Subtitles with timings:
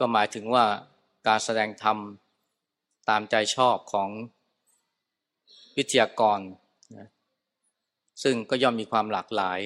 [0.00, 0.64] ก็หมายถึงว่า
[1.26, 1.98] การแสดงธรรม
[3.08, 4.08] ตามใจชอบของ
[5.76, 6.40] วิทยากร
[6.96, 7.08] นะ
[8.22, 9.58] ซึ่งก็ย่อมมีความหลากหลาย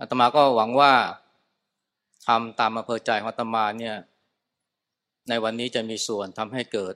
[0.00, 0.92] อาตมาก็หวังว่า
[2.26, 3.96] ทำตามอำเภอใจของอาตมาเนี่ย
[5.28, 6.94] ในวันนี้จะมีส่วนทำให้เกิด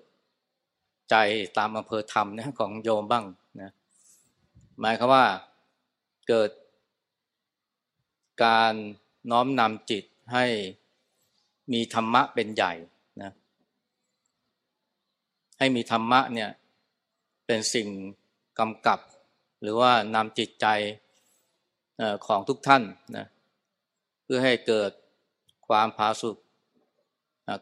[1.10, 1.16] ใจ
[1.58, 3.24] ตามอำเภอธรรมนะของโยมบ้าง
[3.60, 3.70] นะ
[4.80, 5.24] หมายคือว่า
[6.28, 6.50] เกิด
[8.44, 8.74] การ
[9.30, 10.46] น้อมนำจิตให้
[11.72, 12.72] มีธรรมะเป็นใหญ่
[13.22, 13.32] นะ
[15.58, 16.50] ให้มีธรรมะเนี่ย
[17.46, 17.88] เป็นสิ่ง
[18.58, 19.00] กำกับ
[19.62, 20.66] หรือว่านำจิตใจ
[22.26, 22.82] ของทุกท่าน
[23.16, 23.26] นะ
[24.22, 24.90] เพื่อให้เกิด
[25.68, 26.36] ความผาสุก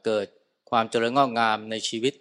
[0.06, 0.26] เกิด
[0.70, 2.14] ความเจริญงอกงามในชีวิต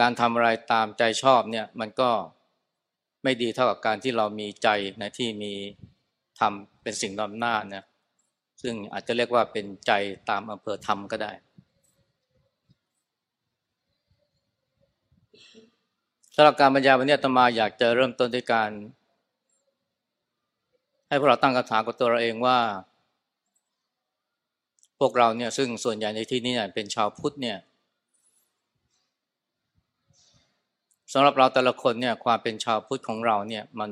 [0.00, 2.10] การทำอะไรตามใจชอบเนี่ยมันก็
[3.22, 4.68] ไม่ดีเท่ากับการที่เรามีใจ
[5.00, 5.54] นะที่มี
[6.40, 7.84] ทำเป็นสิ่งนำหน้านะ
[8.62, 9.92] ซึ่งอาจจะเรียกว่าเป็นใจ
[10.30, 11.32] ตามอำเภอธรรมก็ได้
[16.34, 18.70] สำหรับการบรรยายวันนี้ตมาอยากจะเริ่มต้นด้วยการ
[21.08, 22.58] ให้พวกเราตั้งคำถามกับตัวเราเองว่า
[24.98, 27.58] พวกเราเนี่ยซึ่งส่วนใหญ่ในที่นี้เนี่ยเป็นชาวพุทธเนี่ย
[31.12, 33.90] สำหรับเราแต่ละคนเนี่ยความเป็นชาวพุทธของเราเนี่ยมัน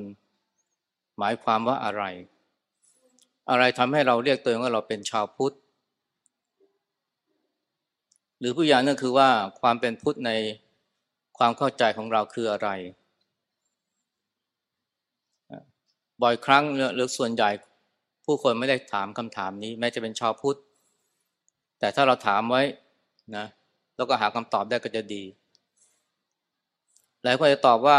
[1.19, 2.03] หมายความว่าอะไร
[3.51, 5.55] อะไรทำให้เราเรียกตัวเองว่าเราเป็นชาวพุทธ
[8.39, 9.29] หรือผู้ย่างนั่นคือว่า
[9.61, 10.31] ความเป็นพุทธใน
[11.39, 12.69] ความเข้าใจของเราคืออะไร
[16.23, 16.65] บ่อยครั้ง
[16.95, 17.51] หรือส่วนใหญ่
[18.25, 20.59] ผู้คนไม่ได้ถามคำถามนี้ แม้จะเป็นชาวพุทธ
[21.79, 22.63] แต่ถ้าเราถามไว้
[23.37, 23.47] นะ
[23.97, 25.23] แล้วก็หาคำตอบได้ก็จะดี
[27.23, 27.99] หลายคนจะตอบว่า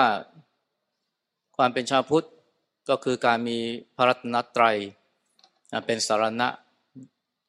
[1.58, 2.26] ความเป็นชาวพุทธ
[2.90, 3.58] ก็คือการมี
[3.96, 4.78] พระรัตนตรัย
[5.86, 6.48] เป็นสารณะ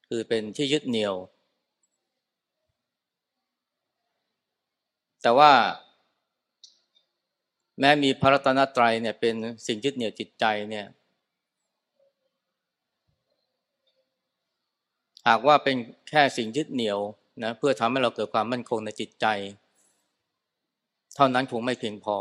[0.07, 1.15] คือเป็นที่ยึดเหนี่ยว
[5.21, 5.51] แต่ว่า
[7.79, 9.35] แม้มีพระรัตนตรัยเนี่ยเป็น
[9.67, 10.87] สิ่งยึดเหนี่ยวจิตใจเนี่ย
[15.27, 15.75] หากว่าเป็น
[16.09, 16.99] แค่สิ่งยึดเหนี่ยว
[17.43, 19.25] นะเพื่อทำให้เราเกิดความมั่นคงในจิตใจ
[21.15, 22.17] เท่านั้นคงไม่เพียงพอ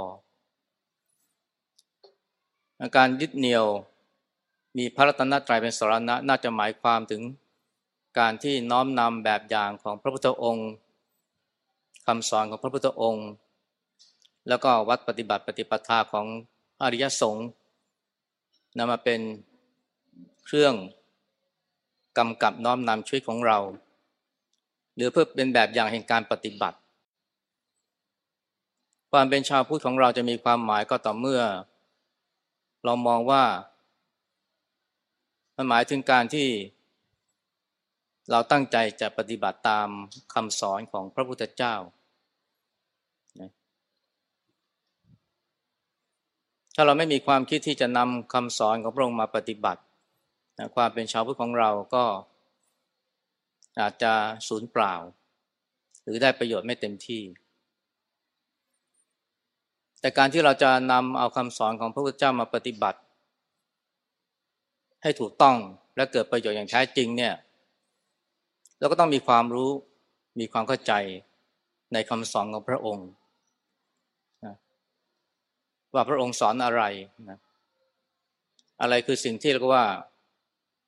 [2.97, 3.67] การยึดเหนี่ยว
[4.77, 7.23] มีพระรัตนตรัยเป็นสรณะน่าจะหมายความถึง
[8.19, 10.69] การที่น้อมนำแบบอย่างของพระพุทธองค์
[12.07, 13.29] คำสอนของพระพุทธองค์
[14.49, 16.27] แล้วก็วัดปฏิบัติปฏิปทาของ
[16.83, 17.47] อริยสงฆ์
[18.79, 19.21] นำมาเป็น
[20.47, 20.75] เครื่อง
[22.19, 23.59] กำกับน้อมนำชีวิตของเรา
[24.95, 26.79] หรือเพื่อเป็นแบบอย่างแห่งการปฏิบัติ
[29.11, 31.43] ความเป็นชาวพุทธของเราจะมีความหมายก็ต่อเมื่อ
[32.85, 33.43] เรามองว่า
[35.61, 36.49] มันหมายถึงการที่
[38.31, 39.89] เราตั้งใจจะปฏิบัติตาม
[40.35, 41.75] คำสอนของพระพุทธเจ้า
[46.75, 49.83] ถ้าเราไม่มีความคิดที่จะนำคำสอนของพระองค์มาปฏิบัติ
[50.75, 52.05] ความเป็นชาวพุทธของเราก็
[53.81, 54.13] อาจจะ
[54.49, 54.95] สูญเปล่า
[56.03, 57.23] หรือได้ประโยชน์ไม่เต็มที่
[60.01, 63.01] แต่การที่เราจะนำเอาคำสอนของพระพุทธเจ้ามาปฏิบัติ
[65.03, 65.57] ให้ถูกต้อง
[65.97, 67.35] และเกิดประโยชน์อย่างแท้จริงเนี่ย
[68.79, 69.71] เราก็ต้องมีความรู้
[70.41, 70.93] มีความเข้าใจ
[71.93, 73.09] ในคำสอนของพระองค์
[74.45, 74.55] นะ
[75.95, 76.83] ว่าพระองค์สอนอะไร
[77.29, 77.39] นะ
[78.81, 79.85] อะไรคือสิ่งที่เรียกว่า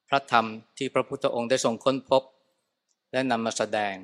[0.09, 0.47] พระธรรม
[0.79, 2.23] ที่พระพุทธองค์ได้ทรงค้นพบ
[3.13, 3.95] และนำมาแสดง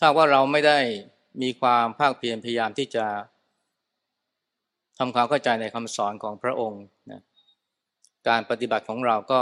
[0.00, 0.78] ถ้าว่าเราไม่ได้
[1.42, 3.04] มีความภาคเพียรพยายามที่จะ
[4.98, 7.22] ทำความเข้าใจในคำสอนของพระองค์นะ
[8.28, 9.40] การปฏิบัติของเราก็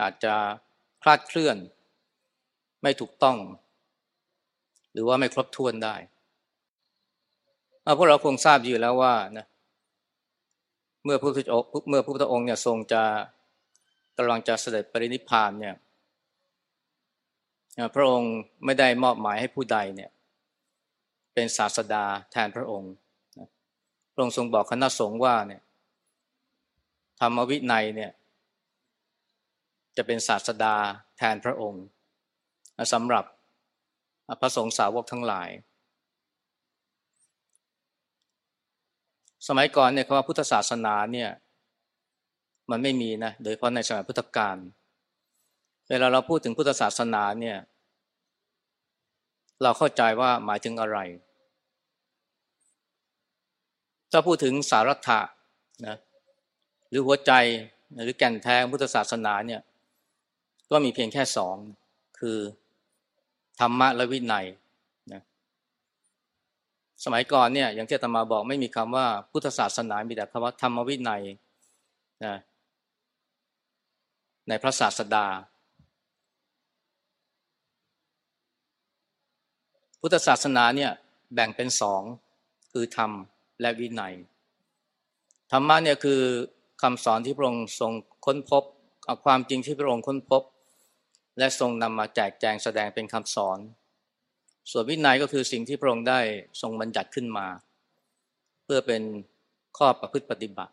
[0.00, 0.34] อาจจะ
[1.02, 1.56] คลาดเคลื่อน
[2.82, 3.38] ไม่ถูกต้อง
[4.92, 5.96] หรือว่าไม่ครบถ้วนได้
[7.82, 9.46] เพวกเราคงทราบอยู่แล้วว่านะ
[11.04, 13.02] เมื่อพระพุทธองค์เมื่อพระพุทธองค์เนี่ยทรงจะ
[14.16, 15.74] กำลังจะเสด็จปรินิพพานเนี่ย
[17.94, 18.32] พระองค์
[18.64, 20.10] ไม่ได้มอบหมายให้ผู้ใดเนี่ย
[21.34, 22.92] เป็นศาสดาแทนพระองค์
[24.16, 25.62] พระองค์ทรงบอกคณะสงฆ์ว่าเนี่ย
[27.20, 28.12] ธรรมวินัยเนี่ย
[29.96, 30.76] จะเป็นศาสดา
[31.18, 31.84] แทนพระองค์
[32.92, 33.24] สำหรับ
[34.40, 35.48] พระสงฆ์สาวกทั้งหลาย
[39.48, 41.30] สมัยก่อนเนี่ยคำว่าพุทธศาสนาเนี่ย
[42.70, 44.56] มันไม่มีนะ โดยเฉพาะในสมัยพุทธกาล
[45.88, 47.58] เวลาเราพูดถึงพุทธศาสนาเนี่ย
[49.62, 50.98] เราเข้าใจว่าหมายถึงอะไร
[54.12, 55.20] ถ้าพูดถึงสารัตะ
[55.86, 55.96] นะ
[56.90, 57.32] หรือหัวใจ
[58.04, 59.60] หรือแก่นแท้พุทธศาสนาเนี่ย
[60.70, 61.56] ก็มีเพียงแค่สอง
[62.18, 62.38] คือ
[63.60, 64.46] ธรรมะและวินัย
[65.12, 65.22] นะ
[67.04, 71.22] สมัยก่อนเนี่ย อย่างที่ตมาบอกไม่มีคำว่าพุทธศาสนา มีแต่คำว่าธรรมวินัย
[72.24, 72.34] นะ
[74.48, 75.26] ในพระศาสดา
[80.00, 80.92] พุทธศาสนาเนี่ย
[81.34, 82.02] แบ่งเป็นสอง
[82.72, 83.10] คือธรรม
[83.60, 84.14] และวินัย
[85.52, 86.20] ธรรมะเนี่ยคือ
[86.82, 87.92] คำสอนที่พระองค์ทรง
[88.26, 88.62] ค้นพบ
[89.24, 90.42] ความจริงที่พระองค์ค้นพบ
[91.38, 93.58] และทรงนำมาแจกแจงแสดงเป็นคำสอน
[94.70, 96.20] ส่วนวินัยก็คือสิ่งที่พระองค์ได้
[96.60, 97.46] ทรงบัญญัติขึ้นมา
[98.64, 99.02] เพื่อเป็น
[99.78, 100.72] ข้อประพฤติปฏิบัติ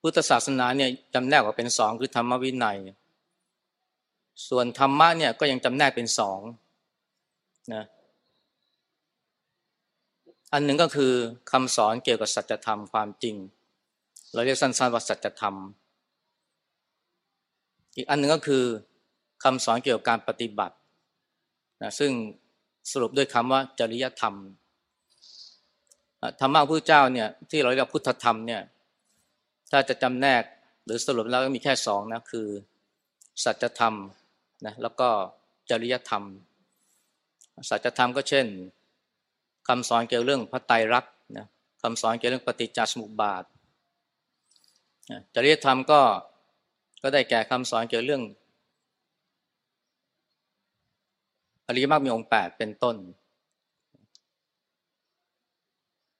[0.00, 2.78] พุทธศาสนาเนี่ยจำแนกออกเป็นสองคือธรรมวินัย
[4.48, 6.40] ส่วนธรรมะเนี่ยก็ยังจำแนกเป็นสอง
[7.74, 7.84] นะ
[10.54, 11.12] อันหนึ่งก็คือ
[11.50, 13.36] คำสอนเกี่ยวกับสัจธรรมความจริง
[14.32, 15.56] เราเรียกสั้นๆว่าสัจธรรม
[17.96, 18.64] อีกอันหนึ่งก็คือ
[19.44, 20.76] คำสอนเกี่ยวกับการปฏิบัติ
[21.82, 22.12] นะซึ่ง
[22.92, 24.34] สรุปด้วยคำว่าจริยธรรม
[26.40, 28.62] ธรรมะพระเจ้าเนี่ยที่เราเรียกพุทธธรรมเนี่ย
[29.70, 30.42] ถ้าจะจำแนก
[30.84, 32.48] หรือสรุปแล้วก็มีแค่สองนะคือ
[33.44, 33.94] สัจธรรม
[34.66, 35.08] นะแล้วก็
[35.70, 36.22] จริยธรรม
[37.68, 38.46] สัจธรรมก็เช่น
[39.68, 41.46] คำสอนเกี่ยวเรื่องพระไตรลักษณ์นะ
[41.82, 43.44] คำสอนเกี่ยวเรื่องปฏิจจสมุปบาท
[45.34, 46.00] จริยธรรมก็
[47.02, 48.22] ก็ได้แก่คำสอนเกี่ยวเรื่อง
[51.66, 52.96] อริยมรรคมีองค์แปดเป็นต้น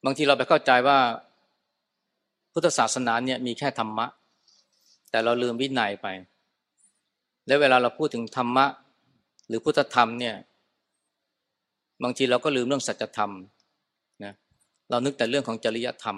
[0.05, 0.99] บางทีเราไปเข้าใจว่า
[2.53, 4.07] พุทธศาสนาเนี่ยมีแค่ธรรมะ
[5.11, 6.07] แต่เราลืมวินัยไป
[7.47, 8.67] และเวลาเราพูดถึงธรรมะ
[9.47, 10.35] หรือพุทธธรรมเนี่ย
[12.03, 13.33] บางทีเราก็ลืมเรื่องสัจธรรม
[14.25, 14.33] นะ
[14.91, 16.17] เรานึกแต่เรื่องของจริยธรรม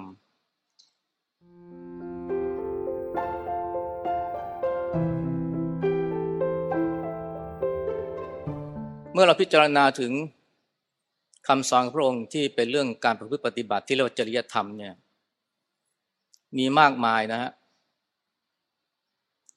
[9.13, 10.11] เมื่อเราพิจารณาถึง
[11.47, 14.93] คำสอนพระองค์ที่เป็นเรื่องการประพฤติปฏิบัติที่เรียกว่าจริยธรรมเนี่ย
[16.57, 17.51] มีมากมายนะฮะ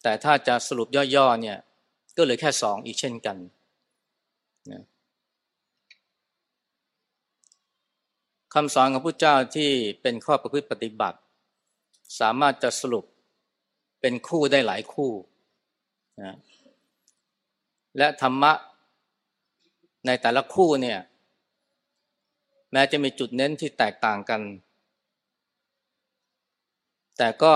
[0.02, 1.58] แต่ถ้าจะสรุปย่อๆเนี่ย
[2.16, 3.36] ก็เหลือแค่สองอีกเช่นกัน
[4.72, 4.82] นะ
[8.60, 9.70] คำสอนของพระเจ้าที่
[10.02, 11.18] เป็นข้อประพฤติปฏิบัติ
[12.20, 13.04] สามารถจะสรุป
[14.00, 15.12] เป็นคู่ได้หลายคู่
[16.22, 16.36] นะ
[17.98, 18.52] และธรรมะ
[20.06, 20.98] ในแต่ละคู่เนี่ย
[22.72, 24.42] แม้จะมีจุดเน้นที่แตกต่างกัน
[27.18, 27.54] แต่ก็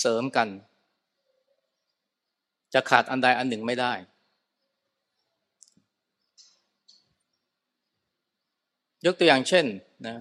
[0.00, 0.48] เสริมกัน
[2.74, 3.92] จะขาดอันใดอันหนึ่งไม่ได้
[9.04, 9.66] ยกตัวอย่างเช่น
[10.06, 10.16] นะ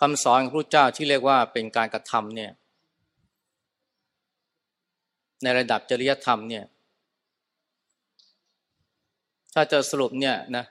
[0.00, 2.52] คำสอนของพระเจ้าที่เรียกว่าเป็นการกระทำเนี่ย
[5.42, 6.64] ในระดับจริยธรรมเนี่ย
[9.54, 10.64] ถ้าจะสรุปเนี่ยนะ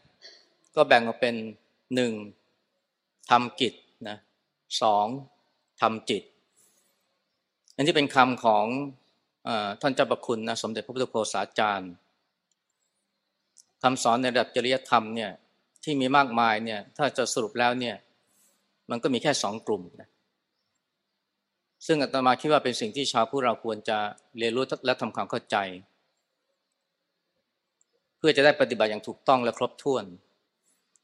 [0.75, 1.35] ก็แบ่งออกเป็น
[1.95, 2.11] หนึ่ง
[3.29, 3.73] ทำกิจ
[4.09, 4.17] นะ
[4.81, 5.07] สอง
[5.81, 6.23] ทำจิต
[7.75, 8.65] อันที่เป็นคำของ
[9.47, 9.49] อ
[9.81, 11.91] ท่านเจ้าประคุณนะสมเด็จพระพุทธโฆษาจารย์
[13.83, 15.31] คำสอนในระดับจริยธรรมเนี่ย
[15.83, 17.95] ที่มีมากมายเนี่ยถ้าจะสรุปแล้วเนี่ย
[18.89, 20.09] มันก็มีแค่สองกลุ่มนะ
[21.85, 23.97] ซึ่งอาตมาคิดว่าเป็นสิ่งที่ชาวผู้เราควรจะ
[24.37, 25.57] เรียนรู้และทำความเข้าใจ
[28.17, 30.03] เพื่อจะได้ปฏิบัติอย่างถูกต้องและครบถ้วน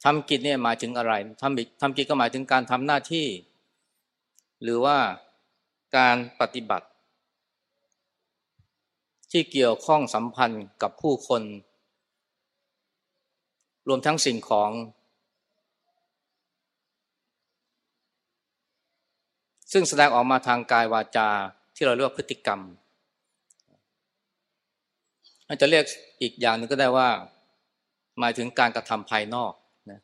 [0.04, 3.28] ทำกิจเนี่ยหมายถึงอะไรทำทำกิจก็หมายถึงการทำหน้าที่
[4.64, 4.98] หรือว่า
[5.98, 6.88] การปฏิบัติ
[9.32, 11.42] ที่เกี่ยวข้องสัมพันธ์กับผู้คน
[13.88, 14.72] รวมทั้งสิ่งของ
[19.72, 21.30] ซึ่งแสดงออกมาทางกายวาจา
[21.76, 22.62] ที่เราเรียกว่าพฤติกรรม
[25.48, 25.86] อาจจะเรียก
[26.22, 27.10] อีกอย่างหนึ่งก็ได้ว่า
[28.20, 29.54] หมายถึงการกระทำภายนอก
[29.92, 30.00] นะ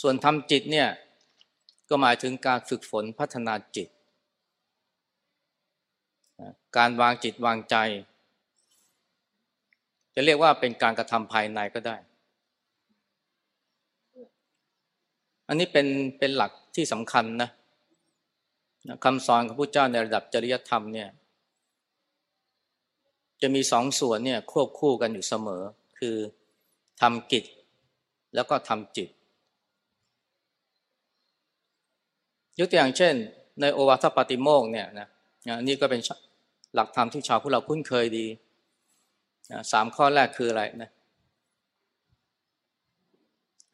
[0.00, 0.88] ส่วนทำจิตเนี่ย
[1.88, 3.88] ก็หมายถึงการฝึกฝนพัฒนาจิต
[6.76, 7.76] การวางจิตวางใจ
[10.20, 11.96] จะเรียกว่าเป็นการกระทำภายในก็ได้
[15.48, 15.86] อันนี้เป็น
[16.18, 17.50] เป็นหลักที่สำคัญนะ
[19.04, 21.08] คำสอนของพระเจ้าในระดับจริยธรรมเนี่ย
[23.42, 25.62] จะมีสองส่วนเนี่ยควบคู่กันอยู่เสมอ
[25.98, 26.16] คือ
[27.00, 27.44] ทำกิจ
[28.34, 29.08] แล้วก็ทำจิต
[32.58, 33.14] ยกตัวอย่างเช่น
[33.60, 35.08] ในโอวาทปาติโมกเนี่ยนะ
[35.66, 36.00] นี่ก็เป็น
[36.74, 38.26] หลักธรรมที่ชาวพวกเราคุ้นเคยดี
[39.52, 40.90] นะสามข้อแรกคืออะไรนะ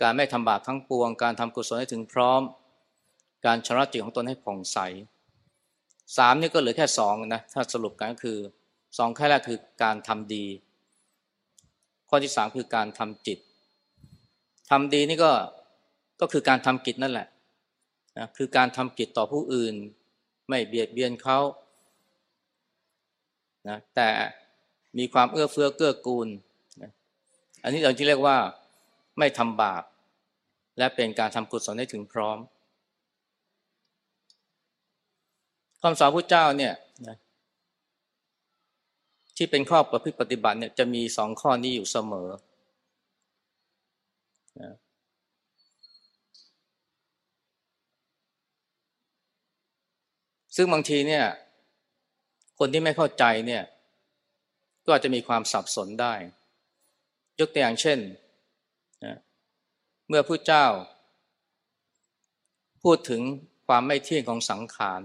[0.03, 2.43] การไม่ทำบาปทั้งปวง การทำกุศลให้ถึงพร้อม
[3.47, 4.79] การชำระจิตของตนให้ผ่องใส
[6.17, 8.39] สามนี่ก็เหลือแค่สองนะถ้าสรุปกันก็คือ
[8.99, 10.45] สองข้อแรกคือการทำดี
[12.09, 13.39] ข้อที่สามคือการทำจิต
[14.71, 15.33] ทำดีนี่ก็
[16.21, 17.29] ก็คือการทำกิจนั่นแหละ
[18.19, 19.75] นะคือการทำกิจต่อผู้อื่น
[20.49, 21.39] ไม่เบียดเบียนเขา
[23.69, 24.09] นะแต่
[24.99, 26.29] มีความเอื้อเฟื้อเกื้อกูล
[27.63, 28.37] อันนี้เราจะเรียกว่า
[29.19, 29.83] ไม่ทำบาป
[30.79, 32.39] และเป็นการทำกุศลให้ถึงพร้อม
[35.83, 36.75] คำสอนพระเจ้าเนี่ย
[37.09, 37.17] นะ
[39.37, 42.29] ที่เป็นข้อประพฤติปฏิบัติเนี่ยจะมีสองข้อนี้อยู่เสมอ
[44.61, 44.75] นะ
[50.57, 51.25] ซึ่งบางทีเนี่ย
[52.59, 53.63] คนที่ไม่เข้าใจเนี่ย
[54.85, 56.15] ก็อาจจะมีความสับสนได้
[57.41, 57.99] ยกตัวอย่างเช่น
[60.09, 60.67] เมื่อผู้เจ้า
[62.83, 63.23] พูดถึง
[63.67, 65.03] ความไม่เที่ยงของสังขาร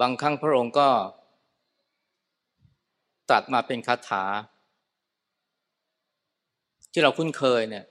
[0.00, 0.88] บางครั้งพระองค์ก็
[3.30, 4.24] ตัดมาเป็นคาถา
[6.92, 7.84] ที่เราคุ้นเคยเนี่ย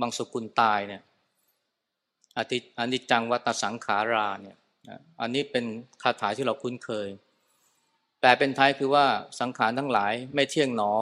[0.00, 1.02] บางสกุลตายเนี่ย
[2.36, 4.56] อติอนิจจังวัตสังขาราเนี่ย
[5.20, 5.64] อันนี้เป็น
[6.02, 7.08] คาถาที่เราคุ้นเคย
[8.20, 9.06] แปลเป็นไทยคือว่า
[9.40, 10.92] สังขารทั้งหลายไม่เที่ยงหนอ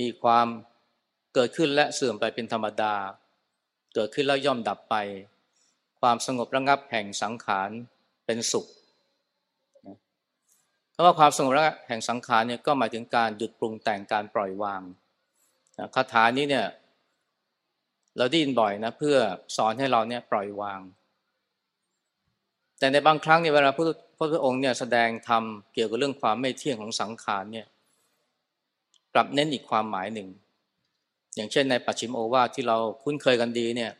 [0.00, 0.46] มีความ
[1.34, 2.94] เกิดขึ้นและเสื่อมไปเป็นธรรมดา
[3.94, 4.96] เกิดขึ้นแล้วย่อมดับไป
[6.00, 7.70] ความสงบระงับแห่งสังขาร
[8.26, 8.66] เป็นสุข
[10.92, 14.82] เพราะว่าความสงบระงับแห่งสังขารเนี่ยก็หมายถึงการหยุดปรุงแต่งการปล่อยวาง
[15.94, 16.66] คาถานี้เนี่ย
[18.18, 19.16] เราได้ยินบ่อยนะเพื่อ
[19.56, 20.80] สอนให้เราเนี่ยปล่อยวาง
[22.78, 23.80] แต่ในบางครั้งเนี่ยเวลาพ
[24.16, 25.42] พระพระองค์เนี่ยแสดงธรรม
[25.74, 27.66] เกี่ยวกับเรื่องความไม่เที่ยงของสังขารเนี่ย
[29.14, 30.28] กลับเน้นอีกความหมายหนึ่ง
[31.36, 33.92] อย่างเช่นในปัจฉิมโอวาทที่เราคุ้นเคยกันดีเนี่ย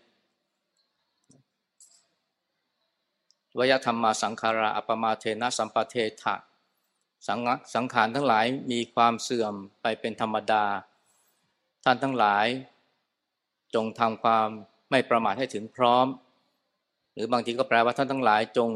[3.58, 6.34] วยธรรมมาสังขาราอัปมาเทนะสัมปเทถะ
[7.26, 7.38] สัง
[7.74, 10.64] สังขารทั้งหลายมีความเสื่อมไปเป็นธรรมดา
[11.84, 12.46] ท่านทั้งหลาย
[13.74, 14.48] จงทำความ
[14.90, 16.06] ไม่ประมาทให้ถึงพร้อม
[17.12, 18.70] หรือบางทีก็แปลว่าท่านทั้งหลายจง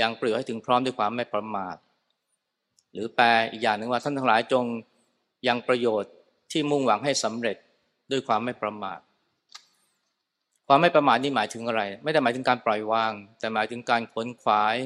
[0.00, 1.76] ยังเปลือให้ถึงพร้อมด้วยความไม่ประมาท
[2.92, 4.64] หรือแปลอีกอย่างหนึ่งว่าท่านทั้งหลายจง
[5.48, 6.12] ยังประโยชน์
[6.52, 7.56] ที่มุ่งหวังให้สำเร็จ
[8.10, 9.00] ด้วยความไม่ประมาท
[10.66, 14.76] ความไม่ประมาทนี่หมายถึงอะไร ไม่ได้หมายถึงการปล่อยวาง แต่หมายถึงการขนขวาย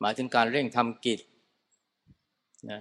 [0.00, 1.20] หมายถึงการเร่งทำกิจ
[2.70, 2.80] นะ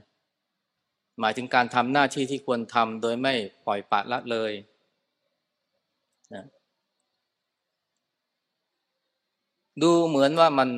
[1.19, 3.33] หมายถึงการทำหน้าที่ที่ควรทำโดยไม่
[3.65, 4.51] ปล่อยปละละเลย
[6.33, 6.45] นะ
[9.81, 10.69] ดูเหมือนว่ามัน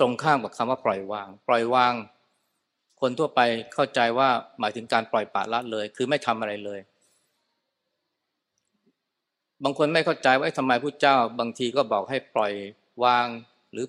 [0.00, 1.94] ตรงข้ามกับคำว่าปล่อยวาง ปล่อยวาง
[3.00, 3.40] คนทั่วไป
[3.74, 4.28] เข้าใจว่า
[4.60, 6.80] หมายถึงการปล่อยปละละเลย คือไม่ทำอะไรเลย
[9.64, 12.52] บางคนไม่เข้าใจว่าทำไมพระเจ้า บางทีก็บอกให้ปล่อย
[13.04, 13.26] วาง
[13.72, 13.86] หรือ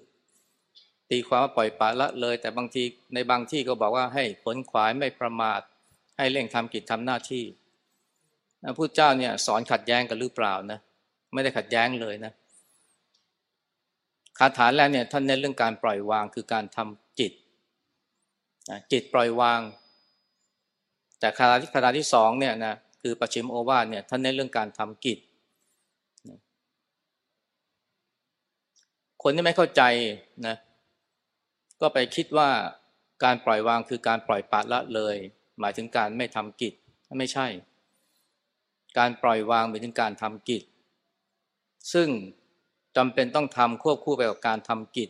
[1.09, 5.61] ตีความว่าปล่อยปละละเลย แต่บางทีในบางที่ก็บอกว่าให้ผลขวายไม่ประมาท
[6.17, 7.45] ให้เร่งทำกิจทำหน้าที่
[8.63, 10.79] พระพุทธเจ้าเนี่ยสอนขัดแย้งกันหรือเปล่านะ
[11.33, 12.33] ไม่ได้ขัดแย้งเลยนะ
[14.39, 17.31] คาถาแรกเนี่ยท่านเน้นเรื่องการปล่อยวางคือการทำจิต
[18.91, 19.61] จิตปล่อยวาง
[21.19, 25.19] แต่คาถาที่คาถาที่สองเนี่ยนะคือปัจฉิมโอวาทเนี่ยท่านเน้นเรื่องการทำกิจ
[29.23, 29.81] คนที่ไม่เข้าใจ
[30.47, 30.55] นะ
[31.81, 32.49] ก็ไปคิดว่า
[33.23, 35.15] การปล่อยวางคือการปล่อยปละละเลย
[35.59, 36.73] หมายถึงการไม่ทำกิจ
[37.19, 37.47] ไม่ใช่
[38.97, 40.63] การปล่อยวางหมายถึงการทำกิจ
[41.93, 42.07] ซึ่ง
[42.97, 45.09] จำเป็นต้องทำควบคู่ไปกับการทำกิจ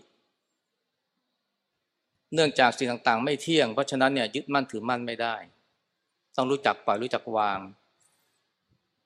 [2.33, 5.35] เนื่องจากสิ่งต่างๆ ไม่เที่ยง เพราะฉะนั้นเนี่ยยึดมั่นถือมั่นไม่ได้
[6.35, 7.59] ต้องรู้จักปล่อยรู้จักวาง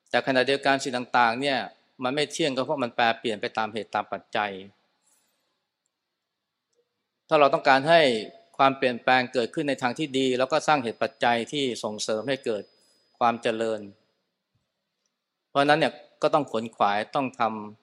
[0.10, 1.60] แต่ขณะเดียวกันสิ่งต่างๆ เนี่ย
[2.04, 4.52] มันไม่เที่ยงก็เพราะมันแปรเปลี่ยนไปตามเหตุตามปัจจัย
[7.28, 8.02] ถ้าเราต้องการให้
[8.58, 12.64] ความเปลี่ยนแปลงเกิดขึ้นในทางที่ดี แล้วก็สร้างเหตุปัจจัยที่ส่งเสริมให้เกิด
[13.20, 13.82] ความเจริญ
[15.50, 17.83] เพราะนั้นเนี่ยก็ต้องขนขวายต้องทำ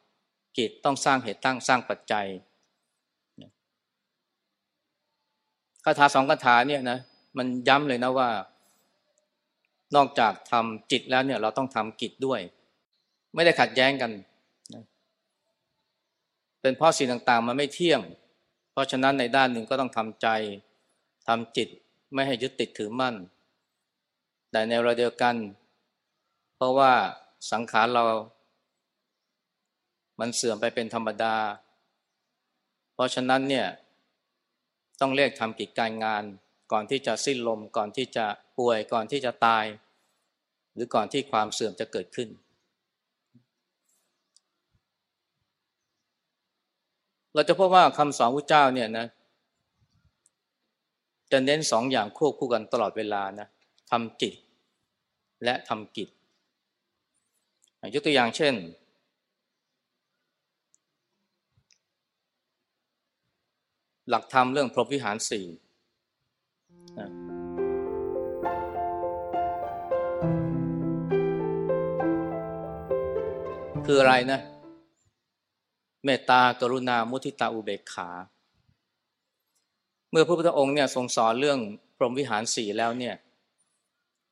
[0.58, 2.26] กิจต้องสร้างเหตุตั้งสร้างปัจจัย
[5.84, 6.98] คาถาสองคาถาเนี่ยนะ
[7.38, 8.28] มันย้ำเลยนะว่า
[9.96, 12.40] นอกจากทำจิตแล้วเนี่ยเราต้องทำกิจด้วย
[13.34, 14.10] ไม่ได้ขัดแย้งกัน
[14.74, 14.84] นะ
[16.60, 18.00] เป็นเพราะสิ่งต่างๆ มันไม่เที่ยง
[18.72, 20.28] เพราะฉะนั้นในด้านหนึ่งก็ต้องทำใจ
[21.28, 21.68] ทำจิต
[22.14, 23.14] ไม่ให้ยึดติดถือมั่น
[24.50, 25.36] แต่ในเวลาเดียวกัน
[26.56, 26.92] เพราะว่า
[27.52, 28.04] สังขารเรา
[30.20, 31.36] มันเสื่อมไปเป็นธรรมดา
[32.94, 33.66] เพราะฉะนั้นเนี่ย
[35.00, 36.22] ต้องเรียกทำกิจการงาน
[36.72, 38.26] ก่อนที่จะสิ้นลม ก่อนที่จะ
[38.58, 39.64] ป่วยก่อนที่จะตาย
[40.74, 42.28] หรือก่อนที่ความเสื่อมจะเกิดขึ้น
[47.34, 49.06] เราจะพบว่าคำสอนพระเจ้าเนี่ยนะ
[51.32, 53.48] จะเน้นสองอย่างควบคู่กันตลอดเวลานะ
[53.90, 54.34] ทำจิต
[55.44, 56.08] และทำกิจ
[57.94, 58.54] ยกตัวอย่างเช่น
[64.10, 65.46] หลักธรรมเรื่องพรหมวิหารสี่
[73.86, 74.40] คืออะไรนะ
[76.04, 78.08] เมตตากรุณา มุทิตาอุเบกขา
[80.10, 81.58] เมื่อพระพุทธองค์เนี่ยทรงสอนเรื่อง
[81.96, 83.14] พรหมวิหารสี่แล้วเนี่ย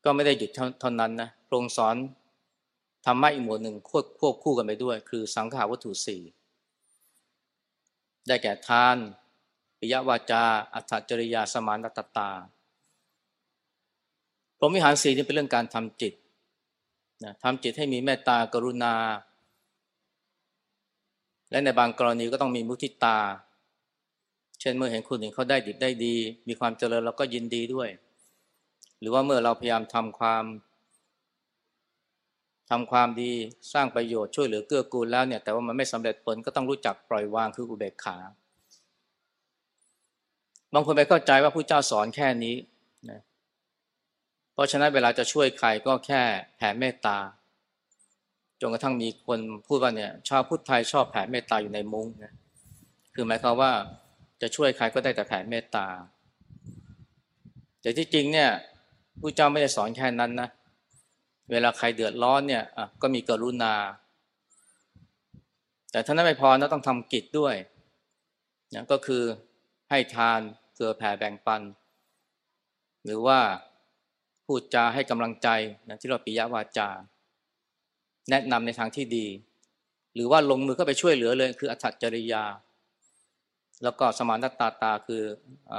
[0.04, 1.96] ก็ไม่ได้หยุดเท่านั้นนะพระองค์สอน
[3.06, 6.22] ธรรมะอีกหมวดหนึ่งควบควบคู่กันไปด้วย คือสังขาวัตถุสี่
[8.26, 8.96] ได้แก่ทาน
[9.78, 10.42] ปิยวาจา
[10.74, 12.30] อัตจริยาสมานตตา
[14.58, 16.14] พรหมวิหารสีนี่เป็นเรื่องการทำจิต
[17.24, 18.94] นะทำจิตให้มีเมตตากรุณา
[21.50, 23.18] และในบางกรณีก็ต้องมีมุทิตา
[24.60, 26.14] เช่นเมื่อเห็นคนอื่นเขาได้ดีได้ดี
[26.48, 27.88] มีความเจริญเราก็ยินดีด้วย
[29.00, 30.44] หรือว่าเมื่อเราพยายามทำความ
[32.70, 33.32] ทำความดี
[33.72, 38.16] สร้างประโยชน์ช่วยเหลือเกื้อกูลแล้วเนี่ยแต่ว่ามันไม่สำเร็จผลก็ต้องรู้จักปล่อยวางคืออุเบกขา
[40.74, 42.56] บางคนไปเข้าใจว่าผู้เจ้าสอนแค่นี้
[43.10, 43.20] นะ
[44.52, 46.22] เพราะฉะนั้นเวลาจะช่วยใครก็แค่
[46.56, 47.18] แผ่เมตตา
[48.60, 52.32] จนกระทั่งมีคนพูดว่าเนี่ย ชาวพุทธไทยชอบแผ่เมตตาอยู่ในมุ้งนะ
[53.14, 53.72] คือหมายความว่า
[54.42, 55.86] จะช่วยใครก็ได้แต่แผ่เมตตา
[57.80, 58.50] แต่ที่จริงเนี่ย
[59.20, 60.48] ผู้เจ้าไม่ได้สอนแค่นั้นนะ
[61.50, 62.64] เวลาใครเดือดร้อนเนี่ย
[63.02, 63.74] ก็มีกรุณา
[65.92, 67.54] แต่ถ้านั้นไม่พอนะต้องทำกิจด้วย
[68.74, 69.22] นะก็คือ
[69.90, 70.40] ให้ทาน
[70.74, 71.62] เพื่อแผ่แบ่งปัน
[73.04, 73.40] หรือว่า
[74.46, 75.48] พูดจาให้กำลังใจ
[75.88, 76.88] นะที่เราปิยวาจา
[78.30, 79.26] แนะนำในทางที่ดี
[80.14, 82.44] หรือว่าลงมือเข้าไปช่วยเหลือเลย คืออัตจริยา
[83.82, 85.22] แล้วก็สมานตาตาคือ
[85.72, 85.74] อ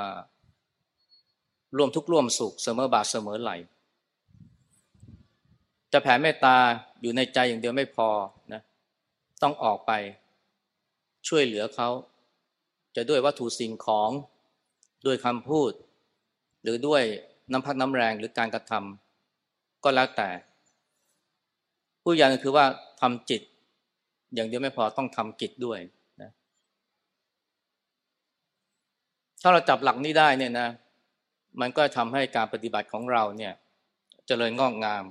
[1.77, 3.51] ร่วมทุกร่วมสุขเสมอบาทเสมอไหล
[5.93, 6.55] จะแผ่เมตตา
[7.01, 8.09] อยู่ในใจอย่างเดียวไม่พอ
[8.53, 8.61] นะ
[9.41, 9.91] ต้องออกไป
[11.27, 11.89] ช่วยเหลือเขา
[12.95, 14.09] จะด้วยวัตถุสิ่งของ
[15.05, 15.71] ด้วยคำพูด
[16.63, 17.03] หรือด้วย
[17.51, 20.29] น้ำพักน้ำแรงหรือการกระทำก็แล้วแต่
[22.03, 22.65] ผู้ย่างคือว่า
[23.01, 23.41] ทำจิต
[24.33, 25.79] อย่างเดียวไม่พอต้องทำกิจด้วย
[26.21, 26.31] นะ
[29.41, 30.69] ถ้าเราจับหลักนี้ได้เนี่ยนะ
[31.61, 35.05] มันก็ทำให้การปฏิบัติของเราเนี่ยจเจริญงอกงาม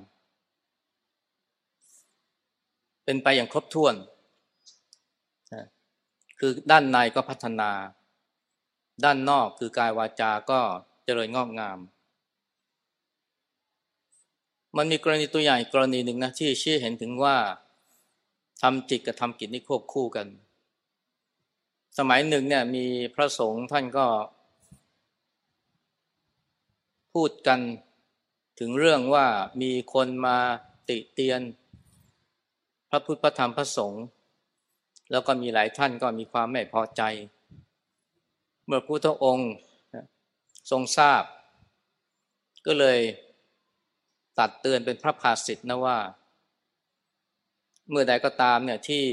[3.05, 3.95] เป็นไปอย่างครบถ้วน
[6.39, 7.71] คือด้านในก็พัฒนา
[9.03, 10.59] ด้านนอกคือกายวาจาก็
[11.05, 11.79] เจริญงอกงาม
[14.77, 17.35] มันมีกรณีตัวอย่างกรณีหนึ่งนะที่ชี้เห็นถึงว่า
[18.61, 20.27] ทำจิตกับทำกิจนี่ควบคู่กัน
[21.97, 24.07] สมัยหนึ่งเนี่ยมีพระสงฆ์ท่านก็
[27.13, 27.59] พูดกัน
[28.59, 29.25] ถึงเรื่องว่า
[29.61, 30.37] มีคนมา
[30.89, 31.41] ติเตียน
[32.89, 34.03] พระพุทธพระธรรมพระสงฆ์
[35.11, 37.01] แล้วก็มีหลายท่านก็มีความไม่พอใจ
[38.65, 39.51] เมื่อพุทธองค์
[40.71, 41.23] ทรงทราบ
[42.65, 42.99] ก็เลย
[44.39, 45.97] ตัดเตือนเป็นพระภาสิทธ์นะว่า
[47.89, 49.05] เมื่อใดก็ตามเนี่ยที่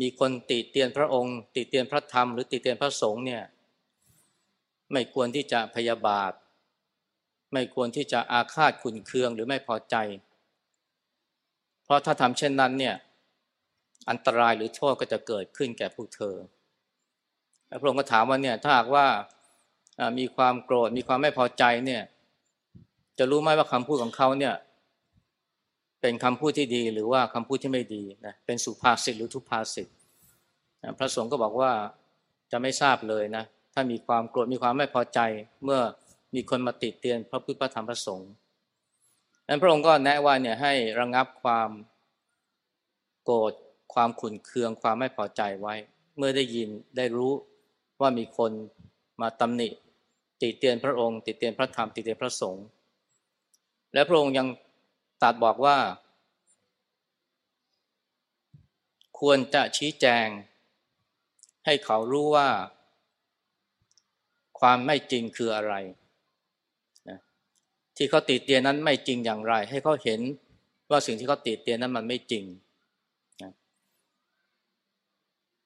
[0.00, 3.42] มีคนติเตียนพระองค์ ติเตียนพระธรรมหรือติเตียนพระสงฆ์เนี่ย
[4.92, 6.32] ไม่ควรที่จะพยาบาท
[7.52, 9.96] ไม่ควรที่จะอาฆาตขุนเคืองหรือไม่พอใจ
[11.84, 12.94] เพราะถ้าทำเช่นนั้นเนี่ย
[14.10, 16.34] อันตรายหรือโทษก็จะเกิดขึ้นแก่พวกเธอ
[17.80, 19.06] พระองค์ก็ถามว่าเนี่ยถ้าหากว่า
[20.18, 22.02] มีความโกรธมีความไม่พอใจเนี่ย
[23.18, 24.54] จะรู้ไหมว่าคำพูดของเขาเนี่ย
[26.00, 29.88] เป็นคำพูดที่ดีหรือว่าคำพูดที่ไม่ดีนะเป็นสุภาษิตหรือทุพภาษิต
[30.98, 31.72] พระสงฆ์ก็บอกว่า
[32.52, 35.20] จะไม่ทราบเลยนะถ้ามีความโกรธมีความไม่พอใจ
[35.64, 35.80] เมื่อ
[36.34, 38.30] มีคนมาติดเตียนพระพุทธพระธรรมพระสงฆ์
[39.48, 41.70] นั้นพระองค์ก็แนะว่าเนี่ยให้ระงงับความ
[43.24, 43.52] โกรธ
[43.94, 45.74] ความขุนเคืองความไม่พอใจไว้
[46.16, 47.32] เมื่อได้ยินได้รู้
[48.00, 48.52] ว่ามีคน
[49.20, 49.68] มาตำหนิ
[50.40, 52.66] ติเตียนพระองค์ ติเตียนพระธรรม ติเตียนพระสงฆ์
[53.94, 54.46] และพระองค์ยัง
[55.22, 55.78] ตัดบอกว่า
[59.20, 60.26] ควรจะชี้แจง
[61.64, 62.48] ให้เขารู้ว่า
[64.60, 65.74] ความไม่จริงคืออะไร
[67.08, 67.18] นะ
[67.96, 70.20] ที่เขาติเตียนนั้นไม่จริงอย่างไร ให้เขาเห็น
[70.90, 72.44] ว่าสิ่งที่เขาติเตียนนั้นมันไม่จริง
[73.42, 73.52] นะ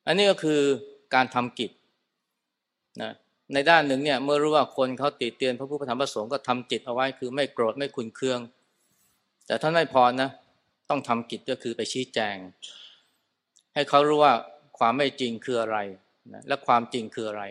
[0.06, 0.60] อันนี้ก็คือ
[1.14, 1.70] การทำกิจ
[3.02, 3.12] นะ
[3.52, 8.40] ในด้านหนึ่งเนี่ยเมื่อรู้ว่าคนเขาติเตียนพระพุทธธรรมประสงค์ก็ทำจิตเอาไว้คือไม่โกรธไม่ขุนเคือง
[9.46, 10.30] แต่ท่านไม่พอนะ
[10.88, 12.36] ต้องทำกิจก็คือไปชี้แจง
[13.74, 14.34] ให้เขารู้ว่า
[14.78, 15.78] ความไม่จริงคืออะไร
[16.34, 17.42] นะและความจริงคืออะไร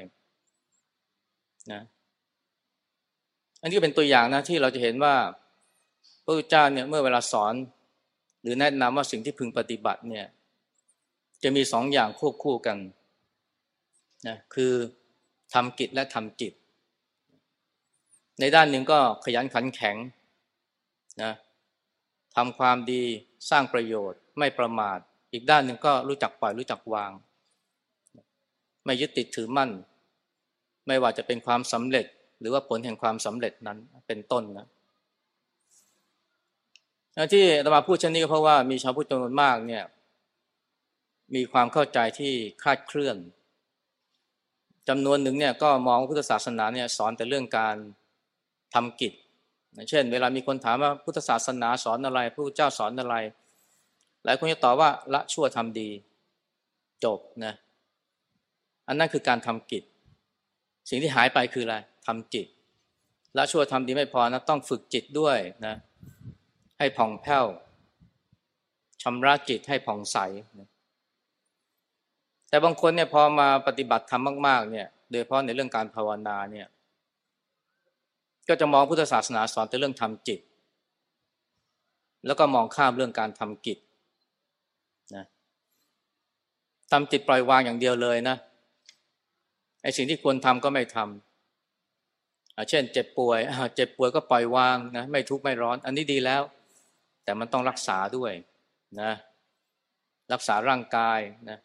[1.72, 1.82] นะ
[3.62, 5.16] อันนี้เป็นตัวอย่างนะที่เราจะเห็นว่า
[6.24, 7.54] พระพุทธเจ้าเนี่ยเมื่อเวลาสอน
[8.42, 10.26] หรือแนะนำว่าสิ่งที่พึงปฏิบัติเนี่ย
[11.46, 12.78] จะมีสองอย่างควบคู่กัน
[14.28, 14.74] นะคือ
[15.54, 16.54] ทำกิจและทำจิต
[18.40, 19.96] ในด้านหนึ่งก็ขยันขันแข็ง
[21.24, 21.34] นะ
[22.36, 23.02] ทำความดี
[23.50, 25.00] สร้างประโยชน์ไม่ประมาท
[25.34, 27.12] อีกด้านหนึ่งก็รู้จักปล่อยรู้จักวาง
[28.86, 29.70] ไม่ยึดติดถือมั่น
[30.88, 32.06] ไม่ว่าจะเป็นความสำเร็จ
[32.40, 33.78] หรือว่าผลแห่งความสำเร็จนั้น
[34.08, 34.68] เป็นต้นนะ
[37.34, 39.84] ที่ตมาพูดเช่นนี้ก็เพราะว่ามีชาวพุทธจำนวนมากเนี่ย
[41.36, 43.18] มีความเข้าใจที่คลาดเคลื่อน
[44.90, 47.76] จำนวนหนึ่งเนี่ยก็มองพุทธศาสนาเนี่ยสอนแต่เรื่องการ
[48.74, 49.14] ทำกิจ
[49.90, 53.16] เช่น เวลามีคนถามว่าพุทธศาสนาสอนอะไรพระพุทธเจ้าสอนอะไร
[54.26, 55.90] หลายคนจะตอบว่าละชั่วทำดี
[57.04, 57.54] จบนะ
[58.88, 59.84] อันนั้นคือการทำกิจ
[60.90, 61.76] สิ่งที่หายไปคืออะไร
[62.08, 62.48] ทำจิต
[63.38, 65.76] ละชั่วทำดีไม่พอนะต้องฝึกจิตด้วยนะ
[66.80, 67.46] ให้ผ่องแผ้ว
[69.02, 70.18] ชำระจิตให้ผ่องใส
[70.60, 70.68] นะ
[72.56, 76.68] แต่บางคนเนี่ยพอมาปฏิบัติธรรมมาก ๆ เนี่ย โดยเฉพาะในเรื่องการภาวนาเนี่ย
[78.48, 80.40] ก็จะมองพุทธศาสนาสอนแต่เรื่องทำจิต
[82.26, 83.78] แล้วก็มองข้ามเรื่องการทำกิจ
[85.16, 85.26] นะ
[86.92, 88.36] ทำจิตปล่อยวางอย่างเดียวเลยนะ
[89.84, 93.40] ไอ้สิ่งที่ควรทำก็ไม่ทำเช่น เจ็บป่วย
[93.76, 96.42] เจ็บป่วยก็ปล่อยวางนะ ไม่ทุกข์ไม่ร้อน อันนี้ดีแล้ว
[97.24, 98.32] แต่มันต้องรักษาด้วย
[99.02, 99.12] นะ
[100.34, 101.60] รักษาร่างกายนะ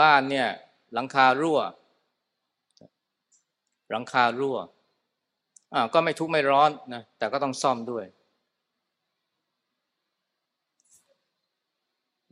[0.00, 0.48] บ้านเนี่ย
[0.94, 1.58] หลังคารั่ว
[3.90, 4.56] หลังคารั่ว
[5.74, 8.04] อ่าก็ไม่ทุกข์ไม่ร้อนนะแต่ก็ต้องซ่อมด้วย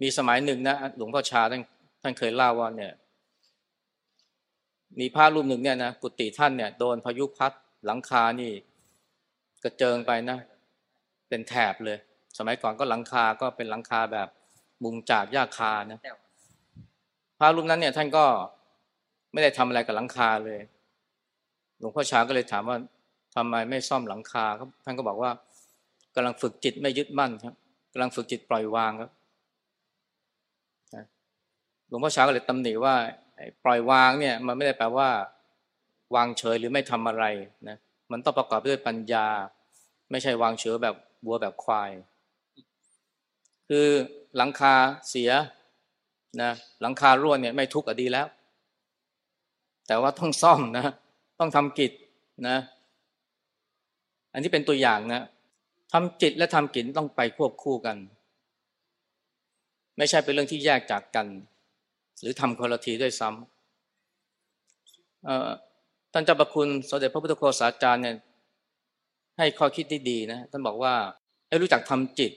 [0.03, 1.63] มีสมัยหนึ่งนะหลวงพ่อชาท่าน
[2.03, 2.93] ท่านเคยเล่าว่าเนี่ย
[5.01, 7.53] มีพระรูปหนึ่งเนี่ยนะกุฏิท่านเนี่ยโดนพายุพัด
[7.87, 8.53] หลังคานี่
[9.65, 10.39] กระเจิงไปนะ
[11.29, 11.99] เป็นแถบเลย
[12.39, 14.29] สมัยก่อนก็หลังคาก็เป็นหลังคาแบบ
[14.85, 16.01] มุงจากหญ้าคานะ
[17.39, 18.25] พระรูปนั้นเนี่ยท่านก็
[19.33, 20.61] ไม่ได้ทำอะไรกับหลังคาเลย
[21.79, 22.77] หลวงพ่อชาก็เลยถามว่า
[23.35, 25.31] ทำไมไม่ซ่อมหลังคาครับท่านก็บอกว่า
[26.15, 27.55] กำลังฝึกจิตไม่ยึดมั่นครับ
[27.93, 29.11] กำลังฝึกจิตปล่อยวางครับ
[31.89, 32.95] หลวงพ่อชาก็เลยตำหนิว่า
[33.65, 35.09] ปล่อยวางเนี่ย มันไม่ได้แปลว่า
[36.15, 37.25] วางเฉยหรือไม่ทำอะไร
[37.69, 37.77] นะ
[38.13, 39.27] มันต้องประกอบด้วยปัญญา
[40.11, 41.91] ไม่ใช่วางเฉยแบบบัวแบบควาย
[43.69, 43.87] คือ
[44.37, 44.75] หลังคา
[45.09, 45.31] เสีย
[46.43, 48.27] นะหลังคารั่วเนี่ยไม่ทุกข์ก็ดีแล้ว
[49.87, 50.87] แต่ว่าต้องซ่อมนะ
[51.39, 51.93] ต้องทำกิจ
[52.49, 52.57] นะ
[54.33, 55.23] อันนี้เป็นตัวอย่างนะ
[55.93, 57.97] ทำจิตและทำกิจต้องไปควบคู่กัน
[59.99, 61.27] ไม่ใช่เป็นเรื่องที่แยกจากกัน
[62.21, 68.17] หรือทำคนละทีด้วยซ้ำท่านเจ้าประคุณสมเด็จพระพุทธโฆษาจารย์เนี่ย
[69.39, 70.95] ให้ข้อคิดที่ดีนะท่านบอกว่า
[71.49, 72.33] ให้รู้จักทำจิต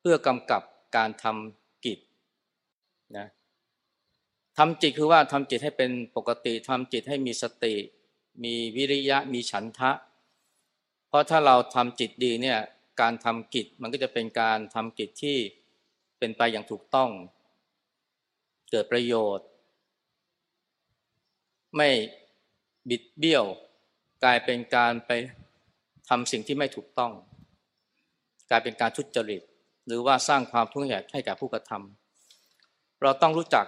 [0.00, 0.62] เพื่อกำกับ
[0.96, 1.65] การทำ
[3.16, 3.26] นะ
[4.58, 7.74] ทำจิตคือว่าทำจิตให้เป็นปกติทำจิตให้มีสติ
[8.44, 9.90] มีวิริยะมีฉันทะ
[11.08, 12.58] เพราะถ้าเราทำจิตดีเนี่ย
[13.00, 15.36] การทำกิจมันก็จะเป็นการทำกิจที่
[16.18, 17.10] เป็นไปอย่างถูกต้อง
[18.70, 19.46] เกิดประโยชน์
[21.76, 21.88] ไม่
[22.88, 23.44] บิดเบี้ยว
[24.24, 25.10] กลายเป็นการไป
[26.08, 27.12] ทำสิ่งที่ไม่ถูกต้อง
[28.50, 29.42] กลายเป็นการทุจริต
[29.86, 32.05] หรือว่าสร้างความทุกข์ให้แก่ผู้กระทำ
[33.02, 33.66] เราต้องรู้จัก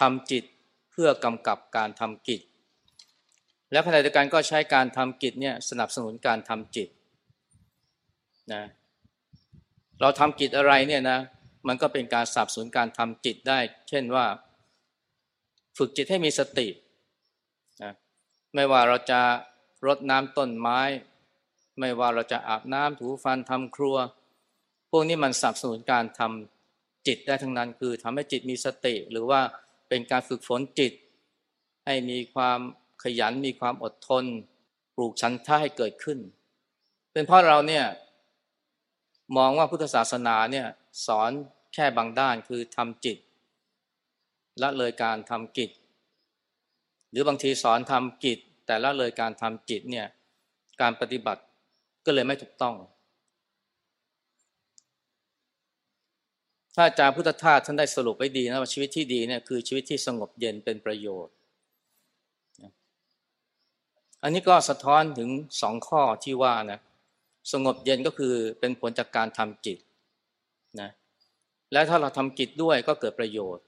[0.00, 0.44] ทำจิต
[0.90, 2.40] เพื่อกำกับการทำกิจ
[3.72, 6.88] และขณะเดียวกันก็ใช้การทำกิจเนี่ยสนับสนุนการทำจิต
[8.52, 8.62] นะ
[10.00, 11.18] เราทำกิจอะไรเนี่ยนะ
[11.68, 13.58] มันก็เป็นการสนับสนุนการทำจิตได้
[13.88, 14.26] เช่นว่า
[15.76, 16.68] ฝึกจิตให้มีสติ
[17.82, 17.92] นะ
[18.54, 19.20] ไม่ว่าเราจะ
[19.86, 20.80] รดน้ำต้นไม้
[21.78, 23.96] ไม่ว่าเราจะอาบน้ำถูฟันทำครัว
[24.90, 26.51] พวกนี้มันสนับสนุนการทำ
[27.06, 29.40] จิตได้ทั้งนั้น คือทำให้จิตมีสติ หรือว่า
[29.88, 30.92] เป็นการฝึกฝนจิต
[31.84, 32.60] ให้มีความ
[33.02, 34.24] ขยันมีความอดทน
[34.96, 36.18] ปลูกชันท่าให้เกิดขึ้น
[37.12, 37.84] เป็นเพราะเราเนี่ย
[39.36, 40.66] มองว่าพุทธศาสนาเนี่ย
[41.06, 41.30] สอน
[41.74, 43.18] แค่บางด้านคือทำจิต
[44.62, 45.70] ละเลยการทำกิจ
[47.10, 50.06] หรือบางทีสอนทำกิจ แต่ละเลยการทำจิตเนี่ย
[50.80, 51.42] การปฏิบัติ
[52.04, 52.74] ก็เลยไม่ถูกต้อง
[56.74, 61.34] ถ้าอาจารย์พุทธทาสท่านได้สรุปไว้ดีนะว่าชีวิตที่ดีเนี่ยคือชีวิตที่สงบเย็นเป็นประโยชน์
[64.22, 65.30] อันนี้ก็สะท้อนถึง
[65.62, 66.80] สองข้อที่ว่านะ
[67.52, 69.78] สงบเย็นก็คือเป็นผลจากการทำจิต
[70.80, 70.90] นะ
[71.72, 73.64] และถ้าเราทำกิจด้วยก็เกิดประโยชน์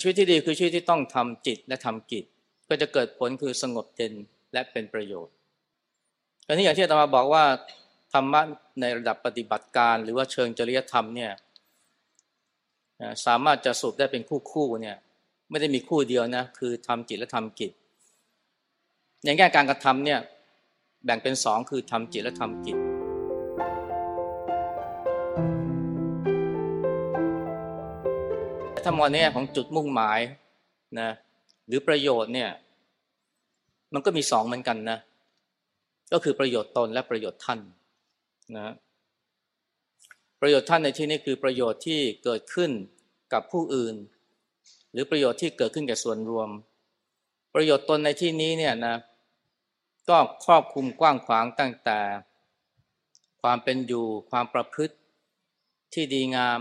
[0.00, 2.24] ชีวิตที่ดีคือชีวิตที่ต้องทำจิตและทำกิจ
[2.68, 4.12] ก็จะเกิดผลคือสงบเย็น
[4.52, 5.34] และเป็นประโยชน์
[6.46, 7.44] อันนี้อย่างที่อาตมาบอกว่า
[8.12, 8.40] ธรรมะ
[8.80, 11.32] ในระดับปฏิบัติการ หรือว่าเชิงจริยธรรมเนี่ย
[13.26, 14.96] สามารถจะสุบได้เป็นคู่คู่เนี่ย
[15.50, 17.70] ไม่ได้มีคู่เดียวนะ คือทำจิตและทำกิจ
[19.24, 20.20] อย่างแง่การกระทำเนี่ย
[21.04, 22.76] แบ่งเป็นสองคือทำจิตและทำกิจ
[28.84, 30.20] ถ้ามองในแง่ของจุดมุ่งหมาย
[31.00, 31.10] นะ
[31.66, 32.50] หรือประโยชน์เนี่ย
[33.94, 34.98] มันก็มีสองเหมือนกันนะ
[36.12, 37.60] ก็คือประโยชน์ตนและประโยชน์ท่าน
[38.56, 38.74] นะ
[40.40, 42.70] ประโยชน์ท่านในที่นี้คือประโยชน์ที่เกิดขึ้น
[43.32, 43.94] กับผู้อื่น
[44.92, 46.48] หรือประโยชน์ที่เกิดขึ้นแกับส่วนรวม
[47.54, 48.96] ประโยชน์ตนในที่นี้เนี่ยนะ
[50.08, 51.98] ก็ครอบคลุมกว้างขวางตั้งแต่
[53.42, 54.94] ความเป็นอยู่ความประพฤติ
[55.94, 56.60] ที่ดีงาม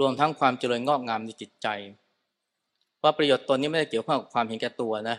[0.00, 1.68] รวมทั้งความเจริญงอกงามในจิตใจ
[2.98, 5.16] เพราะประโยชน์ตนนี้ไม่ได้เกี่ยวข้องกับความเห็นแก่ตัวนะ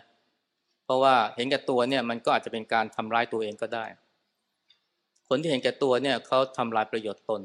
[0.83, 3.85] เพราะว่าเห็นแก่ตัวเนี่ยมันก็อาจจะเป็นการทำร้ายตัวเองก็ได้
[5.29, 7.41] คนที่เห็นแก่ตัวเนี่ยเขาทำลายประโยชน์ตน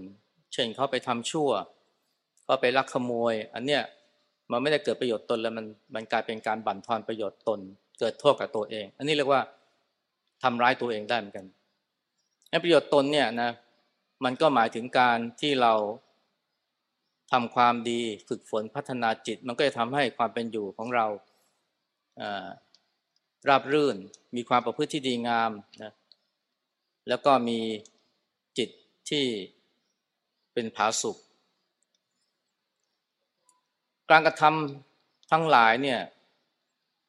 [0.52, 1.50] เช่นเขาไปทำชั่ว
[2.44, 3.82] เขาไปลักขโมย อันเนี้ย
[4.50, 7.60] มันไม่ได้เกิดประโยชน์ตนแล้วมันมันกลายเป็นการบั่นทอนประโยชน์ตน
[7.98, 9.42] เกิดโทษกับตัวเอง อันนี้เรียกว่า
[10.42, 11.46] ทำร้ายตัวเองได้เหมือนกัน
[12.64, 13.50] ประโยชน์ตนเนี่ยนะ
[14.24, 15.72] มันก็หมายถึงการที่เรา
[17.32, 21.06] ทำความดีฝึกฝนพัฒนาจิต มันก็จะทำให้ความเป็นอยู่ของเรา
[23.48, 23.96] ราบรื่น
[24.36, 25.50] มีความประพฤติที่ดีงาม
[25.82, 25.92] นะ
[27.08, 27.58] แล้วก็มี
[28.58, 28.68] จิต
[29.10, 29.24] ที่
[30.52, 31.16] เป็นผาสุก
[34.10, 36.00] การกระทำทั้งหลายเนี่ย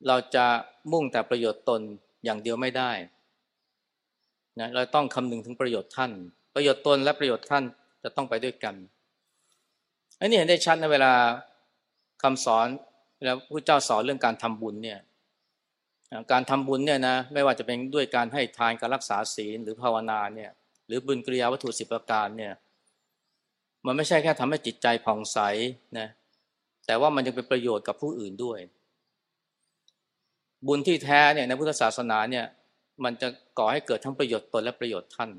[0.07, 0.45] เราจะ
[0.91, 1.81] มุ่งแต่ประโยชน์ตน
[2.23, 2.91] อย่างเดียวไม่ได้
[4.59, 6.11] นะเราต้องคำนึงถึงประโยชน์ท่าน
[6.55, 7.63] ประโยชน์ตนและประโยชน์ท่าน
[8.03, 8.75] จะต้องไปด้วยกัน
[10.19, 11.13] อันนี้เห็นได้ชัดในเวลา
[12.23, 12.67] คำสอน
[13.23, 14.99] แล้วพระเจ้าสอนเรื่องการทำบุญเนี่ย
[16.31, 20.51] การทำบุญเนี่ยนะไม่ว่าจะเป็นด้วยการให้ทานการรักษาศีลหรือภาวนาเนี่ย
[20.87, 22.53] หรือบุญกริยาวัตถุสิบประการเนี่ย
[23.85, 25.39] มันไม่ใช่แค่ทำให้จิตใจผ่องใส
[25.99, 26.07] นะ
[26.85, 28.59] แต่ว่ามันยังเป็นประโยชน์กับผู้อื่นด้วย
[30.67, 32.45] บุญที่แท้เนี่ยในพุทธศาสนาเนี่ย
[33.03, 33.27] มันจะ
[33.59, 35.31] ก่อให้เกิดทั้งประโยชน์ตนและประโยชน์ท่าน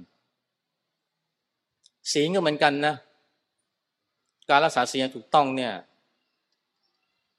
[2.12, 2.94] ศีลก็เหมือนกันนะ
[4.50, 5.72] การรักษาศีลถูกต้องเนี่ย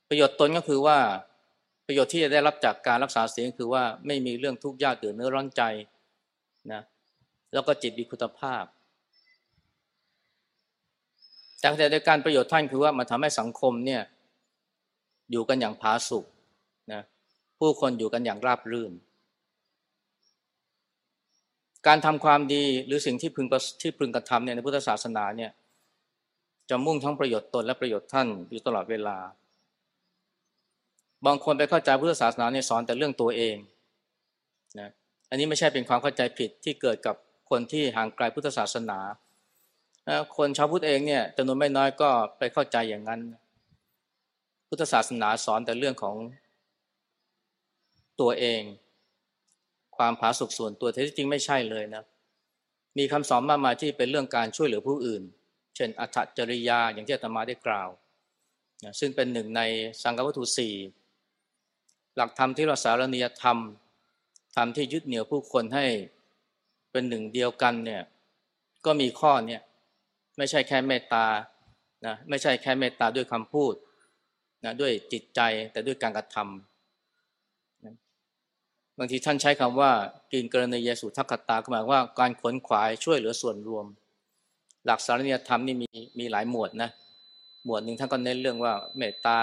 [0.09, 0.97] ประโยชน์ตนก็คือว่า
[1.85, 5.61] ประโยชน์ที่จะได้รับจากการรักษาศีลคือว่าไม่มีเรื่องทุกข์ยากเดือดเนื้อร้อนใจ
[6.71, 6.81] นะ
[7.53, 8.63] แล้วก็จิตมีคุณภาพ
[11.59, 14.01] แต่แต่ในการประโยชน์ท่านคือว่ามันทำให้สังคมเนี่ย
[15.31, 16.25] อยู่กันอย่างผาสุก
[16.93, 17.01] นะ
[17.59, 18.91] ผู้คนอยู่กันอย่างราบรื่น
[21.87, 23.47] การทำความดีหรือสิ่งที่พึง
[23.81, 25.51] ที่พึงกระทำเนี่ยในพุทธศาสนาเนี่ย
[26.69, 29.17] จะมุ่งทั้งประโยชน์ตนและประโยชน์ท่านอยู่ตลอดเวลา
[31.25, 33.55] บางคนไปเข้าใจพุทธศาสนาเนี่ยสอนแต่เรื่องตัวเอง
[34.79, 34.89] นะ
[35.29, 37.15] อันนี้ไม่ใช่เป็นความเข้าใจผิดที่เกิดกับ
[37.49, 38.99] คนที่ห่างไกลพุทธศาสนา
[40.38, 43.21] คนชาวพุทธเองเนี่ยจำนวนไม่น้อยก็ไปเข้าใจอย่างนั้น
[44.67, 46.15] พุทธศาสนาสอนแต่เรื่องของ
[48.21, 48.61] ตัวเอง
[49.97, 52.03] ความผาสุกส่วนตัวแท้จริงไม่ใช่เลยนะ
[52.97, 55.23] มีคำสอนมากมายที่เป็นเรื่องการช่วยเหลือผู้อื่น
[55.75, 57.89] เช่นอัตจริยาอย่างที่อาตมาได้กล่าว
[58.99, 59.61] ซึ่งเป็นหนึ่งใน
[60.03, 60.73] สังฆวัตถุสี่
[62.15, 63.58] หลักธรรมที่เราสารณียธรรม
[64.56, 65.86] ธรรมที่ยึดเหนี่ยวผู้คนให้
[66.91, 68.01] เป็นหนึ่งเดียวกันเนี่ย
[68.86, 69.62] ก็มีข้อเนี่ย
[70.38, 71.25] ไม่ใช่แค่เมตตา
[72.06, 73.73] นะไม่ใช่แค่เมตตาด้วยคำพูด
[74.65, 75.39] นะด้วยจิตใจ
[75.71, 77.95] แต่ด้วยการกระทำนะ
[78.97, 79.91] บางทีท่านใช้คำว่า
[80.32, 83.86] กินกรณียสุทักขตาหมายว่าการขนขวายช่วยเหลือส่วนรวม
[84.86, 86.89] หลักสารนิยธรรมนี่มีมีหลายหมวดนะ
[87.65, 89.38] หมวดหนึ่งท่านก็เน้นเรื่องว่าเมตตา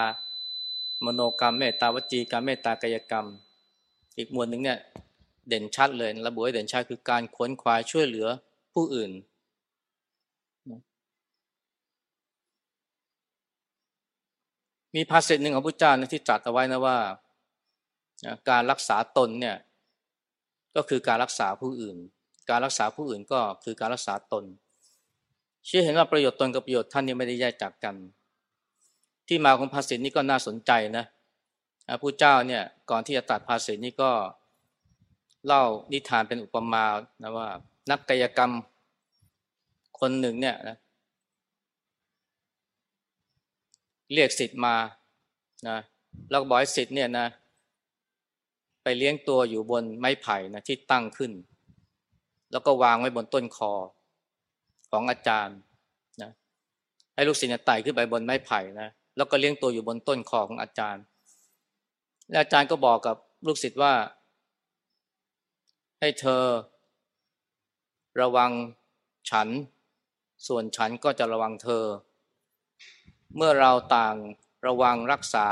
[1.07, 3.27] มโนกรรมเมตตาวจีกรรมเมตตากายกรรม
[4.17, 4.79] อีกหมวดหนึ่งเนี่ย
[5.49, 8.29] เด่นชัดเลยระบุให้เด่นชัดคือการขวนขวายช่วยเหลือ
[8.75, 9.11] ผู้อื่น
[14.95, 16.99] มีภาษิตหนึ่งของพระเจ้าที่ตรัสเอาไว้นะว่า
[18.51, 19.57] การรักษาตนเนี่ย
[20.77, 21.97] ก็คือการรักษาผู้อื่น
[22.51, 24.45] การรักษาผู้อื่นก็คือการรักษาตน
[25.67, 27.97] เชื่อเห็นว่าประโยชน์ตนกับประโยชน์ท่านนี่ไม่ได้แยกจากกัน
[29.33, 31.05] ที่มาของภาษิตนี้ก็น่าสนใจนะ
[32.03, 34.11] ผู้เจ้าเนี่ยก่อนที่จะตัดภาษิตนี้ก็
[35.47, 36.85] เล่านิทานเป็นอุปมา
[37.23, 37.49] นะว่า
[37.91, 38.53] นักกายกรรม
[40.01, 40.77] คนหนึ่งเนี่ยนะ
[44.13, 44.77] เรียกสิทธิ์มา
[45.69, 45.79] นะ
[46.31, 47.27] แล้วบอกให้สิทธิ์เนี่ยนะ
[48.83, 51.33] ไปเลี้ยงตัวอยู่บนไม้ไผ่นะที่ตั้งขึ้น
[52.53, 53.73] แล้วก็วางไว้บนต้นคอ
[54.91, 55.57] ของอาจารย์
[56.23, 56.31] นะ
[57.15, 61.03] ให้ลูกศิษย์ไต่ขึ้นไปบนไม้ไผ่นะ แล้วก็เลี้ยงตัวอยู่บนต้นคอของอาจารย์
[62.31, 63.95] และอาจารย์ก็บอกกับลูกศิษย์ว่า
[66.01, 66.45] ให้เธอ
[68.21, 68.51] ระวัง
[69.31, 69.49] ฉัน
[70.47, 71.85] ส่วนฉันก็จะระวังเธอ
[73.37, 74.17] เมื่อเราต่าง
[74.67, 75.47] ระวังรักษา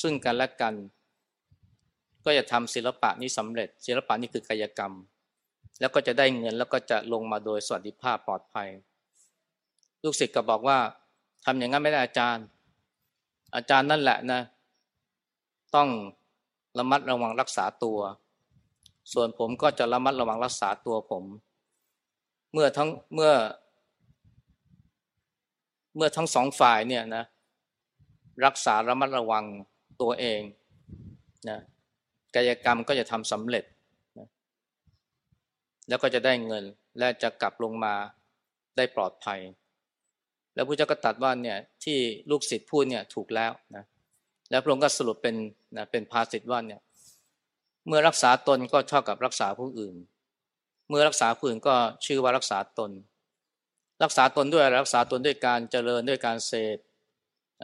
[0.00, 0.74] ซึ่งกันและกัน
[2.24, 4.92] ก็จะทำศิลปะนี้สำเร็จ ศิลปะนี้คือกายกรรม
[5.80, 8.68] แล้วก็จะได้เงินแล้วก็จะลงมาโดยสวัสดิภาพปลอดภัย
[10.02, 10.78] ลูกศิษย์ก็บอกว่า
[11.44, 12.44] ทำอย่างนั้นไม่ได้อาจารย์
[13.54, 14.40] อาจารย์นั่นแหละนะ
[15.74, 15.88] ต้อง
[16.78, 17.98] ระมัดระวังรักษาตัว
[19.12, 21.24] ส่วนผมก็จะระมัดระวังรักษาตัวผม
[22.52, 23.32] เมื่อทั้งเมื่อ
[25.96, 27.24] เมื่อทั้งสองฝ่ายเนี่ยนะ
[28.44, 29.44] รักษาระมัดระวัง
[30.02, 30.40] ตัวเอง
[31.48, 31.58] นะ
[32.34, 33.64] กายกรรมก็จะทำสำเร็จ
[35.88, 36.64] แล้วก็จะได้เงิน
[36.98, 37.94] และจะกลับลงมา
[38.76, 39.40] ได้ปลอดภัย
[40.60, 41.98] แล้วพระเจ้าก็ตัดว่าเนี่ยที่
[42.30, 43.84] ลูกศิษย์พูดเนี่ยถูกแล้วนะ
[44.50, 45.34] แล้วพระองค์ก็สรุปเป็น
[45.76, 46.80] นะเป็นภาษิตว่าเนี่ย
[47.86, 49.94] เมื่อรักษาตนก็เท่ากับรักษาผู้อื่น
[50.88, 51.74] เมื่อรักษาผู้อื่นก็
[52.06, 52.90] ชื่อว่ารักษาตน
[54.02, 56.78] รักษาตนด้วยรักษาตนด้วยการเจริญด้วยการเสพ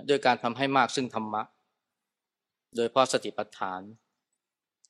[0.09, 1.42] ด้วยการทำให้มากซึ่งธรรมะ
[2.76, 3.80] โดยเพราะสติปัฏฐาน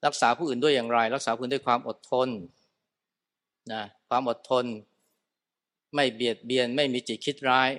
[0.07, 2.29] รักษาผู้อื่นด้วยอย่างไร รักษาผู้อื่นด้วยความอดทน
[3.73, 4.65] นะความอดทน
[5.95, 7.71] ไม่เบียดเบียนไม่มีจิตคิดร้าย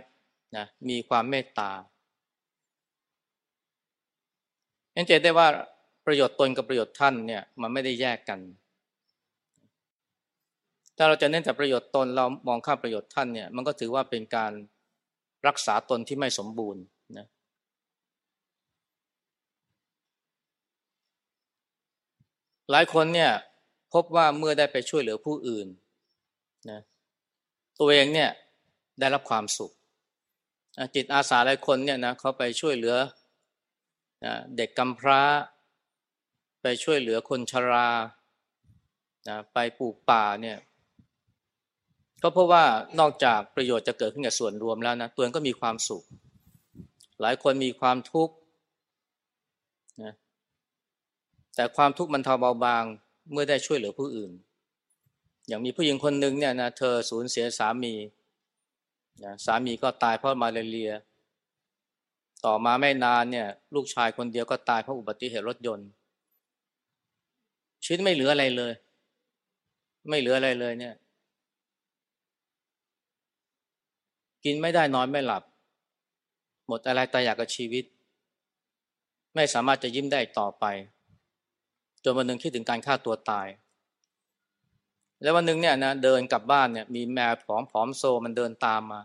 [0.55, 1.71] นะมีความเมตตา
[4.93, 5.47] เห็นใจได้ว่า
[6.05, 8.39] ประโยชน์ตนกับประโยชน์ท่านเนี่ยมันไม่ได้แยกกัน
[10.97, 14.51] ถ้าเราจะเน้นแต่ประโยชน์ตนเรามองข้ามประโยชน์ท่านเนี่ยมันก็ถือว่าเป็นการ
[15.47, 16.81] รักษาตนที่ไม่สมบูรณ์
[17.17, 17.27] นะ
[22.71, 23.31] หลายคนเนี่ย
[23.93, 25.67] พบว่าเมื่อได้ไปช่วยเหลือผู้อื่น
[26.69, 26.79] นะ
[27.79, 28.29] ตัวเองเนี่ย
[28.99, 29.71] ได้รับความสุข
[30.95, 32.95] จิตอาสาหลายคนเนี่ยนะเขาไปช่วยเหลือ
[34.57, 35.21] เด็กกำพร้า
[36.61, 37.89] ไปช่วยเหลือคนชรา
[39.27, 40.57] นะไปปลูกป่าเนี่ย
[42.21, 42.63] ก็เพราะว่า
[42.99, 46.03] นอกจากประโยชน์จะเกิดขึ้นกับส่วนรวมแล้วนะตัวเองก็มีความสุข
[47.21, 48.35] หลายคนมีความทุกข์
[50.03, 50.13] นะ
[51.55, 52.83] แต่ความทุกข์มันทาเบาบาง
[53.31, 54.31] เมื่อได้ช่วยเหลือผู้อื่น
[55.47, 57.93] อย่างมีผู้หญิงคนหนึ่งเนี่ยนะเธอสูญเสียสามี
[59.23, 60.91] นะสามีก็ตายเพราะมาเรีย
[62.45, 65.87] ต่อมาไม่นานเนี่ย ลูกชายคนเดียวก็ตายเพราะอุบัติเหตุรถยนต์
[67.83, 68.73] ชีวิตไม่เหลืออะไรเลย
[70.09, 70.93] ไม่เหลืออะไรเลยเนี่ย
[74.43, 75.43] กินไม่ได้นอนไม่หลับ
[76.67, 77.85] หมดอะไรตายอยากกับชีวิต
[79.35, 80.65] ไม่สามารถจะยิ้มได้ต่อไป
[82.03, 83.47] จนวันหนึ่งคิดถึงการฆ่าตัวตาย
[85.21, 89.01] แล้ววันหนึ่งเนี่ยนะเดินกลับบ้านเนี่ยมีแมวผอมผอมโซมันเดินตามมา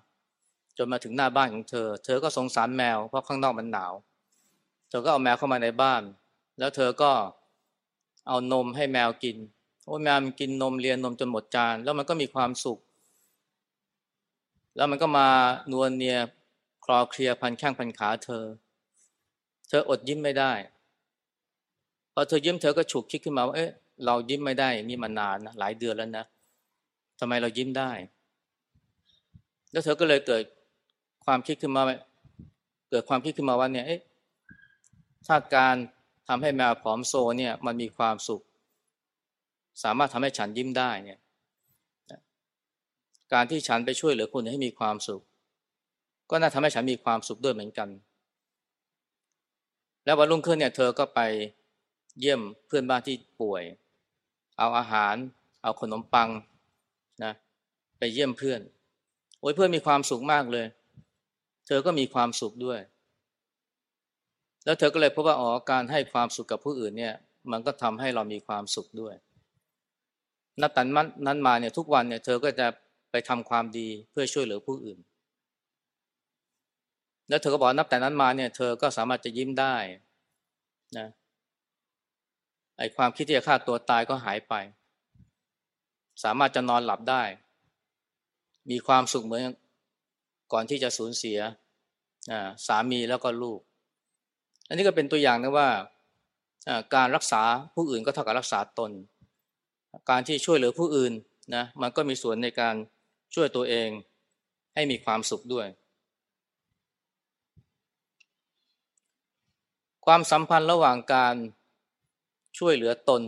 [0.79, 3.93] จนมาถึงหน้าบ้านของเธอ เธอก็สงสารแมวเพราะข้างนอกมันหนาว
[4.89, 6.03] เธอก็เอาแมวเข้ามาในบ้าน
[6.59, 7.13] แล้วเธอก็
[8.29, 9.37] เอานมให้แมวกิน
[9.85, 12.79] โอ้แมวมันกินนมเลียนนมจนหมดจาน แล้วมันก็มีความสุข
[14.77, 15.29] แล้วมันก็มา
[15.73, 16.19] นวลเนีย
[16.85, 18.45] คลอเคลียพันแข้งพันขาเธอ
[19.69, 20.53] เธออดยิ้มไม่ได้
[22.13, 23.73] พอเธอยิ้มเธอก็ฉุกคิดขึ้นมาว่าเอ๊ะ
[24.07, 26.25] เรายิ้มไม่ได้อย่างนี้มานานนะหลายเดือนแล้วนะ
[27.21, 27.91] ทำไมเรายิ้มได้
[29.73, 30.43] แล้วเธอก็เลยเกิด
[31.25, 31.83] ความคิดขึ้นมา
[32.91, 33.87] เกิดความคิดขึ้นมาว่าเนี่ย
[35.27, 35.77] ถ้าการ
[36.29, 38.43] ทำให้แมวผอมโซเนี่ยมันมีความสุข
[39.83, 41.19] สามารถทำให้ฉันยิ้มได้เนี่ย
[43.33, 45.23] การที่ฉันไปช่วยเหลือคนให้มีความสุข
[46.31, 47.89] ก็น่าทำให้ฉันมีความสุขด้วยเหมือนกัน
[50.05, 51.21] แล้ววันรุ่งขึ้นเนี่ย เธอก็ไป
[52.21, 53.63] เยี่ยมเพื่อนบ้านที่ป่วย
[54.59, 55.15] เอาอาหาร
[55.63, 56.29] เอาขนมปัง
[57.25, 57.33] นะ
[57.99, 58.61] ไปเยี่ยมเพื่อน
[59.41, 60.67] โอ้ยเพื่อนมีความสุขมากเลย
[61.67, 62.81] เธอก็มีความสุขด้วย
[64.65, 67.15] แล้วเธอก็เลยพบว่าอ๋อการให้ความสุขกับผู้อื่นเนี่ย
[67.51, 69.15] มันก็ทำให้เรามีความสุขด้วย
[70.61, 70.83] นับแต่
[71.27, 72.67] นั้นมาเนี่ยทุกวันเนี่ยเธอก็จะ
[73.11, 74.99] ไปทำความดีเพื่อช่วยเหลือผู้อื่น
[77.29, 79.77] แล้วเธอก็บอกนับแต่นั้นมาเนี่ย เธอก็สามารถจะยิ้มได้
[80.99, 81.09] นะ
[82.83, 84.55] ไอ้ความคิดที่จะฆ่าตัวตายก็หายไป
[86.23, 87.23] สามารถจะนอนหลับได้
[88.71, 89.43] มีความสุขเหมือน
[90.53, 91.39] ก่อนที่จะสูญเสีย
[92.67, 93.61] สามีแล้วก็ลูก
[94.67, 95.69] อันนี้ก็เป็นตัวอย่างนะว่า
[96.95, 97.43] การรักษา
[97.75, 98.91] ผู้อื่นก็เท่ากับรักษาตน
[100.11, 101.13] การที่ช่วยเหลือผู้อื่น
[101.55, 102.75] นะมันก็มีส่วนในการ
[103.35, 103.89] ช่วยตัวเอง
[104.75, 105.67] ให้มีความสุขด้วย
[110.07, 111.35] ความสัมพันธ์ระหว่างการ
[112.59, 113.23] ช่วยเหลือตน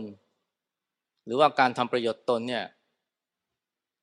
[1.25, 2.65] หรือว่าการทำประโยชน์ตนเนี่ย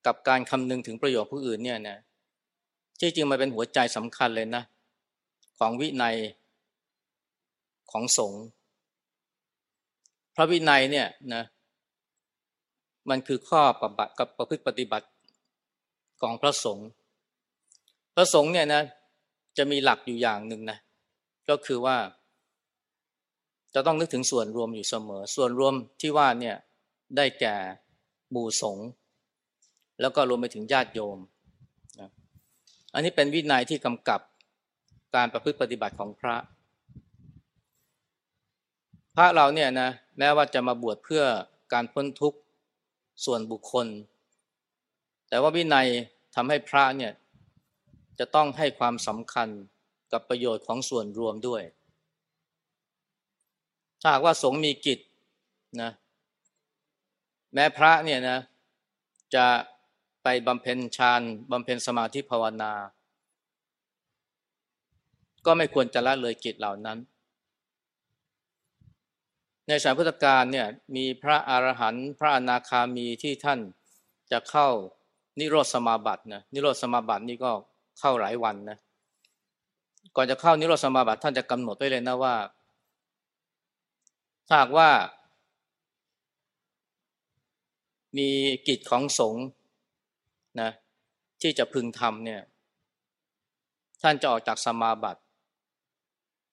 [0.07, 1.99] กับการคำนึงถึงประโยชน์ผู้อื่นเนี่ยนะ
[3.01, 4.63] ที่จริงมันเป็นหัวใจสำคัญเลยนะ
[5.59, 6.17] ของวินัย
[7.93, 8.43] ของสงฆ์
[10.35, 11.43] พระวินัยเนี่ยนะ
[13.11, 15.09] มันคือข้อปฏิบัติกับประพฤติปฏิบัติ
[16.21, 16.89] ของพระสงฆ์
[18.15, 18.83] พระสงฆ์เนี่ยนะ
[19.57, 20.79] จะมีหลักอยู่อย่างหนึ่งนะ
[21.49, 21.97] ก็คือว่า
[23.75, 26.57] จะต้องนึกถึงส่วนรวมอยู่เสมอ ส่วนรวมที่ว่าเนี่ย
[27.17, 27.57] ได้แก่
[28.31, 28.87] หมู่สงฆ์
[30.01, 31.19] แล้วก็รวมไปถึงญาติโยม
[32.01, 32.11] นะ
[32.95, 34.21] อันนี้เป็นวินัยที่กำกับ
[35.17, 36.37] การประพฤติปฏิบัติของพระ
[39.17, 41.25] พระเราเนี่ยนะแม้ว่าจะมาบวชเพื่อ
[41.73, 42.39] การพ้นทุกข์
[43.25, 43.87] ส่วนบุคคล
[45.29, 45.89] แต่ว่าวินัย
[46.35, 47.13] ทำให้พระเนี่ย
[48.19, 49.49] จะต้องให้ความสำคัญ
[50.13, 51.63] กับประโยชน์ของส่วนรวมด้วย
[54.03, 54.99] ถ้าหากว่าสงฆ์มีกิจ
[55.83, 55.91] นะ
[57.55, 58.39] แม้พระเนี่ยนะ
[59.35, 59.47] จะ
[60.23, 62.73] ไปบำเพ็ญฌานบำเพ็ญสมาธิภาวนา
[65.47, 66.99] ก็ไม่ควรจะละเลยกิจเหล่านั้น
[69.69, 73.61] ในสายพุทธกาลเนี่ยมีพระอรหันต์พระอนาคามีที่ท่าน
[74.33, 74.69] จะเข้า
[75.39, 77.51] นิโรธสมาบัตินะนิโรธสมาบัตินี่ก็
[78.01, 78.79] เข้าหลายวันนะ
[80.17, 82.35] ก่อนจะเข้านิโรธสมาบัติท่านจะกำหนดไว้เลยนะว่า
[84.55, 84.91] หากว่า
[88.19, 88.29] มี
[88.69, 89.45] กิจของสงฆ์
[90.61, 90.71] นะ
[91.43, 92.43] ที่จะพึงทำเนี่ย
[94.03, 95.21] ท่านจะออกจากสมาบัติ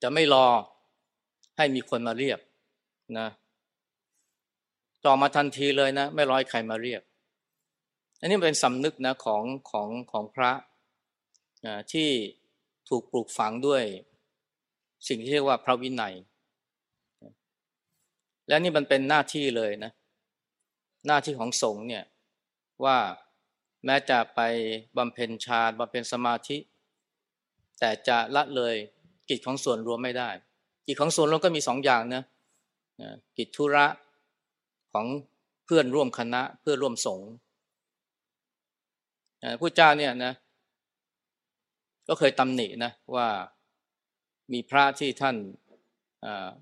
[0.01, 0.47] จะไม่รอ
[1.57, 2.39] ให้มีคนมาเรียก
[3.19, 3.27] นะ
[5.05, 7.01] ต่อมาทันทีเลยนะ ไม่รอให้ใครมาเรียก
[8.19, 10.51] อันนี้เป็นสำนึกนะของของของพระ
[11.65, 12.09] นะที่
[12.89, 13.83] ถูกปลูกฝังด้วย
[15.07, 16.15] สิ่งที่เรียกว่าพระวินัย
[18.49, 19.91] และนี่มันเป็นหน้าที่เลยนะ
[21.07, 22.03] หน้าที่ของสงฆ์เนี่ย
[22.83, 22.97] ว่า
[23.85, 24.39] แม้จะไป
[24.97, 26.57] บำเพ็ญฌานบำเพ็ญสมาธิ
[27.79, 28.75] แต่จะละเลย
[29.29, 30.29] กิจของส่วนรวมไม่ได้
[30.87, 32.23] กิจของส่วนรวมก็มีสองอย่างนะ
[33.37, 33.85] กิจธุระ
[34.93, 35.05] ของ
[35.65, 37.29] เพื่อนร่วมคณะเพื่อร่วมสงฆ์
[39.59, 40.33] ผู้เจ้าเนี่ยนะ
[42.07, 43.27] ก็เคยตำหนินะว่า
[44.53, 45.35] มีพระที่ท่าน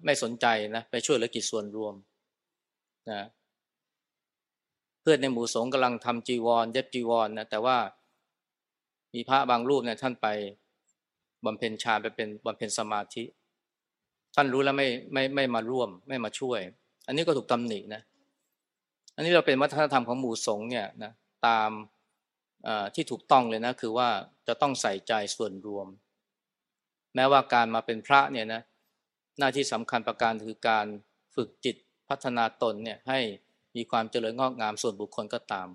[0.06, 0.46] ไม่สนใจ
[0.76, 1.94] นะไปช่วยเหลือกิจส่วนรวม
[3.12, 3.22] นะ
[5.02, 7.78] เพื่อนในหมู่สงฆ์กำลังทำจีวรเย็บจีวรนะแต่ว่า
[9.14, 10.28] มีพระบางรูปเนี่ยท่านไป
[11.46, 13.24] บำเพ็ญฌานไปเป็นบำเพ็ญสมาธิ
[14.36, 16.60] ท่านรู้แล้วไม่ไม่ไม่มาร่วม ไม่มาช่วย
[17.08, 18.02] อันนี้ก็ถูกตำหนินะ
[19.16, 21.12] อันนี้เราเป็นวัฒนธรรมของหมู่สงฆ์เนี่ยนะ
[21.48, 21.70] ตาม
[22.96, 24.10] ที่ถูกต้องเลยนะ คือว่า
[24.48, 25.88] จะต้องใส่ใจส่วนรวม
[27.16, 28.62] แม้ว่าการมาเป็นพระเนี่ยนะ
[29.38, 30.86] หน้าที่สำคัญประการคือการ
[31.36, 31.76] ฝึกจิต
[32.10, 33.20] พัฒนาตนเนี่ยให้
[33.76, 35.68] มีความเจริญงอกงามส่วนบุคคลก็ตาม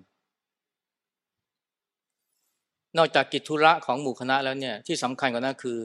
[2.97, 5.79] นอกจากกิจธุระของหมู่คณะแล้วเนี่ยที่สำคัญกว่านั้นคือ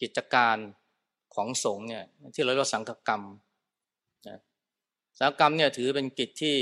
[0.00, 0.56] กิจการ
[1.34, 3.22] ของสงฆ์เนี่ยที่เราเรียกสังฆกรรม
[4.28, 4.40] นะ
[5.18, 6.56] สังฆกรรมเนี่ยถือเป็นกิจที่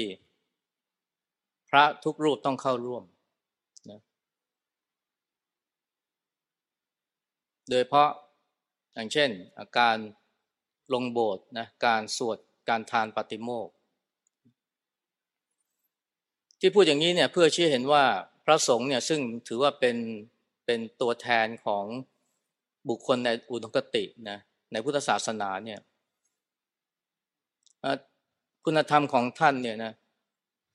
[1.70, 3.02] พระทุกรูปต้องเข้าร่วม
[3.90, 4.00] นะ
[7.70, 8.10] โดยเพราะ
[8.94, 9.96] อย่างเช่น อาการ
[10.92, 12.38] ลงโบสถ์นะการสวด
[12.68, 13.68] การทานปฏิโมก
[16.60, 18.04] ที่พูดอย่างนี้เนี่ยเพื่อชี้เห็นว่า
[18.44, 19.96] พระสงฆ์เนี่ยซึ่งถือว่าเป็น
[20.66, 21.84] เป็นตัวแทนของ
[22.88, 24.38] บุคคลในอุดมคตินะ
[24.72, 25.80] ในพุทธศาสนาเนี่ย
[28.64, 29.92] คุณธรรมของท่านเนี่ยนะ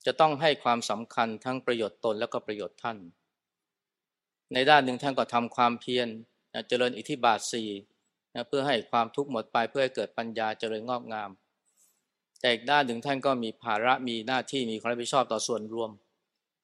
[0.06, 2.98] จะต้องให้ความสำคัญทั้งประโยชน์ตนแล้วก็ประโยชน์ท่าน
[4.52, 6.08] ในด้านหนึ่งท่านก็ทำความเพียร
[6.68, 7.68] เจริญอิทธิบาทสี่
[8.36, 11.30] นะเพื่อให้ความทุกข์หมดไปเพื่อให้เกิดปัญญาเจริญงอกงาม
[12.40, 15.90] แต่อีกด้านหนึ่งท่านก็มีภาระมีหน้าที่มีความรับผิดชอบต่อส่วนรวม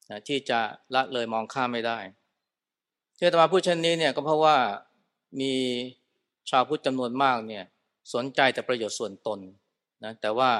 [0.09, 0.59] นะที่จะ
[0.95, 1.97] ละเลยมองข้ามไม่ได้
[3.17, 4.57] ที่ตมาพูดเช่นนี้เนี่ยก็เพราะว่า
[5.41, 5.53] มี
[6.49, 7.63] ชาวพุทธจำนวนมากเนี่ย
[8.13, 9.39] สนใจแต่ประโยชน์ส่วนตน
[10.03, 10.51] นะแต่ว่า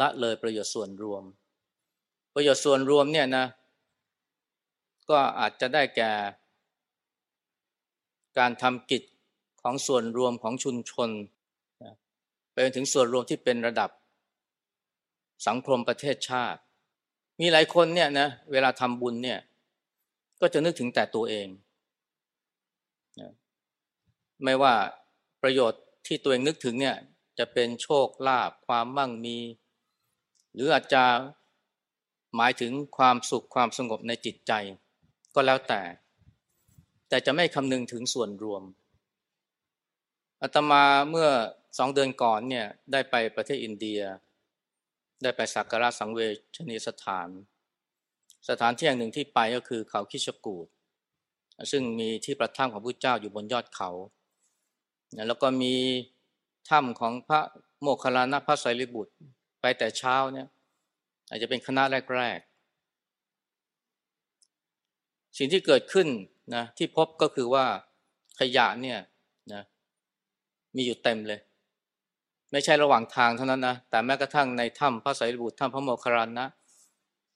[0.00, 1.22] ละเลยประโยชน์ส่วนรวม
[2.34, 3.46] ประโยชน์ส่วนรวมเนี่ยนะ
[5.10, 6.12] ก็อาจจะได้แก่
[8.38, 9.02] การทำกิจ
[9.68, 11.10] ของส่วนรวมของชุมชน
[12.52, 13.90] ไปถึงส่วนรวมที่เป็นระดับ
[15.46, 16.60] สังคมประเทศชาติ
[17.40, 19.40] มีหลายคนเนี่ยนะเวลาทำบุญเนี่ย
[20.40, 21.48] ก็จะนึกถึงแต่ตัวเอง
[24.44, 24.74] ไม่ว่า
[25.42, 26.96] ประโยชน์ที่ตัวเองนึกถึงเนี่ย
[27.38, 29.38] จะเป็นโชคลาภความมั่งมี
[30.54, 31.04] หรืออาจจะ
[32.36, 34.52] หมายถึงความสุขความสงบในจิตใจ
[35.34, 35.82] ก็แล้วแต่
[37.08, 38.62] แต่จะไม่คำนึงถึงส่วนรวม
[40.42, 41.28] อาตมาเมื่อ
[41.78, 44.00] สองเดือนก่อนเนี่ยได้ไปประเทศอินเดีย
[45.22, 46.20] ได้ไปสักการะสังเว
[46.56, 47.28] ชนีสถาน
[48.48, 50.66] สถานที่แห่งหนึ่งที่ไปก็คือเขาคิชกูด
[51.70, 53.90] ซึ่งมีที่ประทับของพระเจ้าอยู่บนยอดเขา
[55.28, 55.74] แล้วก็มี
[56.68, 57.40] ถ้ำของพระ
[57.80, 59.14] โมคคัลลานะพระไสรีบุตร
[59.60, 60.46] ไปแต่เช้าเนี่ย
[61.28, 61.82] อาจจะเป็นคณะ
[62.14, 62.56] แรกๆ
[65.36, 66.08] สิ่งที่เกิดขึ้น
[66.54, 67.64] นะที่พบก็คือว่า
[68.40, 68.98] ขยะเนี่ย
[70.76, 71.40] มีอยู่เต็มเลย
[72.52, 76.46] ไม่ใช่ระหว่างทางเท่านั้นนะ แต่แม้กระทั่งในถ้ำพระไสรบุตรถ้ำพระโมคคัลลานะ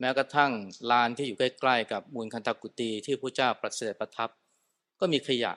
[0.01, 0.51] แม้กระทั่ง
[0.91, 4.29] ลานที่อยู่ใกล้ๆกับมูลคันตกุตีที่พระเจ้าประเสริฐประทับ
[5.01, 5.53] ก็มีขยะ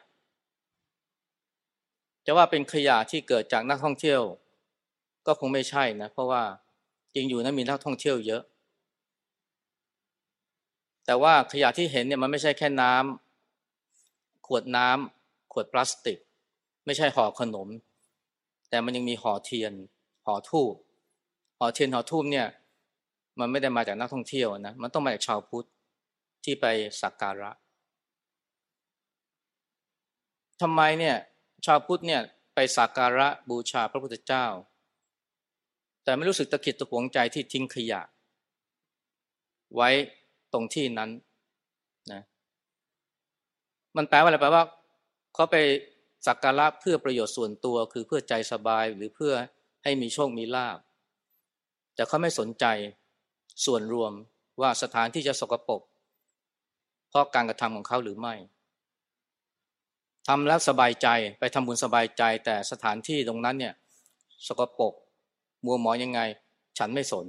[2.26, 4.22] จะว่าเป็นขยะที่เกิดจากนักท่องเที่ยว
[5.26, 6.44] ก็คงไม่ใช่นะ เพราะว่า
[7.14, 8.44] จริงอยู่นะมีนักท่องเที่ยวเยอะ
[11.06, 16.18] แต่ว่าขยะที่เห็นเนี่ยมันไม่ใช่แค่น้ำขวดน้ำขวดพลาสติก
[16.86, 17.68] ไม่ใช่ห่อขนม
[18.70, 19.74] แต่มันยังมีห่อเทียน
[20.26, 20.74] ห่อทูบ
[21.60, 22.48] ห่อเทียนห่อทูบเนี่ย
[23.40, 25.68] มันไม่ได้มาจากนักท่องเที่ยวนะมันต้องมาจากชาวพุทธ
[26.44, 26.66] ที่ไป
[27.02, 27.52] สักการะ
[30.62, 31.16] ทำไมเนี่ย
[31.66, 32.22] ชาวพุทธเนี่ย
[32.56, 34.46] ไปสักการะบูชาพระพุทธเจ้า
[36.04, 38.02] แต่ไม่รู้สึกตะขิดตะหวงใจที่ทิ้งขยะ
[39.76, 39.90] ไว้
[40.54, 41.10] ตรงที่นั้น
[42.12, 42.22] นะ
[43.98, 44.64] มันแปลว่าอะไรแปลว่า
[45.34, 45.56] เขาไป
[46.26, 49.34] สักการะเพื่อประโยชน์ส่วนตัวคือเพื่อใจสบายหรือเพื่อ
[49.84, 50.78] ให้มีโชคมีลาภ
[51.96, 52.66] แต่เขาไม่สนใจ
[53.66, 54.12] ส่วนรวม
[54.62, 55.82] ว่าสถานที่จะสกปรก
[57.10, 58.36] เพราะการกระทำของเขาหรือไม่
[60.28, 61.08] ทำแล้วสบายใจ
[61.40, 63.74] ไปทำบุญสบายใจ แต่สถานที่ตรงนั้นเนี่ย
[64.48, 64.94] สกปรก
[65.66, 66.20] มัวหมอยังไง
[66.78, 67.28] ฉันไม่สน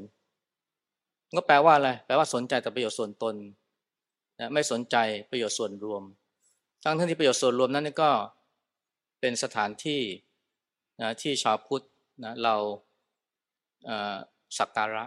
[1.37, 3.35] ก็แปลว่าอะไรแปลว่าสนใจแต่ประโยชน์ส่วนตน
[4.41, 4.97] นะไม่สนใจ
[5.31, 6.03] ประโยชน์ส่วนรวม
[6.83, 8.11] ทั้งที่ประโยชน์ส่วนรวมนั้นก็
[9.21, 10.03] เป็นสถานที่
[11.03, 11.85] นะที่ชาวพุทธ
[12.25, 12.55] นะเรา
[14.59, 15.05] สักการะ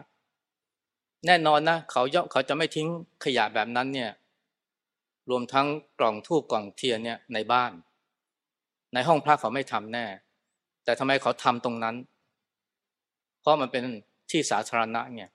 [1.25, 2.87] แน่นอนนะเขาย่อเขาจะไม่ทิ้ง
[3.23, 4.11] ขยะแบบนั้นเนี่ย
[5.29, 5.67] รวมทั้ง
[5.99, 7.71] กล่องทูบกล่องเทียนเนี่ยในบ้าน
[8.93, 10.05] ในห้องพระเขาไม่ทำแน่
[10.83, 11.95] แต่ทำไมเขาทำตรงนั้น
[13.41, 13.83] เพราะมันเป็น
[14.31, 15.29] ที่สาธารณะเนี่ย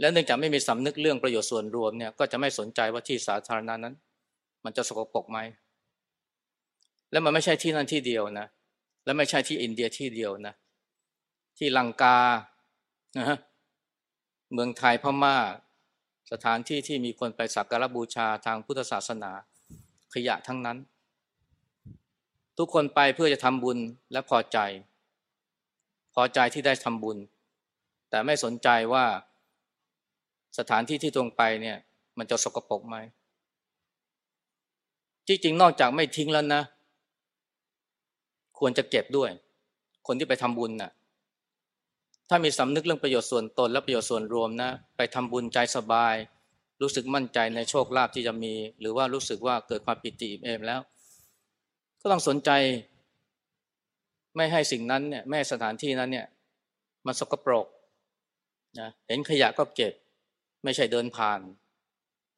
[0.00, 3.94] และเนื่องจากไม่มีสำนึกเรื่องประโยชน์ส่วนรวมเนี่ยก็จะไม่สนใจว่าที่สาธารณะนั้น
[4.64, 5.38] มันจะสกปรกไหม
[7.10, 8.46] และมันไม่ใช่ที่นั่นที่เดียวนะ
[9.04, 10.54] และไม่ใช่ที่อินเดียที่เดียวนะ
[11.58, 12.18] ที่ลังกา
[13.18, 13.38] นะฮะ
[14.52, 15.36] เมืองไทยพม่า
[16.32, 19.32] สถานที่ที่มีคนไปสักการบูชาทางพุทธศาสนา
[20.14, 20.78] ขยะทั้งนั้น
[22.58, 23.78] ทุกคนไปเพื่อจะทำบุญ
[24.12, 24.58] และพอใจ
[26.14, 27.18] พอใจที่ได้ทำบุญ
[28.10, 29.04] แต่ไม่สนใจว่า
[30.58, 31.76] สถานที่ที่ตรงไปเนี่ย
[32.18, 32.96] มันจะสกปรกไหม
[35.26, 36.62] จริงๆนอกจากไม่ทิ้งแล้วนะ
[38.58, 39.30] ควรจะเก็บด้วย
[40.06, 40.90] คนที่ไปทำบุญน่ะ
[42.28, 46.14] ถ้ามีสำนึกเรื่องประโยชน์ส่วนตนและประโยชน์ส่วนรวมนะ ไปทำบุญใจสบาย
[46.82, 50.80] รู้สึกมั่นใจในโชคลาภที่จะมี หรือว่ารู้สึกว่าเกิดความปิติเอมแล้ว
[52.00, 52.50] ก็ต้องสนใจ
[54.36, 56.26] ไม่ให้สิ่งนั้นเนี่ยไม่ให้สถานที่นั้นเนี่ย
[57.06, 57.66] มันสกปรก
[58.80, 59.92] นะเห็นขยะก็เก็บ
[60.64, 61.40] ไม่ใช่เดินผ่าน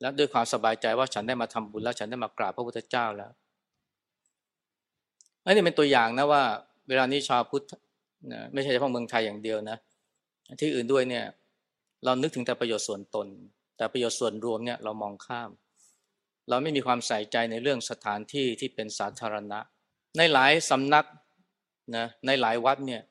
[0.01, 3.31] แล้วด้วยความสบายใจว่าฉันได้มาทำบุญแล้ว ฉันได้มากราบพระพุทธเจ้าแล้ว
[5.49, 6.43] อันนี้เป็นตัวอย่างนะว่า
[6.89, 7.65] เวลานี้ชาวพุทธ
[8.33, 9.79] นะไม่ใช่เฉพาะเมืองไทยอย่างเดียวนะ
[10.61, 11.25] ที่อื่นด้วยเนี่ย
[12.05, 13.27] เรานึกถึงแต่ประโยชน์ส่วนตน
[13.77, 15.51] แต่ประโยชน์ส่วนรวมเนี่ยเรามองข้าม
[16.49, 19.59] เราไม่มีความใส่ใจในเรื่องสถานที่ที่เป็นสาธารณะ
[20.19, 21.07] ในหลายสำนัก
[21.97, 23.03] นะในหลายวัดเนี่ย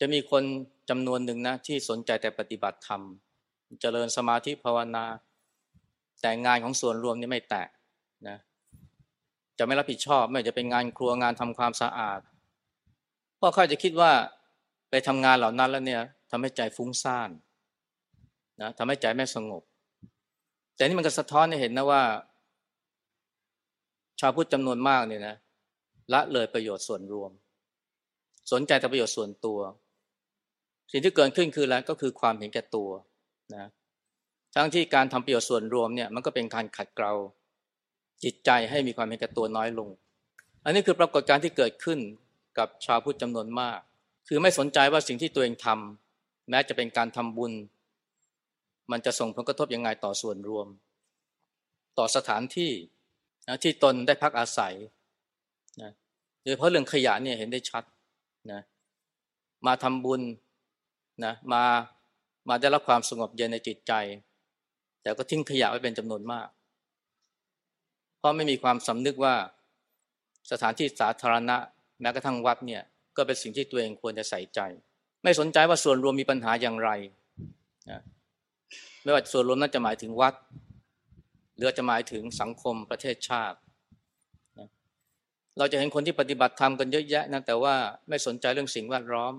[0.00, 0.42] จะมีคน
[0.90, 3.02] จำนวนหนึ่งนะที่สนใจแต่ปฏิบัติธรรม
[3.80, 5.04] เจริญสมาธิภาวนา
[6.22, 7.66] แต่งานของส่วนรวมนี่ไม่แตะ
[8.28, 8.38] นะ
[9.58, 12.20] จะไม่รับผิดชอบ ไม่จะเป็นงานครัวงานทำความสะอาด
[13.36, 14.12] เพราะเขาจะคิดว่า
[14.90, 17.30] ไปทำงานเหล่านั้นแล้วเนี่ยทำให้ใจฟุ้งซ่าน
[18.62, 19.62] นะทำให้ใจไม่สงบ
[20.74, 22.02] แต่นี่มันก็สะท้อนให้เห็นนะว่า
[24.20, 25.36] ชาวพุทธจำนวนมากเนี่ยนะ
[26.12, 27.30] ละเลยประโยชน์ส่วนรวม
[28.52, 29.58] สนใจแต่ประโยชน์ส่วนตัว
[30.92, 32.90] สิ่งที่เกิดขึ้นคืออะไรก็คือความเห็นแก่ตัว
[33.54, 33.68] นะ
[34.54, 37.12] ทั้งที่การทำประโยชน์ส่วนรวมเนี่ยมันก็เป็นการขัดเกลา
[38.24, 39.88] จิตใจให้มีความเห็นแก่ตัวน้อยลง
[40.64, 41.98] อันนี้คือปรากฏการณ์ที่เกิดขึ้น
[42.58, 43.78] กับชาวพุทธจำนวนมาก
[44.28, 47.52] คือไม่สนใจว่าสิ่งที่ตัวเองทำแม้จะเป็นการทำบุญ
[48.90, 50.66] มันจะส่งผลกระทบยังไงต่อส่วนรวม
[51.98, 52.72] ต่อสถานที่
[53.48, 54.74] นะที่ตนได้พักอาศัย
[55.82, 55.90] นะ
[56.42, 57.84] โดยเฉพาะเรื่องขยะเนี่ยเห็นได้ชัด
[58.52, 58.60] นะ
[59.66, 60.22] มาทำบุญ
[61.24, 61.62] นะมา
[62.48, 63.92] มาได้รับความสงบเย็นในจิตใจ
[65.02, 66.48] แต่ก็ทิ้งขยะไว้เป็นจำนวนมาก
[68.26, 69.34] ราะไม่มีความสำนึกว่า
[70.50, 71.56] สถานที่สาธารณะ
[72.00, 72.82] แม้กระทั่งวัดเนี่ย
[73.16, 74.60] ก็เป็นสิ่งที่ตัวเองควรจะใส่ใจ
[75.24, 76.90] ไม่สนใจว่าส่วนรวมมีปัญหาอย่างไร
[77.90, 78.00] นะ
[79.02, 80.34] ไม่ว่าส่วนรวมนั้นจะหมายถึงวัด
[81.56, 83.58] หรือจะหมายถึงสังคมประเทศชาติ
[84.58, 84.68] นะ
[85.58, 87.74] เราจะเห็นคนที่ปฏิบัติธรรมกันเยอะแยะนะแต่ว่า
[88.08, 89.34] ไม่สนใจเรื่องสิ่งแวดล้อม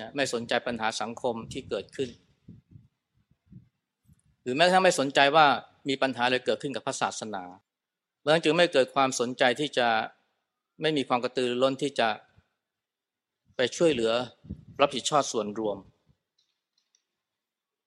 [0.00, 2.10] นะไม่สนใจปัญหาสังคมที่เกิดขึ้น
[4.42, 5.46] หรือแม้กระทั่งไม่สนใจว่า
[5.88, 7.42] มีปัญหาอะไรเกิดขึ้นกับพระศาสนา
[8.22, 9.88] เพราะนั้นจึงไม่เกิดความสนใจที่จะ
[10.80, 12.08] ไม่มีความกระตือรือร้นที่จะ
[13.56, 14.12] ไปช่วยเหลือ
[14.80, 15.76] รับผิดชอบส่วนรวม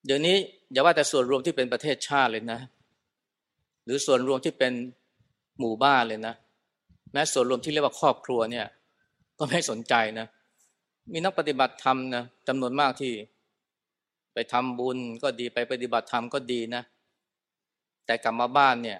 [0.05, 0.35] เดี๋ยวนี้
[0.71, 2.59] อย่าว่าแต่ส่วนรวมที่เป็นประเทศชาติเลยนะ
[3.85, 4.73] หรือส่วนรวมที่เป็น
[5.59, 6.33] หมู่บ้านเลยนะ
[7.11, 8.67] แม้ส่วนรวมที่เรียกว่าครอบครัวเนี่ย
[9.39, 10.27] ก็ไม่สนใจนะ
[11.11, 13.13] มีนักปฏิบัติธรรมนะจำนวนมากที่
[14.33, 16.83] ไปทำบุญก็ดีไปปฏิบัติธรรมก็ดีนะ
[18.05, 18.99] แต่กลับมาบ้านเนี่ย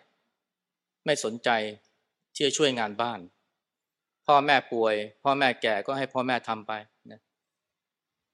[1.06, 1.49] ไม่สนใจ
[2.36, 3.20] ที่จะช่วยงานบ้าน
[4.26, 6.72] พ่อแม่ป่วย พ่อแม่แก่ก็ให้พ่อแม่ทำไป
[7.12, 7.20] นะ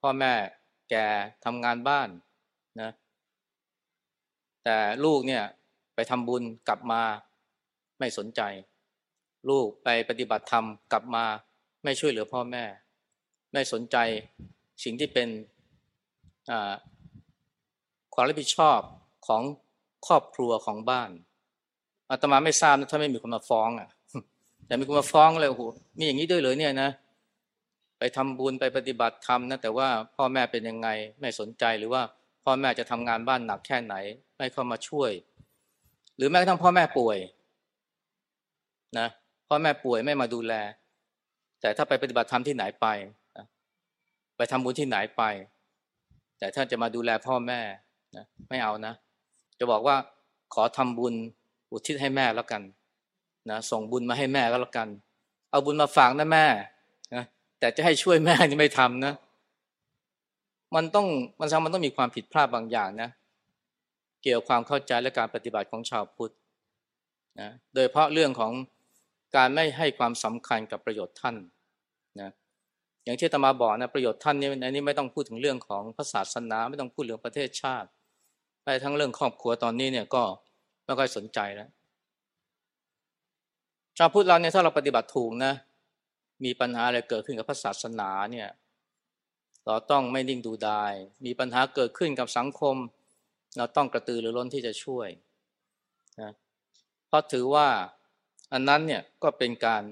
[0.01, 0.33] พ่อแม่
[0.89, 1.07] แก่
[1.45, 2.09] ทำงานบ้าน
[2.81, 2.91] นะ
[4.63, 5.43] แต่ลูกเนี่ย
[5.95, 7.01] ไปทำบุญกลับมา
[7.99, 8.41] ไม่สนใจ
[9.49, 11.25] ลูกไปปฏิบัติธรรมกลับมา
[11.83, 12.63] ไม่ช่วยเหลือพ่อแม่
[13.53, 13.97] ไม่สนใจ
[14.83, 15.29] สิ่งที่เป็น
[18.13, 18.79] ความรับผิดชอบ
[19.27, 19.41] ของ
[20.07, 21.09] ครอบครัวของบ้าน
[22.11, 23.89] อาตมาไม่ทราบนะถ้าไม่มีคนมาฟ้องอะ
[24.67, 25.63] แต่มีคนมาฟ้องเลยโอ้โห
[25.97, 26.89] มีอย่างนี้ด้วยเลยเนี่ยนะ
[27.99, 30.87] ไปทำบุญไปปฏิบัติธรรมนะแต่ว่าพ่อแม่เป็นยังไง
[31.21, 32.01] ไม่สนใจหรือว่า
[32.43, 33.95] พ่อแม่จะทำงานบ้านหนักแค่ไหน
[34.37, 35.11] ไม่เข้ามาช่วย
[36.17, 37.17] หรือแม้กระทั่งพ่อแม่ป่วย
[38.99, 39.07] นะ
[39.47, 40.53] พ่อแม่ป่วยไม่มาดูแล
[41.61, 42.87] แต่ถ้าไปปฏิบัติธรรมที่ไหนไป
[44.37, 45.23] ไปทำบุญที่ไหนไป
[46.39, 47.59] แต่ถ้าจะมาดูแลพ่อแม่
[48.15, 48.93] นะไม่เอานะ
[49.59, 49.95] จะบอกว่า
[50.53, 51.13] ขอทำบุญ
[51.71, 52.61] อุทิศให้แม่แล้วกัน
[53.49, 54.87] นะส่งบุญมาให้แม่ก็แล้วกัน
[55.49, 56.45] เอาบุญมาฝากนะแม่
[57.15, 57.23] นะ
[57.59, 59.13] แต่จะให้ช่วยแม่นี่ไม่ทำนะ
[60.75, 61.07] มันต้อง
[61.39, 63.09] มันซ้ำมันต้องมีความผิดพลาดบางอย่างนะ
[64.23, 66.33] เกี่ยวความเข้าใจและการปฏิบัติของชาวพุทธ
[67.39, 68.51] นะโดยเพราะเรื่องของ
[69.35, 71.35] การไม่ให้ความสำคัญกับประโยชน์ท่าน
[72.21, 72.29] นะ
[73.03, 77.89] อย่างที่ตมาบอกนะประโยชน์ท่านนี่อันนี้ไม่ต้องพูดถึงเรื่องของพระศาสนา ไม่ต้องพูดเรื่องประเทศชาติ
[78.63, 80.23] ไปทั้งเรื่องครอบครัวตอนนี้เนี่ยก็
[80.91, 81.69] ไม่ค่อยสนใจแล้ว
[83.97, 85.53] ชาวพุทธเราเนี่ยถ้าเราปฏิบัติถูกนะ
[86.45, 88.49] มีปัญหาอะไรเกิดขึ้นกับพระศาสนาเนี่ย
[89.65, 90.93] เราต้องไม่นิ่งดูดาย
[91.25, 92.75] มีปัญหาเกิดขึ้นกับสังคม
[93.57, 95.07] เราต้องกระตือรือร้นที่จะช่วย
[96.21, 96.31] นะ
[97.07, 97.67] เพราะถือว่า
[98.53, 99.83] อันนั้นเนี่ยก็เป็นการ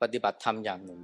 [0.00, 1.00] ปฏิบัติธรรมอย่างหนึ่ง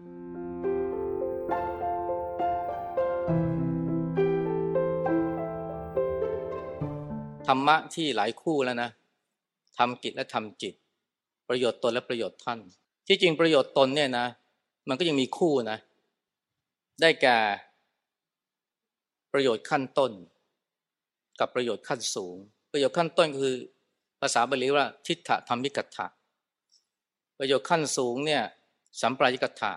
[7.46, 8.90] ธรรมะที่หลายคู่แล้วนะ
[9.78, 10.74] ทำกิจและทำจิต
[11.48, 12.58] ประโยชน์ตนและประโยชน์ท่าน
[13.08, 14.26] ที่จริงประโยชน์ตนเนี่ยนะ
[14.88, 15.78] มันก็ยังมีคู่นะ
[17.00, 17.38] ได้แก่
[19.32, 20.12] ประโยชน์ขั้นต้น
[21.40, 22.36] กับประโยชน์ขั้นสูง
[22.72, 23.54] ประโยชน์ขั้นต้นคือ
[24.20, 26.06] ภาษาบาลีว่าทิฏฐธรรมิกัตถะ
[27.38, 28.42] ประโยชน์ขั้นสูงเนี่ย
[29.00, 29.72] สัมปรายิกัตถะ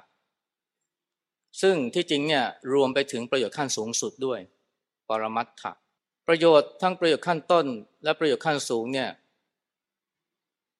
[1.62, 4.40] ซึ่งที่จริงเนี่ยรวมไปถึงประโยชน์ขั้นสูงสุดด้วย
[5.10, 5.72] ปรมัตถะ
[6.32, 7.66] ประโยชน์ทั้งประโยชน์ขั้นต้น
[8.04, 9.10] และประโยชน์ขั้นสูงเนี่ย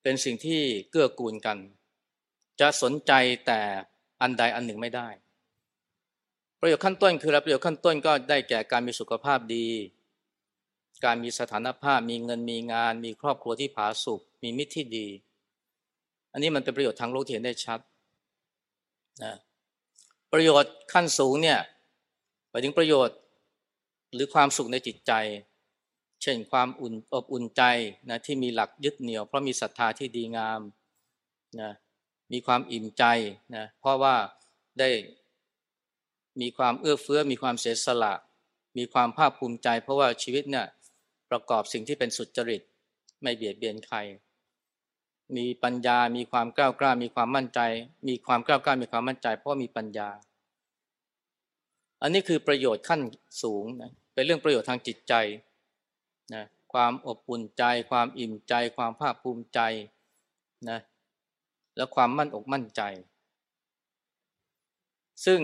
[0.02, 1.58] เป็นสิ่งที่เกื้อกูลกัน
[2.60, 3.12] จะสนใจ
[3.46, 3.60] แต่
[4.22, 5.08] อันใดอันหนึ่งไม่ได้
[6.60, 9.66] ประโยชน์ขั้นต้น คืออะไรประโยชน์ขั้นต้นก็ได้แก่การมีสุขภาพดี
[11.04, 15.06] การมีสถานภาพ มีเงินมีงาน มีครอบครัวที่ผาสุกมีมิตรที่ดี
[16.32, 17.80] อันนี้มันเป็นประโยชน์ทางโลกที่เห็นได้ชัด
[19.22, 19.34] นะ
[20.32, 21.58] ประโยชน์ขั้นสูงเนี่ย
[22.50, 23.16] หมายถึงประโยชน์
[24.12, 25.12] หรือความสุขในจิตใจ
[26.22, 27.62] เช่นความอุ่นอบอุ่นใจ
[28.10, 30.60] นะที่มีหลักยึดเหนี่ยว เพราะมีศรัทธาที่ดีงาม
[31.60, 31.72] นะ
[32.32, 33.04] มีความอิ่มใจ
[33.56, 34.14] นะเพราะว่า
[34.78, 34.88] ได้
[36.40, 38.14] มีความเอื้อเฟื้อ มีความเสียสละ
[38.78, 40.66] มีความภาคภูมิใจ เพราะว่าชีวิตเนี่ย
[41.30, 42.62] ประกอบสิ่งที่เป็นสุจริต
[43.22, 43.98] ไม่เบียดเบียนใคร
[45.36, 47.60] มีปัญญา มีความกล้ากล้า มีความมั่นใจ
[48.08, 50.08] มีความกล้ากล้า มีความมั่นใจ เพราะมีปัญญา
[52.02, 53.00] อันนี้คือประโยชน์ขั้น
[53.42, 55.14] สูงนะ เป็นเรื่องประโยชน์ทางจิตใจ
[56.34, 59.60] นะความอบอุ่นใจ ความอิ่มใจ ความภาคภูมิใจ
[60.70, 60.78] นะ
[61.76, 62.82] และความมั่นอกมั่นใจ
[65.24, 65.40] ซึ่ง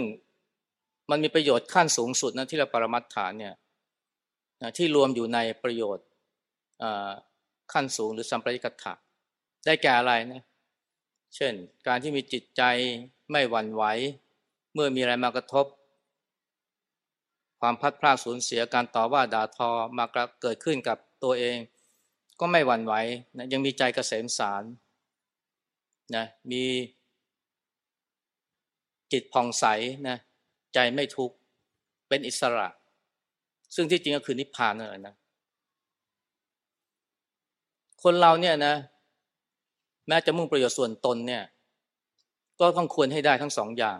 [1.10, 3.54] มันมีประโยชน์ขั้นสูงสุดนะที่เราปรมัตฐานเนี่ย
[4.62, 6.06] นะที่รวมอยู่ในประโยชน์
[7.72, 8.94] ขั้นสูงหรือสัมปริกัตถะ
[9.66, 10.42] ได้แก่อะไรนะ
[11.36, 11.52] เช่น
[11.86, 12.62] การที่มีจิตใจ
[13.30, 13.84] ไม่หวั่นไหว
[14.74, 15.66] เมื่อมีอะไรมากระทบ
[17.68, 20.04] ความพัดพลาดสูญเสียการต่อว่าด่าทอมา
[20.42, 21.56] เกิดขึ้นกับตัวเอง
[22.40, 22.94] ก็ไม่หวั่นไหว
[23.36, 24.62] นะยังมีใจกเกษมสาร
[26.16, 26.62] นะมี
[29.12, 29.64] จิตผ่องใส
[30.08, 30.16] นะ
[30.74, 31.36] ใจไม่ทุกข์
[32.08, 32.68] เป็นอิสระ
[33.74, 35.14] ซึ่งที่จริงก็คือนิพพานนั่นแหละนะ
[38.02, 38.74] คนเราเนี่ยนะ
[40.08, 41.44] แม้จะมุ่งประโยชน์ส่วนตนเนี่ย
[42.60, 43.98] ก็ต้องควรให้ได้ทั้งสองอย่าง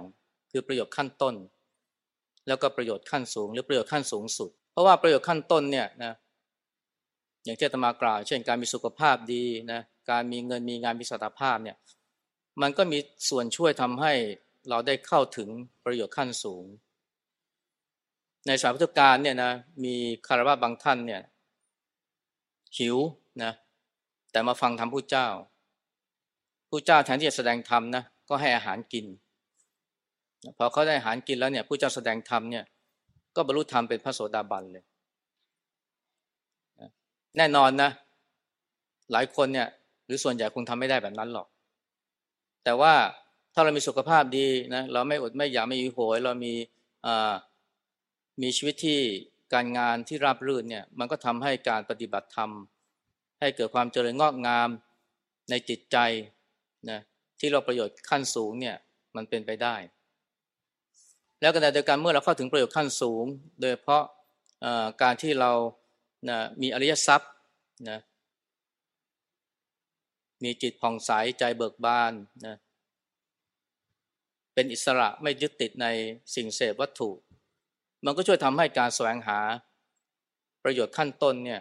[0.51, 1.37] คือประโยชน์ขั้นต้น
[2.47, 6.13] แล้วก็ประโยชน์ขั้นสูง หรือประโยชน์ขั้นสูงสุด เพราะว่าประโยชน์ขั้นต้นเนี่ยนะ
[7.45, 9.81] อย่างที่ตมากล่าว เช่นการมีสุขภาพดีนะ
[10.11, 11.77] การมีเงินมีงานมีสถาภาพเนี่ย
[12.63, 14.13] มันก็มีส่วนช่วยทำให้
[14.69, 15.49] เราได้เข้าถึง
[15.85, 16.65] ประโยชน์ขั้นสูง
[18.47, 19.53] ในสายพุทธการเนี่ยนะ
[19.85, 19.95] มี
[20.27, 21.23] คารวะบางท่านเนี่ย
[22.79, 22.97] หิว
[23.43, 23.53] นะ
[24.33, 25.29] แต่มาฟังธรรมผู้เจ้า
[26.69, 29.07] ผู้เจ้าแทนที่จะแสดงธรรมนะก็ให้อาหารกิน
[30.59, 32.65] พอเขาได้อาหารกินแล้วเนี่ยผู้เจ้าแสดงธรรมเนี่ย
[33.37, 34.85] ก็บรรลุธรรมเป็นพระโสดาบันเลย
[37.37, 37.91] แน่นอนนะ
[39.13, 39.69] หลายคนเนี่ย
[40.07, 41.47] หรือส่วนใหญ่คงทำไม่ได้แบบนั้นหรอก
[42.65, 42.95] แต่ว่า
[43.55, 46.55] ถ้าเรามีสุขภาพดีนะเราไม่อดไม่อยากไม่หิวโหย เรามี
[48.43, 49.01] มีชีวิตที่
[49.55, 52.51] การงานที่ราบรื่นเนี่ย มันก็ทำให้การปฏิบัติธรรม
[53.41, 54.69] ให้เกิดความเจริญงอกงาม
[55.51, 55.97] ในจิตใจ
[56.91, 57.01] นะ
[57.41, 58.77] ที่เราประโยชน์ขั้นสูงเนี่ย
[59.17, 59.77] มันเป็นไปได้
[61.41, 63.25] แล้วก็ในเดียวกันเมื่อเราเข้าถึงประโยชน์ขั้นสูง
[63.61, 64.05] โดยเพราะ
[65.03, 65.53] การที่เรา
[66.29, 67.31] นะมีอริยทรัพย์
[67.91, 67.99] นะ
[70.45, 72.13] มีจิตผ่องใสใจเบิกบาน
[72.47, 72.57] นะ
[74.55, 75.87] เป็นอิสระไม่ยึดติดใน
[76.35, 77.11] สิ่งเสพวัตถุ
[78.05, 79.39] มันก็ช่วยทำให้การแสวงหา
[80.63, 81.61] ประโยชน์ขั้นต้นเนี่ย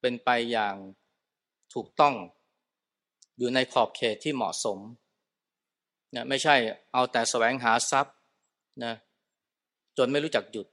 [0.00, 0.74] เป็นไปอย่าง
[1.74, 2.14] ถูกต้อง
[3.38, 4.78] อยู่ในขอบเขตที่เหมาะสม
[6.14, 6.56] นะไม่ใช่
[6.92, 8.14] เอาแต่แสวงหาทรัพย์
[8.84, 8.94] นะ
[9.98, 10.66] จนไม่รู้จักหยุด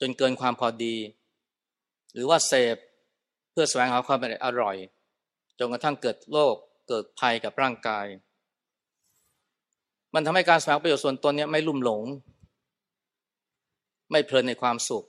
[0.00, 0.96] จนเกินความพอดี
[2.14, 2.76] หรือว่าเสพ
[3.50, 4.76] เพื่อแสวงหาความอร่อย
[5.58, 6.54] จนกระทั่งเกิดโรค
[6.88, 8.06] เกิดภัยกับร่างกาย
[10.14, 12.02] มันทำให้การแสวงประโยชน์ส่วนตนเนี่ยไม่ลุ่มหลง
[14.10, 15.04] ไม่เพลินในความสุข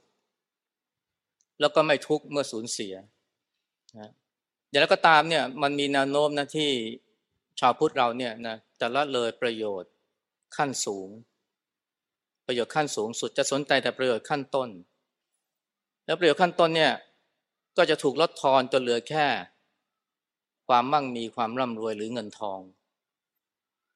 [1.60, 2.94] แล้วก็ไม่ทุกข์เมื่อสูญเสีย
[4.00, 4.10] นะ
[4.70, 6.70] อย่างไรก็ตามเนี่ยมันมีแนวโน้มนะที่
[7.60, 9.92] ชาวพุทธเราเนี่ยนะจะละเลยประโยชน์
[10.56, 11.10] ขั้นสูง
[12.52, 14.70] ประโยชน์ขั้นสูงสุดจะสนใจแต่ประโยชน์ขั้นต้น
[16.06, 16.94] แล้วประโยชน์ขั้นต้นเนี่ย
[17.78, 19.26] ก็จะถูกลดทอนจนเหลือแค่
[20.68, 22.60] ความมั่งมีความร่ำรวยหรือเงินทอง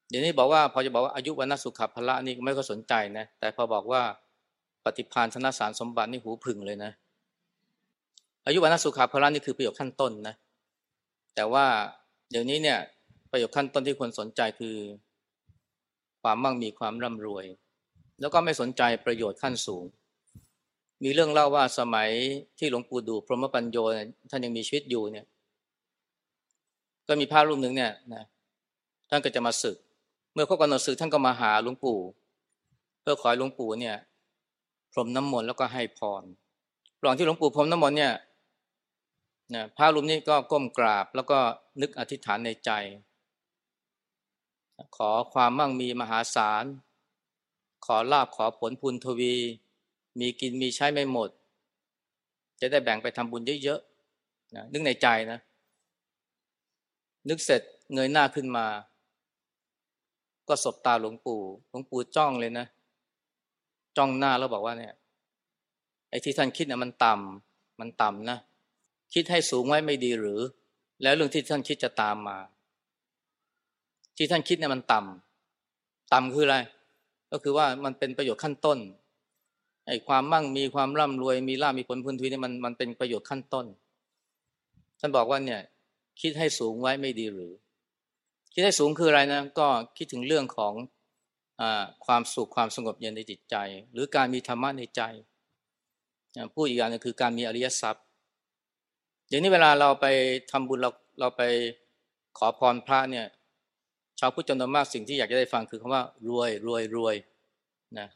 [0.08, 4.02] เดี๋ยวนี้บอกว่าพอจะบอกว่าอายุวันนสุขภละนี่ไม่ก็สนใจนะแต่พอบอกว่า
[4.84, 6.90] ปฏิพานธนสารสมบัตินี่หูพึ่งเลยนะ
[8.46, 10.34] อายุวันนสุขภละนี่คือประโยชน์ขั้นต้นนะ
[11.34, 11.66] แต่ว่า
[12.30, 12.78] เดี๋ยวนี้เนี่ย
[13.30, 14.76] ประโยชน์ขั้นต้นที่ควรสนใจคือ
[16.22, 17.46] ความมั่งมีความร่ำรวย
[18.20, 19.84] แล้วก็ไม่สนใจประโยชน์ขั้นสูง
[21.02, 22.10] มีเรื่องเล่าว่าสมัย
[22.58, 23.78] ที่หลวงปู่ดูพรหมปัญโย
[24.30, 25.26] ท่านยังมีชีวิตอยู่เนี่ย
[27.08, 28.24] ก็มีพระรูปหนึ่งเนี่ยนะ
[29.10, 29.76] ท่านก็จะมาศึก
[30.32, 31.98] เมื่อเขากำหนดศึกท่านก็มาหาหลวงปู่
[33.00, 33.96] เพื่อขอหลวงปู่เนี่ย
[34.92, 36.22] พรมน้ำมนต์แล้วก็ให้พร
[37.02, 38.12] หว่างที่หลวงปู่พรมน้ำมนต์เนี่ย
[39.54, 41.38] นะพระรูปนี้ก็ก้มกราบแล้วก็
[41.80, 42.70] นึกอธิษฐานในใจ
[44.96, 46.64] ขอความมั่งมีมหาศาล
[47.84, 49.34] ขอลาบขอผลพุนทวี
[50.20, 51.30] มีกินมีใช้ไม่หมด
[52.60, 55.38] จะได้แบ่งไปทำบุญเยอะๆนะนึกในใจนะ
[57.28, 57.62] นึกเสร็จ
[57.94, 58.66] เงยหน้าขึ้นมา
[60.48, 62.66] ก็สบตาหลวงปู่หลวงปู่จ้องเลยนะ
[63.96, 64.94] จ้องหน้าแล้วบอกว่าเนี่ย
[66.10, 68.38] ไอ้ที่ท่านคิดเนี่ยมันต่ำมันต่ำนะ
[69.14, 70.40] คิดให้สูงไว้ไม่ดีหรือ
[71.02, 72.38] แล้วเรื่องที่ท่านคิดจะตามมา
[74.16, 76.56] ที่ท่านคิดเนี่ยมันต่ำต่ำคืออะไร
[77.34, 78.78] ก็คือว่ามันเป็นประโยชน์ขั้นต้น
[79.86, 83.66] ไอ้ความมั่งมีความร่ำรวยมีลาภมีผลพื้นที่นี่มันมันเป็นประโยชน์ขั้นต้น
[85.00, 85.60] ท่านบอกว่าเนี่ย
[86.20, 87.52] คิดให้สูงไว้ไม่ดีหรือ
[88.52, 89.66] คิดให้สูงคืออะไรนะ ก็
[89.96, 90.74] คิดถึงเรื่องของ
[92.06, 93.56] ความสุขความสงบเย็นในจิตใจ
[93.92, 95.02] หรือการมีธรรมะในใจ
[96.54, 98.04] พูดอีกอย่างนึงคือการมีอริยทรัพย์
[99.28, 100.06] เดี๋ยวนี้เวลาเราไป
[100.50, 101.42] ทำบุญเราเราไป
[102.38, 103.26] ขอพรพระเนี่ย
[104.18, 107.14] ชาวพุทธจำนวนมากสิ่งที่อยากจะได้ฟังคือคำว่ารวยรวยรวย
[107.98, 108.08] นะ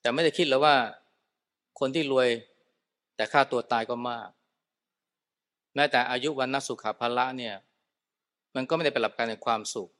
[0.00, 0.74] แต่ไม่ได้คิดแล้วว่า
[1.80, 2.28] คนที่รวย
[3.16, 4.28] แต่ค่าตัวตายก็มาก
[5.74, 7.54] แม้แต่อายุวันนัสุขาภละเนี่ย
[8.54, 9.90] มันก็ไม่ได้เป็นหลักการในความสุข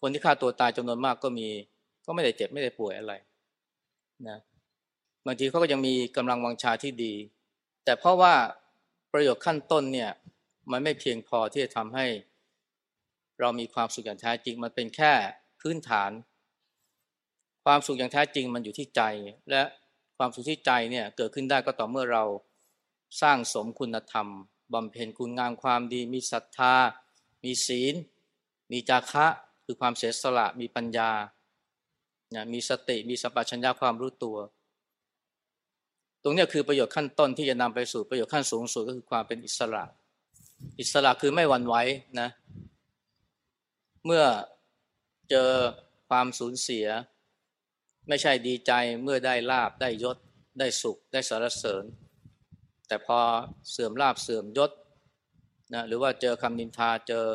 [0.00, 1.48] คนที่ฆ่าตัวตายจำนวนมากก็มี
[2.06, 3.12] ก็ไม่ได้เจ็บไม่ได้ป่วยอะไร
[4.28, 4.38] นะ
[5.26, 7.14] บางทีเขาก็ยังมีกำลังวังชาที่ดี
[7.84, 8.34] แต่เพราะว่า
[9.12, 10.10] ประโยชน์ขั้นต้นเนี่ย
[10.70, 12.06] มันไม่เพียงพอที่จะทำให้
[13.40, 15.12] เรามีความสุขอย่างแท้จริง มันเป็นแค่
[15.60, 16.10] พื้นฐาน
[17.64, 19.02] ความสุขอย่างแท้จริงมันอยู่ที่ใจ
[19.50, 19.62] และ
[20.18, 22.24] ความสุขที่ใจเนี่ยเกิดขึ้นได้ก็ต่อเมื่อเรา
[23.22, 24.28] สร้างสมคุณธรรม
[24.74, 26.74] บำเพ็ญคุณงามความดี มีศรัทธา
[27.44, 27.94] มีศีล
[28.72, 29.26] มีจาคะ
[29.64, 31.10] คือความเสียสละมีปัญญา
[32.52, 34.36] มีสติมีสัมปชัญญะความรู้ตัว
[36.22, 39.84] ตรงนี้คือประโยชน์ขั้นต้นที่จะนำไปสู่ประโยชน์ขั้นสูงสุดก็คือความเป็นอิสระ
[40.80, 41.74] อิสระคือไม่หวั่นไหว
[42.20, 42.28] นะ
[44.06, 44.26] เมื่อ
[45.30, 45.50] เจอ
[46.08, 46.86] ความสูญเสีย
[48.08, 50.16] ไม่ใช่ดีใจเมื่อได้ลาบได้ยศ
[50.58, 51.84] ได้สุข ได้สารเสริญ
[52.86, 53.18] แต่พอ
[53.70, 54.70] เสื่อมลาบเสื่อมยศ
[55.74, 57.26] นะหรือว่าเจอคำนินทาเจอ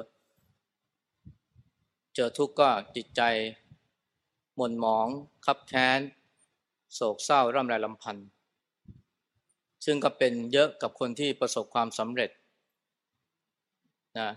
[2.16, 3.22] เจอทุกข์ก็จิตใจ
[4.56, 5.08] หม่นหมอง
[5.46, 6.00] คับแค้น
[6.94, 8.28] โศกเศร้าร่ำไรลำพันธ์
[9.86, 12.32] ซึ่งก็เป็นเยอะกับคนที่ประสบความสำเร็จ
[14.20, 14.30] นะ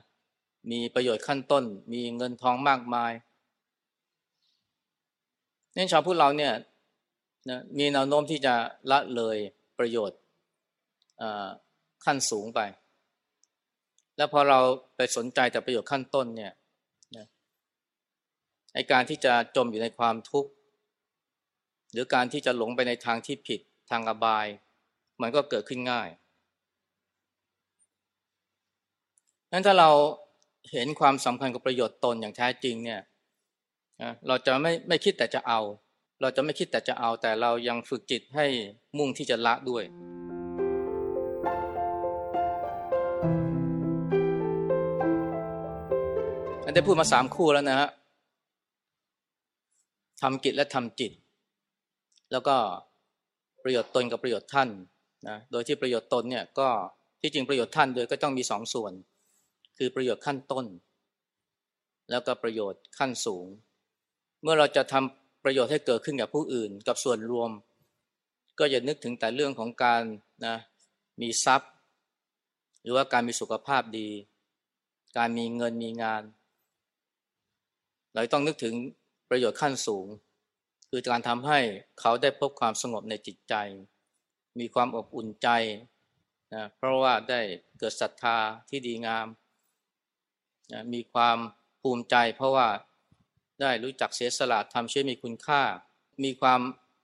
[0.71, 3.13] มีประโยชน์ขั้นต้น มีเงินทองมากมาย
[5.75, 6.53] เนี่ยชาวพุทธเราเนี่ย
[7.51, 8.55] นะมีแนวโน้มที่จะ
[8.91, 9.37] ละเลย
[9.79, 10.19] ประโยชน์
[12.05, 12.61] ขั้นสูงไป
[14.17, 14.61] แล้วพอเรา
[14.97, 16.53] ไปสนใจแต่ประโยชน์ขั้นต้นเนี่ย
[17.17, 17.27] นะ
[18.75, 20.51] ไอการที่จะจมอยู่ในความทุกข์
[21.93, 23.61] หรือการที่จะหลงไปในทางที่ผิด
[23.91, 24.47] ทางอบาย
[25.23, 26.09] มันก็เกิดขึ้นง่าย
[29.53, 29.91] นั้นถ้าเรา
[30.73, 33.01] เห็นความสำคัญกับประโยชน์ตนอย่างแท้จริงเนี่ย
[34.27, 35.61] เราจะไม่ไม่คิดแต่จะเอา
[36.21, 38.47] เราจะไม่คิดแต่จะเอา แต่เรายังฝึกจิตให้
[38.99, 39.85] มุ่งที่จะละด้วย
[46.65, 47.89] อันได้พูดมาสามคู่แล้วนะฮะ
[50.23, 51.13] ทำกิจและทำจิต
[52.33, 52.57] แล้วก็
[53.65, 54.69] ประโยชน์ตนกับประโยชน์ท่าน
[55.29, 56.69] นะ โดยที่ประโยชน์ตนเนี่ยก็
[57.21, 58.93] ที่จริงประโยชน์ท่านโดยก็ต้องมีสองส่วน
[59.79, 60.67] คือประโยชน์ขั้นต้น
[62.11, 63.47] แล้วก็ประโยชน์ขั้นสูง
[64.43, 67.51] เมื่อเราจะทำประโยชน์ให้เกิดขึ้นกับผู้อื่น กับส่วนรวม
[68.59, 70.03] ก็อย่านึกถึงแต่เรื่องของการ
[70.47, 70.57] นะ
[71.21, 71.71] มีทรัพย์
[72.83, 74.09] หรือว่าการมีสุขภาพดี
[75.17, 76.23] การมีเงินมีงาน
[78.15, 78.75] เราต้องนึกถึง
[79.31, 80.07] ประโยชน์ขั้นสูง
[80.91, 81.59] คือการทำให้
[82.01, 83.55] เขาได้พบความสงบในจิตใจ
[84.59, 85.49] มีความอบอุ่นใจ
[86.55, 87.41] นะเพราะว่าได้
[87.79, 89.27] เกิดศรัทธาที่ดีงาม
[90.73, 91.39] นะมีความ
[91.83, 92.69] ภูมิใจเพราะว่า
[93.61, 95.63] ได้รู้จักเสียสละทำช่วยมีคุณค่า
[96.25, 96.61] มีความ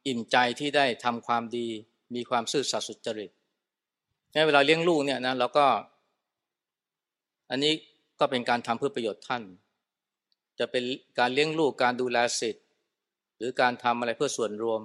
[0.07, 1.69] อิ่มใจที่ได้ทำความดี
[2.15, 3.31] มีความซื่อสัตย์สุจริต
[4.33, 5.67] ในเวลาเลี้ยงลูกเนี่ยนะเราก็
[7.51, 7.73] อันนี้
[8.21, 9.43] ก็เป็นการทำเพื่อประโยชน์ท่าน
[10.59, 10.85] จะเป็น
[11.19, 12.65] การเลี้ยงลูกการดูแลสิทธิ์
[13.39, 14.81] หรือการทำอะไรเพื่อส่วนรวม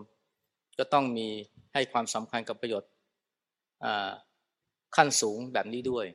[0.78, 1.28] ก็ต้องมี
[1.74, 2.92] ให้ความสำคัญกับประโยชน์
[4.96, 6.06] ขั้นสูงแบบนี้ด้วย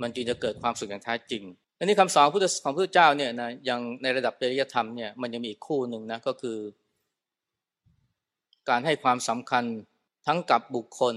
[0.00, 1.42] มันจึงจะเกิดความสุขอย่างแท้จริง
[1.82, 2.26] อันนี้คำสอน
[2.64, 6.58] ของพระเจ้าเนี่ยนะยังในระดับจริยธรรมเนี่ยมันยังมีอีกคู่หนึ่งนะก็คือ
[8.68, 9.64] การให้ความสำคัญ
[10.26, 11.14] ทั้งกับบุคคล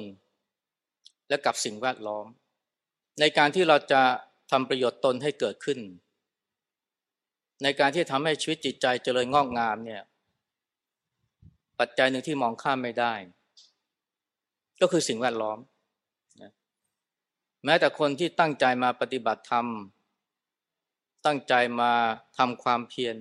[1.30, 2.26] และกับสิ่งแวดล้อม
[3.20, 4.02] ในการที่เราจะ
[4.52, 5.80] ทำประโยชน์ตนให้เกิดขึ้น
[7.64, 10.02] ในการที่ทำให้ชีวิตจิตใจเจริญงอกงามเนี่ย
[11.80, 13.14] ปัจจัยหนึ่งที่มองข้ามไม่ได้
[14.82, 15.58] ก็คือสิ่งแวดล้อม
[16.42, 16.52] นะ
[17.66, 19.68] แม้แต่คนที่ตั้งใจมาปฏิบัติธรรม
[21.26, 21.92] ตั้งใจมา
[22.38, 23.16] ทำความเพียร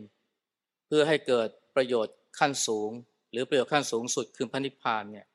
[0.87, 2.91] เพื่อให้เกิดประโยชน์ขั้นสูง
[3.31, 5.27] หรือประโยชน์ขั้นสูงสุดคือพระนิพพานเนี่ย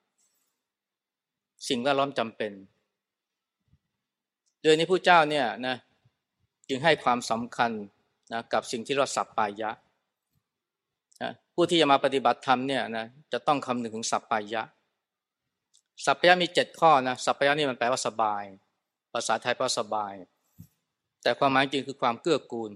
[1.68, 2.52] สิ่งแวดล้อมจำเป็น
[4.62, 5.76] โดยนี้ผู้เจ้าเนี่ยนะ
[6.70, 7.72] จึงให้ความสำคัญ
[8.34, 9.72] นะกับสิ่งที่เราสัปปายะ
[11.22, 14.64] นะผู้ที่จะมาปฏิบัติธรรมเนี่ยนะจะต้องคำนึงถึงสัปปายะ
[16.06, 18.44] สัพพยะมีเจ็ดข้อนะสัพพยะนี่มันแปลว่าสบาย
[19.14, 20.14] ภาษาไทยแปลว่าสบาย
[21.22, 22.72] แต่ความหมายจริงคือความเกื้อกูล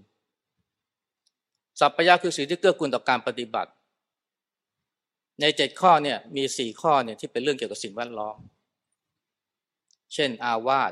[1.80, 3.72] สัพพยะคือสิ่งที่เกื้อกูลต่อการปฏิบัติ
[5.42, 8.38] ในเจ็ดข้อเนี่ยมีสี่ข้อเนี่ยที่เป็นเรื่องเกี่ยวกับสิ่งแวดล้อม
[10.14, 10.92] เช่น อาวาส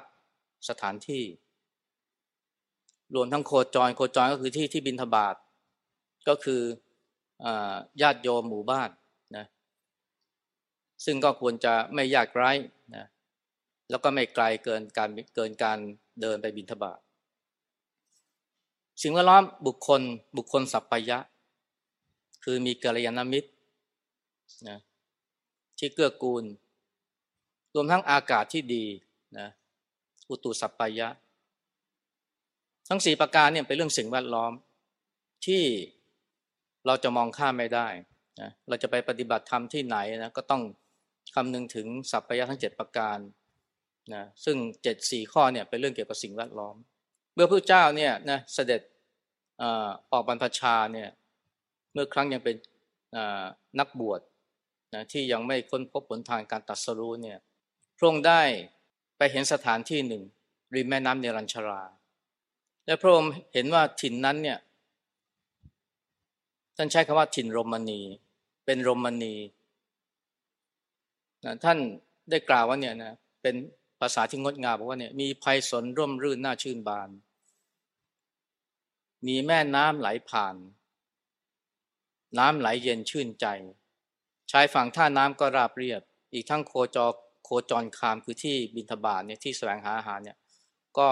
[0.69, 1.23] สถานที่
[3.15, 5.35] รวมทั้งโคจร โคจรก็คือที่ที่บินทบาท
[6.27, 6.61] ก็คือ
[8.01, 8.89] ญาติโยมหมู่บ้าน
[9.37, 9.45] นะ
[11.05, 12.51] ซึ่งก็ควรจะไม่ยากไร้
[12.95, 13.05] นะ
[13.89, 15.77] แล้วก็ไม่ไกลเกินการเกินการ
[16.21, 16.99] เดินไปบินทบาท
[19.01, 20.01] สิ่งแวดล้อมบุคคล
[20.37, 21.19] บุคคลสัพพยะ
[22.43, 23.49] คือมีกัลยาณมิตร
[24.69, 24.79] นะ
[25.77, 26.43] ที่เกื้อกูล
[27.73, 28.85] รวมทั้งอากาศที่ดี
[29.39, 29.47] นะ
[30.29, 31.07] อุตุสัพพยะ
[32.89, 34.51] ทั้งสี่ประการเนี่ยเป็นเรื่องสิ่งแวดล้อม
[35.45, 35.63] ที่
[36.85, 37.87] เราจะมองข้ามไม่ได้
[38.41, 40.63] นะเราจะไปปฏิบัติธรรมที่ไหนนะก็ต้อง
[41.35, 43.17] คำนึงถึงสัพพยะทั้งเจ็ดประการ
[44.13, 46.75] นะซึ่งเจ็ดสี่ข้อเนี่ยเป็นเรื่องเกี่ยวกับสิ่งแวดล้อม
[47.33, 48.81] เมื่อพระเจ้าเนี่ยนะเสด็จ
[50.11, 51.09] ออกบรรพชาเนี่ย
[51.93, 52.55] เมื่อครั้งยังเป็น
[53.79, 54.21] นักบวช
[54.93, 57.39] นะที่ยังไม่ค้นพบผลทางการตัดสรู้เนี่ย
[57.97, 58.41] พระองค์ได้
[59.17, 60.23] ไปเห็นสถานที่หนึ่ง
[60.75, 61.83] ริมแม่น้ำเนรัญชรา
[62.85, 64.59] และพระองค์เห็นว่าถิ่นนั้นเนี่ย
[66.77, 68.01] ท่านใช้คำว่าถิ่นโรมนี
[68.65, 69.35] เป็นโรมนี
[71.45, 71.77] นะท่าน
[72.29, 73.55] ได้กล่าวว่าเนี่ยนะเป็น
[73.99, 77.09] ภาษาที่งดงามบอกว่าเนี่ยมีภัยสนร่มรื่นน่าชื่นบาน
[79.27, 80.55] มีแม่น้ำไหลผ่าน
[82.39, 83.45] น้ำไหลเย็นชื่นใจ
[84.51, 86.01] ชายฝั่งท่าน้ำก็ราบเรียบ
[86.33, 87.11] อีกทั้งโคจร
[87.43, 90.37] โคจรคามคือที่บินทบาทเนี่ยที่แสวงหาอาหารเนี่ย
[90.97, 91.09] ก็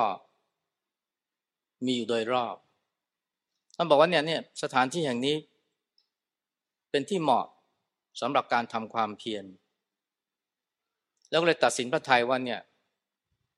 [1.85, 2.55] มีอยู่โดยรอบ
[3.75, 5.35] ท่านบอกว่าเนี่ยเนี่ยสถานที่แห่งนี้
[6.91, 7.45] เป็นที่เหมาะ
[8.21, 9.45] สำหรับการทำความเพียร
[11.29, 12.59] แล้วก็เลยตัดสินพระทัยว่าเนี่ย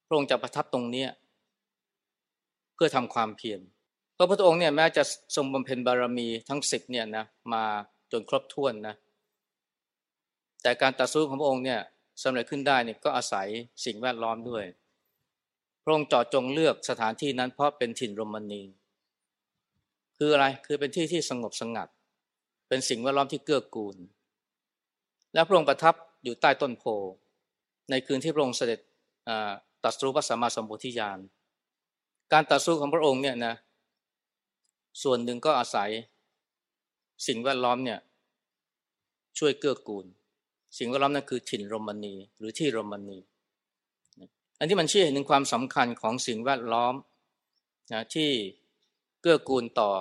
[0.06, 1.06] พระองค์จะประทับตรงนี้
[2.74, 3.60] เพื่อทำความเพียร
[4.22, 5.04] พระพุทธองค์เนี่ยแม้จะ
[5.36, 7.64] ทรงบำเพ็ญบารมีทั้งสิบเนี่ยนะมา
[8.12, 8.96] จนครบถ้วนนะ
[10.62, 11.80] แต่การตัดสู้ของพระองค์เนี่ย
[12.24, 13.48] สำเร็จขึ้นได้เนี่ยก็อาศัย
[13.86, 14.66] สิ่งแวดล้อมด้วย
[15.84, 18.64] พระองค์เจาะจงเลือกสถานที่นั้นเพราะเป็นถิ่นรมณี
[20.18, 21.88] คืออะไรคือเป็นที่ที่สงบสงัด
[22.68, 23.98] เป็นสิ่งแวดล้อมที่เกื้อกูล
[25.34, 26.84] และพระองค์ประทับอยู่ใต้ต้นโพ
[27.90, 28.80] ในคืนที่พระองค์เสด็จ
[29.84, 31.20] ตัดสู้พระสัมมาสัมพุทธิญาณ
[32.34, 33.56] การตัดสู้ของพระองค์เนี่ยนะ
[35.04, 35.90] ส่วนหนึ่งก็อาศัย
[37.28, 38.00] สิ่งแวดล้อมเนี่ย
[39.38, 40.06] ช่วยเกื้อกูล
[40.78, 43.18] สิ่งแวดล้อมนั่นคือถิ่นโรมนีหรือที่โรมนี
[44.60, 46.94] อันที่มันชี้เห็นถึงความสำคัญของสิ่งแวดล้อม
[47.94, 48.30] นะที่
[49.22, 49.92] เกื้อกูลต่อ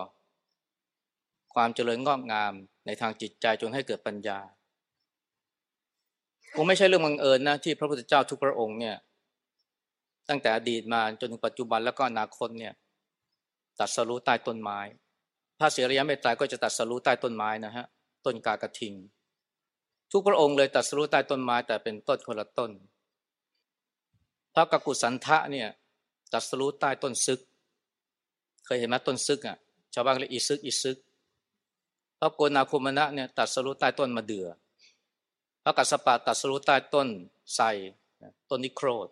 [1.55, 2.53] ความเจริญงอกงาม
[2.86, 4.38] ในทางจิตใจจนให้เกิดปัญญา
[6.55, 8.97] คงไม่ใช่เรื่องบังเอิญนะที่พระพุทธเจ้าทุกพระองค์เนี่ย
[10.28, 12.72] ตั้งแต่อดีตมาจนถึงปัจจุบันแล้วก็อนาคตเนี่ย
[13.80, 14.78] ตัดสรู้ใต้ต้นไม้
[15.58, 17.86] พระเสียรยะเมตตาก็จะตัดสรู้ใต้ต้นไม้นะฮะ
[18.24, 18.94] ต้นกากระทิง
[20.12, 22.70] ทุกพระองค์เลยตัดสรู้ใต้ต้นไม้แต่เป็นต้นคนละต้น
[24.54, 25.68] พระกกุสันทะเนี่ย
[26.32, 27.40] ตัดสรู้ใต้ต้นซึก
[28.64, 29.56] เคยเห็นไหมต้นซึกอะ
[29.94, 30.96] ชาวบ้านเรียกอีซึกอีซึก
[32.18, 34.46] พระโกนาคุมณะเนี่ยตัดสรู้ใต้ต้นมะเดื่อ
[35.64, 37.08] พระกัสสปะตัดสรู้ใต้ต้น
[37.54, 37.64] ไทร
[38.50, 39.08] ต้นนิโครธ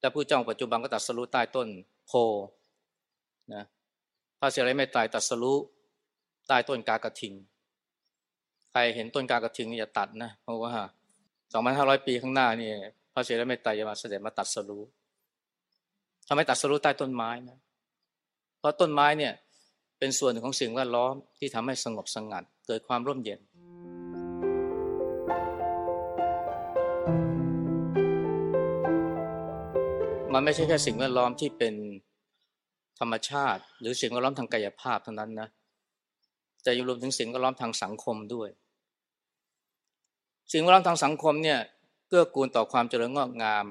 [0.00, 1.68] และผู้เจ้าปัจจุบันก็ตัดสรู้ใต้ต้น
[2.06, 2.12] โพ
[3.54, 3.64] นะ
[4.38, 5.58] พระเสรีไม่ตายตัดสรู้
[6.48, 7.34] ใต้ต้นกากระทิง
[8.70, 10.72] ใครเห็นต้นกากระทิงนี่อย่าตัดนะ เพราะว่า
[11.52, 12.70] สองพันห้าร้อยปีข้างหน้านี่
[13.14, 14.82] พระเสรีไม่ตายจะมาเสด็จมาตัดสรู้
[16.28, 17.58] ทำไมตัดสรู้ใต้ต้นไม้นะ
[18.58, 19.32] เพราะต้นไม้เนี่ย
[19.98, 23.40] เป็นส่วนหนึ่งของสิ่งแวดล้อมที่ทำให้สงบสงัด เกิดความร่มเย็น
[30.32, 31.74] มันไม่ใช่แค่สิ่งแวดล้อมที่เป็น
[33.00, 35.48] ธรรมชาติ หรือสิ่งแวดล้อมทางกายภาพเท่านั้นนะ
[36.62, 38.48] แต่ยังรวมถึงสิ่งแวดล้อมทางสังคมด้วย
[40.52, 41.60] สิ่งแวดล้อมทางสังคมเนี่ย
[42.08, 43.66] เกื้อกูลต่อความเจริญงอกงาม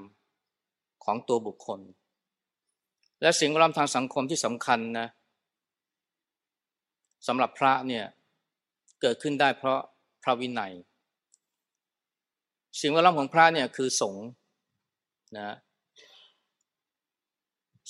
[1.03, 1.79] ของตัวบุคคล
[3.21, 5.07] และสิ่งแวดล้อมทางสังคมที่สำคัญนะ
[7.27, 8.05] สำหรับพระเนี่ย
[9.01, 9.79] เกิดขึ้นได้เพราะ
[10.23, 10.73] พระวินัย
[12.81, 14.25] สิ่งแวดล้อมของพระเนี่ยคือสงฆ์
[15.37, 15.55] นะ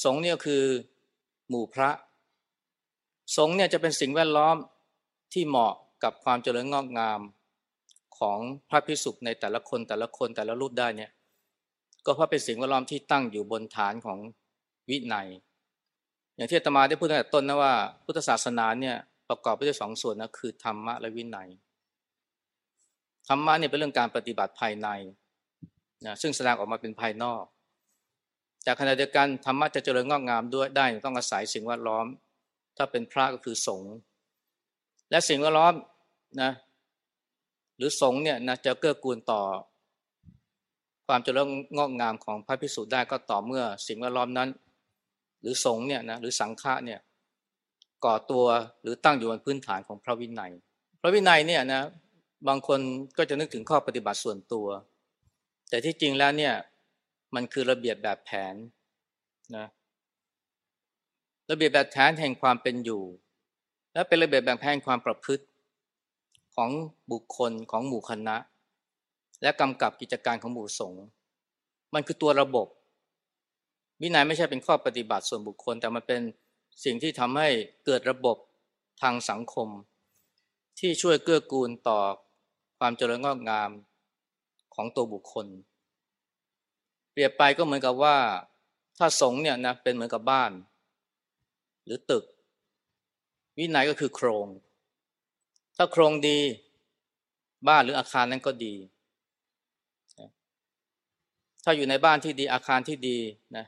[0.03, 0.63] สงฆ์เนี่ยคือ
[1.49, 1.89] หมู่พระ
[3.35, 4.55] สงฆ์เนี่ยจะเป็นสิ่งแวดล้อม
[5.33, 5.73] ที่เหมาะ
[6.03, 7.19] กับความเจริญงอกงาม
[8.19, 8.39] ของ
[8.69, 11.11] พระพิสุในแต่ละคนแต่ละคนแต่ละรูปได้เนี่ย
[12.05, 14.19] ก็เพราะเป็นสิ่งแวดล้อมที่ตั้งอยู่บนฐานของ
[14.89, 15.27] วินัย
[16.35, 17.73] อย่างที่อาตมาได้พูดตั้งแต่ต้นนะว่า
[18.03, 18.95] พุทธศาสนาเนี่ย
[19.29, 21.49] ประกอบไปด้วยสองส่วนนะคือธรรมะและวินัย
[23.27, 24.87] ธรรมะเนี่ยเป็นเรื่องการปฏิบัติภายใน
[26.05, 27.43] นะซึ่งแสดงออกมาเป็นภายนอก
[28.67, 32.05] แต่ขณะเดียวกันธรรมะจะเจริญงอกงามด้วยได้ต้องอาศัยสิ่งแวดล้อม
[32.77, 33.93] ถ้าเป็นพระก็คือสงฆ์
[35.09, 35.73] และสิ่งแวดล้อม
[36.41, 36.51] นะ
[37.77, 39.41] หรือสงฆ์เนี่ยนะจะเกื้อกูลต่อ
[41.07, 41.47] ความเจริญ
[41.77, 44.49] งอกงามของพระพิสุได้ก็ต่อเมื่อสิ่งแวดล้อมนั้น
[45.41, 46.99] หรือสงฆ์เนี่ยนะหรือสังฆะเนี่ย
[48.05, 48.45] ก่อตัว
[48.81, 50.51] หรือตั้งอยู่บนพื้นฐานของพระวินัย
[51.01, 51.81] พระวินัยเนี่ยนะ
[52.47, 52.79] บางคน
[53.17, 54.67] ก็จะนึกถึงข้อปฏิบัติส่วนตัว
[55.69, 56.55] แต่ที่จริงแล้วเนี่ย
[57.35, 58.55] มันคือระเบียบแบบแผน
[59.57, 59.67] นะ
[61.49, 63.03] ระเบียบแบบแผนแห่งความเป็นอยู่
[63.93, 65.45] และเป็นระเบียบแบบแผนความประพฤติ
[66.55, 66.69] ของ
[67.11, 68.37] บุคคลของหมู่คณะ
[69.41, 71.03] และกำกับกิจการของหมู่สงฆ์
[71.93, 72.67] มันคือตัวระบบ
[74.01, 76.21] วินัยไม่ใช่เป็นข้อปฏิบัติส่วนบุคคล แต่มันเป็น
[76.83, 77.49] สิ่งที่ทำให้
[77.85, 78.37] เกิดระบบ
[79.01, 79.69] ทางสังคม
[80.79, 81.99] ที่ช่วยเกื้อกูลต่อ
[82.79, 83.69] ความเจริญงอกงาม
[84.75, 85.47] ของตัวบุคคล
[87.17, 88.17] เปรียบไปก็เหมือนกับว่า
[88.97, 90.51] ถ้าสงเนี่ยนะเป็นเหมือนกับบ้าน
[91.85, 92.23] หรือตึก
[93.57, 94.47] วินัยก็คือโครง
[95.77, 96.39] ถ้าโครงดี
[97.67, 98.75] บ้านหรืออาคารนั้นก็ดี
[101.63, 103.17] ถ้าอยู่ในบ้านที่ดีอาคารที่ดี
[103.57, 103.65] นะ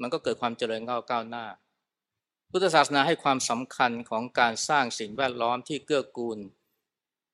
[0.00, 1.44] มันก็เกิดความเจริญก้าวก้าวหน้า
[2.50, 6.38] พุทธศาสนาให้ความสำคัญของการสร้างสิ่งแวดล้อมที่เกื้อกูล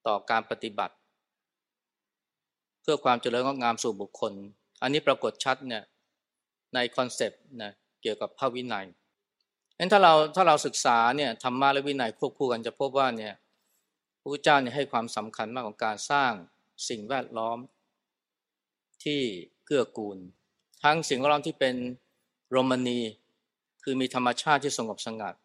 [0.07, 0.95] ต่อการปฏิบัติ
[2.81, 4.35] เพื่อความเจริญงอกงามสู่บุคคล
[4.81, 5.83] อันนี้ปรากฏชัดเนี่ย
[6.73, 7.71] ในคอนเซปต์นะ
[8.01, 8.85] เกี่ยวกับพระวินัย
[9.77, 13.33] งั้นถ้าเราถ้าเราศึกษาเนี่ยธรรมะและวินัยควบคู่กันจะพบว่าเนี่ย
[14.19, 16.31] พระพุทธเจ้าเนี่ยให้ความสำคัญมากของการสร้าง
[16.89, 17.57] สิ่งแวดล้อม
[19.03, 19.21] ที่
[19.65, 20.17] เกื้อกูล
[20.83, 21.75] ทั้งสิ่งแวดล้อมที่เป็น
[22.51, 22.99] โรมนี
[23.83, 25.35] คือมีธรรมชาติที่สงบสงัด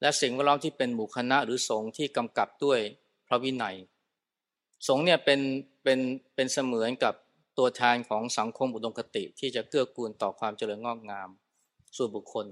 [0.00, 2.78] และสิ่งแวดล้อมที่เป็นหมู่คณะหรือสงฆ์ที่กำกับด้วย
[3.26, 3.76] พระวินัย
[4.88, 5.40] สงฆ์เนี่ยเป็น
[5.82, 5.98] เป็น
[6.34, 7.14] เป็นเสมือนกับ
[7.58, 11.28] ตัวแทนของสังคมอุดมคติที่จะเกื้อกูลต่อความเจริญงอกงาม
[11.96, 12.46] ส่วนบุคคล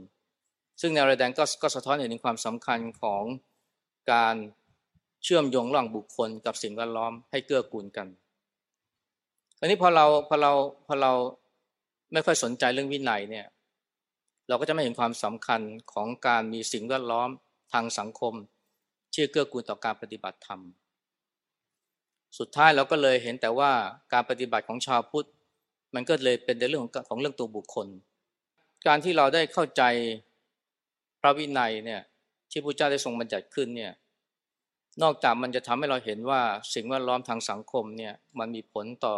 [0.80, 3.22] ซึ่งแนวระแดงก็ก็สะท้อนเห็นถึงความสำคัญของ
[4.12, 4.36] การ
[5.24, 8.06] เชื่อมโยงระหว่างบุคคลกับสิ่งแวดล้อมให้เกื้อกูลกัน
[9.60, 10.52] อันนี้พอเราพอเรา
[10.86, 11.12] พอเรา
[12.12, 13.46] ไม่ค่อยสนใจเรื่องวินัยเนี่ย
[14.48, 15.60] เราก็จะไม่เห็นความสำคัญ
[15.92, 17.28] ของการมีสิ่งแวดล้อม
[17.72, 18.34] ทางสังคม
[19.12, 20.60] ที่อเกื้อกูลต่อการปฏิบัติธรรม
[22.38, 23.72] สุดท้ายเราก็เลยเห็นแต่ว่า
[24.12, 25.28] การปฏิบัติของชาวพุทธ
[25.94, 27.86] มันก็เลยเป็นในเรื่องของของเรื่องตัวบุคคล
[28.86, 29.82] การที่เราได้เข้าใจ
[31.20, 32.02] พระวินัยเนี่ย
[32.50, 33.92] ที่พระเจ้าได้ทรงบัญญัติขึ้นเนี่ย
[35.02, 36.40] นอกจากมันจะทำให้เราเห็นว่า
[36.74, 39.14] สิ่งแวดล้อมทางสังคมเนี่ยมันมีผลต่อ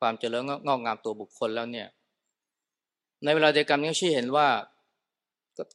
[0.00, 1.88] ความเจริญงอกงามตัวบุคคลแล้วเนี่ย
[3.24, 4.48] ในเวลาเดียวกันยังชี้เห็นว่า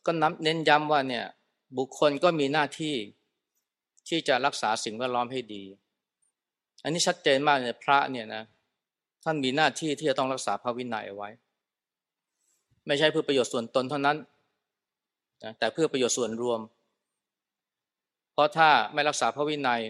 [0.05, 1.26] ก็นับเน้นย้ำว่าเนี่ย
[1.78, 2.95] บุคคลก็มีหน้าที่
[4.07, 5.64] ที่จะรักษาสิ่งแวดล้อมให้ดี
[6.84, 8.44] อันนี้ชัดเจนมากเลยพระเนี่ยนะ
[9.24, 11.30] ท่านมีหน้าที่ที่จะต้องรักษาพระวินัยเอาไว้
[12.88, 14.18] ไม่ใช่เพื่อประโยชน์ส่วนตนเท่านั้น
[15.44, 16.60] นะแต่เพื่อประโยชน์ส่วนรวม
[18.34, 19.82] เพราะถ้าไม่รักษาพระวินัย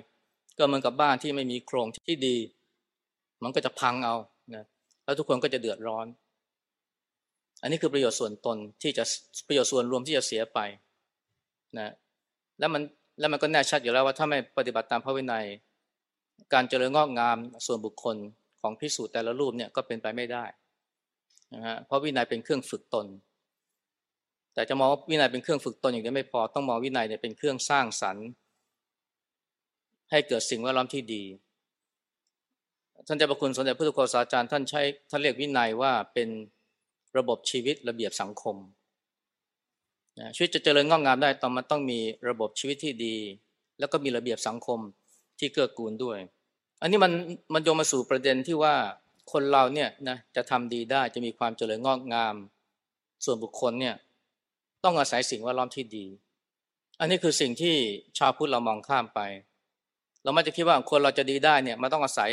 [0.58, 2.38] ก็เหมือนกับบ้านที่ไม่มีโครงที่ดี
[3.44, 4.16] มันก็จะพังเอา
[4.56, 4.66] นะ
[5.04, 6.06] แล้วทุกคนก็จะเดือดร้อน
[7.62, 9.04] อันนี้คือประโยชน์ส่วนตนที่จะ
[9.48, 10.60] ประโยชน์ส่วนรวมที่จะเสียไป
[11.78, 11.92] นะ
[12.60, 12.82] แล้วมัน
[13.20, 15.46] แล้วมันก็แน่ชัดอยู่แล้วว่าถ้าไม่ปฏิบัติตามพระวินัย
[16.54, 18.16] การเจริญงอกงามส่วนบุคคล
[18.62, 20.46] ของพิสูจน์แต่ละรูปเนี่ยก็เป็นไปไม่ได้
[21.54, 23.08] นะฮะเพราะวินัยเป็นเครื่องฝึกตน
[24.54, 28.28] แต่จะมองว่าวินัยเป็นเครื่องฝึกตนอย่างเดียวไม่พอต้องมองวินัยเนี่ยเป็นเครื่องสร้างสรรค์
[30.12, 31.24] ให้เกิดสิ่งแวดล้อมที่ดี
[33.08, 36.30] ท่านเจ้าประคุณสมเด็จพระทุกโฆษาจารย์ท่านใช้ท่านเรียกวินัยว่าเป็น
[37.18, 38.56] ระบบชีวิตระเบียบสังคม
[40.36, 42.00] ชีวิตจะเจริญงอกงามได้ต้องมันต้องมี
[42.30, 43.16] ระบบชีวิตที่ดี
[43.80, 44.80] แล้วก็มีระเบียบสังคม
[45.40, 46.18] ที่เกื้อกูลด้วย
[46.84, 47.14] อันนี้มัน
[47.54, 48.76] มันโยงมาสู่ประเด็นที่ว่า
[49.32, 52.36] คนเราเนี่ยนะจะทำดีได้จะมีความเจริญงอกงาม
[53.26, 53.96] ส่วนบุคคลเนี่ย
[54.84, 56.06] ต้องอาศัยสิ่งแวดล้อมที่ดี
[57.00, 57.76] อันนี้คือสิ่งที่
[58.18, 59.20] ชาวพุทธเรามองข้ามไป
[60.24, 62.32] เราไม่จะคิดว่าคนเราจะดีได้เนี่ยมันต้องอาศัย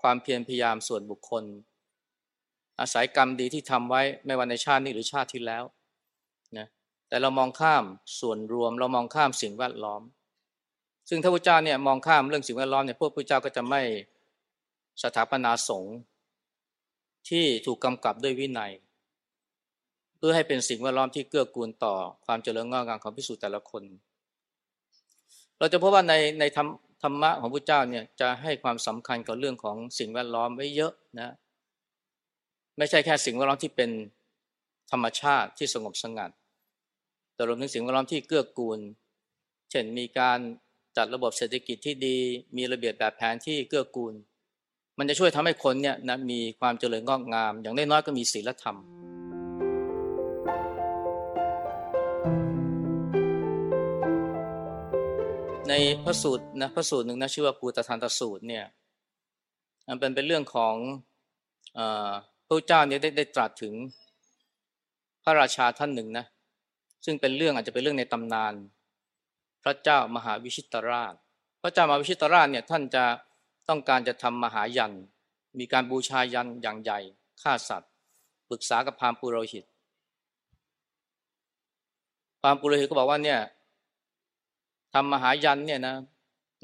[0.00, 1.44] ความเพียรพยายามส่วนบุคคล
[2.80, 5.64] อาศัยกรรมดีที่ทำไว้ไม่ว่าในชาตินี้หรือชาติที่แล้ว
[6.58, 6.66] นะ
[7.08, 7.84] แต่เรามองข้าม
[8.20, 10.02] ส่วนรวม เรามองข้ามสิ่งแวดล้อม
[11.08, 13.82] ซึ่งถ้าพระเจ้าเนี่ยมองข้ามเรื่องสิ่งแวดล้อมเนี่ยพวกพระเจ้าก็จะไม่
[15.02, 15.96] สถาปนาสงฆ์
[17.28, 18.72] ที่ถูกกำกับด้วยวินัย
[20.18, 21.94] เพื่อให้เป็นสิ่งแวดล้อมที่เกื้อกูลต่อ
[22.26, 23.82] ความเจริญงอกงามของพิสูจน์แต่ละคน
[25.58, 26.68] เราจะพบว่าในในธรรม
[27.02, 31.34] ธรรมะของพระเจ้าเนี่ยจะให้ความสำคัญกับเรื่องของสิ่งแวดล้อมไว้เยอะนะ
[32.78, 33.90] ไม่ใช่แค่สิ่งแวดล้อมที่เป็น
[34.90, 36.30] ธรรมชาติที่สงบสงัด
[37.34, 38.78] แต่รวมถึงสิ่งแวดล้อมที่เกื้อกูล
[39.70, 40.38] เช่นมีการ
[40.96, 42.16] จัดระบบเศรษฐกิจที่ดี
[42.56, 44.14] มีระเบียบแบบแผนที่เกื้อกูล
[44.98, 48.76] มันจะช่วยทำให้คนเนี่ยนะมีความเจริญงอกงาม อย่างน้อยๆก็มีศีลธรรม
[55.68, 55.74] ใน
[56.04, 58.64] พระสูตรนะพระสูตรหนึ่งนะชื่อว่าปูตทานตสูตรเนี่ย
[59.88, 60.74] มันเป็นเป็นเรื่องของ
[61.78, 61.80] อ
[62.46, 63.74] พระเจ้าเนี่ยได้ได้ตรัสถึง
[65.24, 66.24] พระราชาท่านหนึ่งนะ
[67.04, 68.54] ซึ่งเป็นเรื่องอาจจะเป็นเรื่องในตำนาน
[69.68, 71.14] ระเจ้ามหาวิชิตราช
[71.62, 73.04] พระเจ้ามหาวิชิตราชเนี่ยท่านจะ
[73.68, 74.92] ต้องการจะทำมหายัน
[75.58, 76.98] มีการบูชายันอย่างใหญ่
[77.42, 77.90] ฆ่าสัตว์
[78.48, 79.64] ปรึกษากับพราหมณ์ปุโรหิต
[82.40, 83.40] พราหมณ์ปุโรหิตก็บอกว่าเนี่ย
[84.94, 85.96] ทำมหายันเนี่ยนะ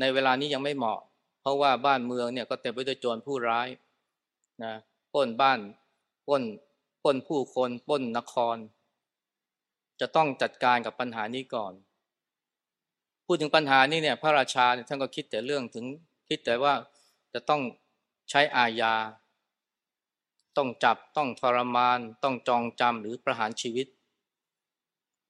[0.00, 1.00] ในเวลานี้ยังไม่เหมาะ
[1.40, 3.68] เพราะว่าบ้านเมืองเนี่ยก็เต็มไปด้วยโจรผู้ร้าย
[4.64, 4.72] นะ
[5.14, 5.60] ป้นบ้าน
[6.28, 6.42] ป้น
[7.02, 8.56] ป้นผู้คนป้นนคร
[10.00, 11.72] จะต้องจัดการกับปัญหานี้ก่อน
[13.34, 15.86] พูดถึงปัญหานี้เนี่ยพระราชาท่านก็คิดแต่เรื่องถึง
[16.28, 16.74] คิดแต่ว่า
[17.34, 17.62] จะต้อง
[18.30, 18.94] ใช้อาญา
[20.56, 23.86] ต้องจับต้องทรมาน ต้องจองจำหรือประหารชีวิต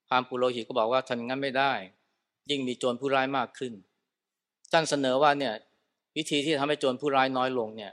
[0.09, 1.73] พามปุโรหิตก็บอกว่าทำงั้นไม่ได้
[2.51, 3.73] ยิ่งมีโจรผู้ร้ายมากขึ้น
[4.73, 5.55] ท่านเสนอว่าเนี่ย
[6.17, 7.93] วิธีที่ทำให้โจรผู้ร้ายน้อยลงเนี่ย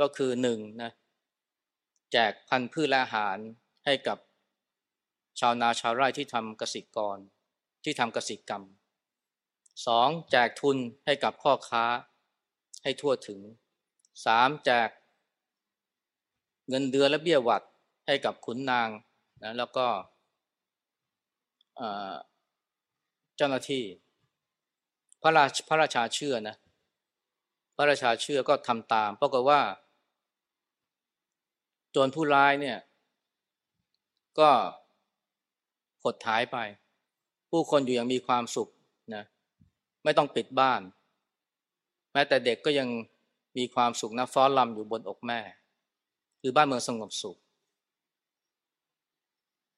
[0.00, 0.90] ก็คือหนึ่งนะ
[2.12, 3.36] แจกพันธุ์พืชและอาหาร
[3.84, 4.18] ให้กับ
[5.40, 7.18] ชาวนาชาวไร่ที่ทำเกษตรกร
[7.84, 8.64] ที่ทำเกษตรกรรม
[9.86, 11.84] สองแจกทุนให้กับพ่อค้า
[12.82, 13.40] ให้ทั่วถึง
[14.24, 14.88] สามแจก
[16.68, 17.62] เงินเดือนและเบี้ยหวัด
[18.06, 18.88] ให้กับขุนนาง
[19.42, 19.86] นะแล้วก็
[23.36, 23.84] เจ้าหน้าที่
[25.22, 26.56] พระราชพระราชาเชื่อนะ
[27.76, 29.60] พระราชาเชื่อก็ทำตามปรากฏว่า
[31.90, 32.78] โจรผู้ร้ายเนี่ย
[34.38, 34.50] ก็
[36.02, 36.56] หดหายไป
[37.50, 38.70] ผู้คนอยู่อย่างมีความสุข
[40.06, 40.80] ไม่ต้องปิดบ้าน
[42.12, 42.88] แม้แต่เด็กก็ยัง
[43.56, 45.40] มีความสุขนะฟ้อนลำอยู่บนอกแม่
[46.40, 47.36] คือบ้านเมืองสงบสุข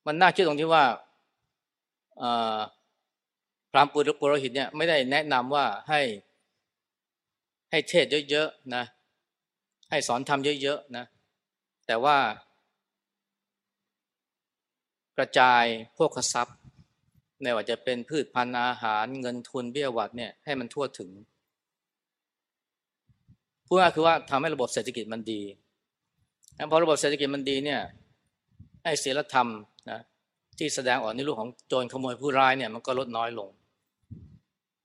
[0.06, 0.84] มันน่าคิดตรงที่ว่า
[3.70, 6.00] พรามปุโรหิตเนี่ยไม่ได้แนะนำว่าให้
[7.70, 8.84] ให้เทศเยอะๆนะ
[9.90, 11.04] ให้สอนทำเยอะๆนะ
[11.86, 12.16] แต่ว่า
[15.16, 15.64] กระจาย
[15.98, 16.58] พวกทรัพย์
[17.42, 21.10] ไม่ว่าจะเป็นพืชพันธุ์อาหารเงินทุนเบี้ยหวัดเนี่ยให้มันทั่วถึง
[23.66, 25.42] พูดง่ายคือว่าทำให้ระบบเศรษฐกิจมันดี
[26.70, 27.80] พอระบบเศรษฐกิจมันดีเนี่ย
[28.84, 29.48] ให้ศีลธรรม
[29.90, 30.00] นะ
[30.58, 33.48] ที่แสดงออกในรูปของโจรขโมยผู้ร้ายเนี่ยมันก็ลดน้อยลง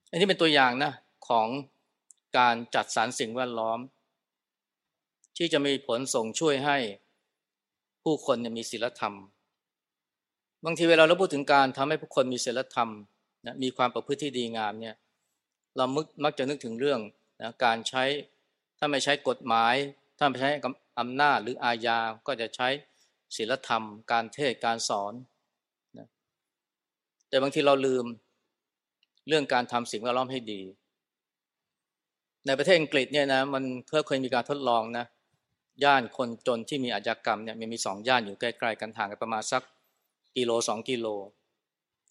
[0.09, 0.91] อันนี้เป็นตัวอย่างนะ
[1.27, 1.47] ของ
[2.37, 3.79] การจัดสรรสิ่งแวดล้อม
[5.37, 6.77] ที่จะมีผลส่งช่วยให้
[8.03, 9.15] ผู้คนมีศีลธรรม
[10.65, 12.89] บางทีเวลาเราพูดถึงการทำให้ผู้คนมีศีลธรรม
[13.45, 14.95] นะมีความประพฤติที่ดีงามเนี่ย
[15.77, 16.99] เรามักมักจะนึกถึงเรื่อง
[17.41, 18.03] นะการใช้
[18.77, 19.75] ถ้าไม่ใช้กฎหมาย
[20.17, 20.49] ถ้าไม่ใช้
[20.99, 22.67] อำนาจหรืออาญาก็จะใช้
[23.35, 25.13] ศีลธรรม การเทศการสอน
[25.97, 26.07] นะ
[27.29, 28.05] แต่บางทีเราลืม
[29.27, 30.61] เรื่องการทำสิ่งแวดล้อมให้ดี
[32.47, 33.63] ในประเทศอังกฤษเนี่ยนะมัน
[34.07, 35.05] เคยมีการทดลองนะ
[35.83, 39.63] ย่านคนจนที่มีอาชญากรรมเนี่ยมันมีสองย่านอยู่ใกล้ ๆ กันห่างกันประมาณสัก
[40.37, 41.07] กิโลสองกิโล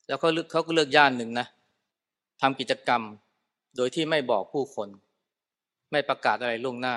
[0.06, 1.46] แล้วเขาเลือกเขาก็เลือกย่านหนึ่งนะ
[2.40, 3.02] ทำกิจกรรม
[3.76, 4.88] โดยที่ไม่บอกผู้คน
[5.90, 6.96] ไม่ประกาศอะไรล่วงหน้า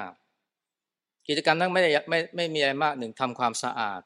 [1.28, 4.02] กิจกรรมนั้นไม่ได้ไม่ไม่มีอะไรมากหนึ่งทำความสะอาด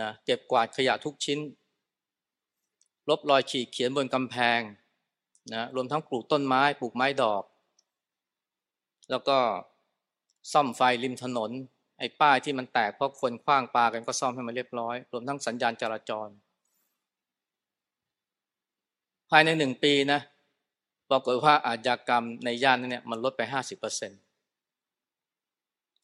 [0.00, 1.38] นะเก็บกวาดขยะทุกชิ้น
[3.08, 4.60] ลบรอยขีดเขียนบนกำแพง
[5.54, 7.42] นะรวมทั้งปลูกต้นไม้ปลูกไม้ดอก
[9.10, 9.38] แล้วก็
[10.52, 11.50] ซ่อมไฟริมถนน
[11.98, 16.28] ไอ้ป้ายที่มันแตกเพราะคนคว้างปลากันก็ซ่อมให้มันเรียบร้อย รวมทั้งสัญญาณจราจร
[19.30, 20.20] ภายในหนึ่งปีนะ
[21.10, 24.20] ปรากฏว่าอาชญากรรมในย่านนั้นเนี่ยมันลดไปห้าสิบเปอร์เซ็นต์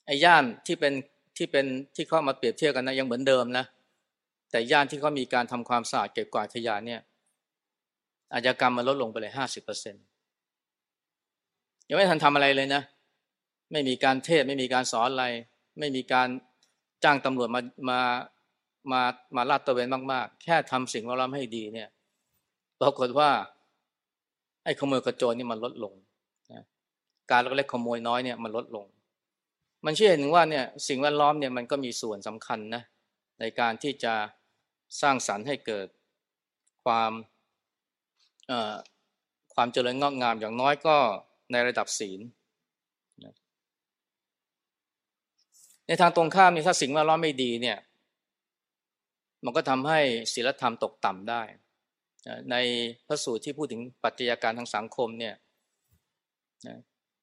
[0.06, 0.94] ไอ้ย่านที่เป็น
[1.36, 1.66] ที่เป็น
[1.96, 3.64] ที่เข้ามาเปรียบเทียบกันนะยังเหมือนเดิมนะ
[4.50, 7.00] แต่ย่านที่เขามีการทำความสะอาดเก็บกวาดขยะเนี่ย
[8.32, 10.04] อาชญากรรมมันลดลงไปเลยห้าสิบเปอร์เซ็นต์
[11.88, 12.82] ยังไม่ทันทำอะไรเลยนะ
[13.72, 15.26] ไม่มีการเทศไม่มีการสอนอะไร
[15.78, 16.28] ไม่มีการ
[17.04, 18.00] จ้างตำรวจมามา
[18.92, 19.02] มา
[19.36, 21.88] มาลาดตระเวนมาก ๆ แค่ทำสิ่งแวดล้อมให้ดีเนี่ย
[22.80, 23.30] ปรากฏว่า
[24.64, 25.94] ไอ้ขโมยกระโจนนี่มันลดลง
[26.52, 26.62] นะ
[27.30, 28.86] การเล็กขโมยน้อยเนี่ยมันลดลง
[29.84, 32.82] มันเชื่อเห็นว่าเนี่ยสิ่งแวดล้อมเนี่ยมันก็มีส่วนสำคัญนะ
[33.40, 34.14] ในการที่จะ
[35.00, 35.86] สร้างสรรค์ให้เกิด
[36.84, 37.12] ความ
[39.54, 40.96] ความเจริญงอกงามอย่างน้อยก็
[41.52, 42.20] ในระดับศีล
[45.92, 47.78] ในทางตรงข้ามนี่ถ้าสิ่งแวดล้อมไม่ดีเนี่ย
[49.44, 50.00] มันก็ทำให้
[50.34, 51.42] ศีลธรรมตกต่ำได้
[52.50, 52.56] ใน
[53.06, 55.34] พระสูตรที่พูดถึงปัจจัยการทางสังคมเนี่ย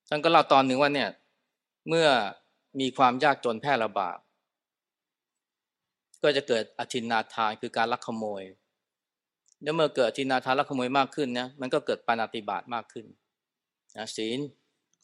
[0.10, 1.10] ท่านก็เล่าตอนหนึ่งว่าเนี่ย
[1.90, 2.08] เมื่อ
[2.80, 4.18] มีความยากจนแพร่ระบาด
[6.24, 8.44] ก็จะเกิดอธินาทานคือการลักขโมย
[9.62, 13.06] แล้วเมื่อเกิดอธินาทานลักขโมยมากขึ้นนะมันก็เกิดปานาติบาตมากขึ้น
[13.98, 14.40] นะศีล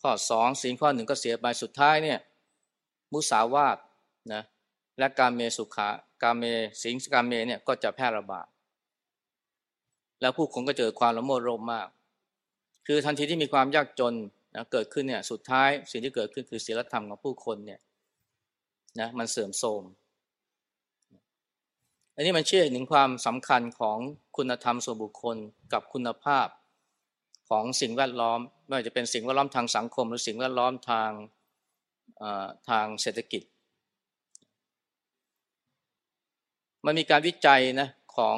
[0.01, 2.19] ข้อสองศีลข้อหนึ่งก็เสียไปสุดท้ายเนี่ย
[3.15, 3.77] มุสาวาต
[4.33, 4.43] นะ
[4.99, 5.89] และการเมสุขา
[6.23, 6.45] การเม
[6.81, 8.47] ศีลการเมเนี่ยก็จะแพร่ระบาด
[10.21, 11.87] แล้วผู้คนก็เจอความละโมบโลภมาก
[12.87, 14.13] คือทันทีที่มีความยากจน
[14.55, 17.79] นะเกิดขึ้นเนี่ยสุดท้ายสิ่งที่เกิดขึ้นคือศีลธรรมของผู้คนเนี่ย
[18.99, 19.83] นะมันเสื่อมโทรม
[22.15, 23.97] อันนี้มันเชื่อถึงความสำคัญของ
[24.37, 25.37] คุณธรรมส่วนบุคคล
[25.73, 26.47] กับคุณภาพ
[27.49, 31.11] ของสิ่งแวดล้อม ไม่ว่าจะเป็นสิ่งแวดล้อมทางสังคม หรือสิ่งแวดล้อมทาง
[32.69, 33.41] ทางเศรษฐกิจ
[36.85, 38.37] มันมีการวิจัยนะของ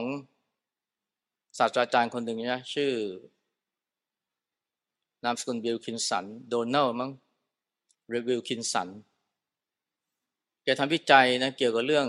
[1.58, 2.92] ศาสตราจารย์คนหนึ่งนะชื่อ
[5.24, 7.12] นามสกุลวิลคินสันโดนัลมั้ง
[8.08, 8.88] หรือวิลคินสัน
[10.64, 12.08] แกทำวิจัยนะเกี่ยวกับเรื่อง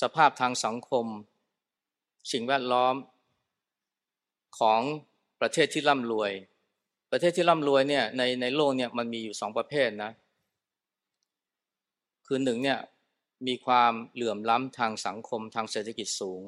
[0.00, 1.06] สภาพทางสังคม
[2.32, 2.94] สิ่งแวดล้อม
[4.58, 4.80] ของ
[5.40, 6.32] ประเทศที่ร่ำรวย
[7.10, 10.10] ประเทศที่ร่ำรวยเนี่ยในในโลกเนี่ยมันมีอยู่สองประเภทนะ
[12.26, 12.78] คือหนึ่งเนี่ย
[13.46, 16.42] มีความเหลื่อมล้ำทางสังคมทางเศรษฐกิจสูง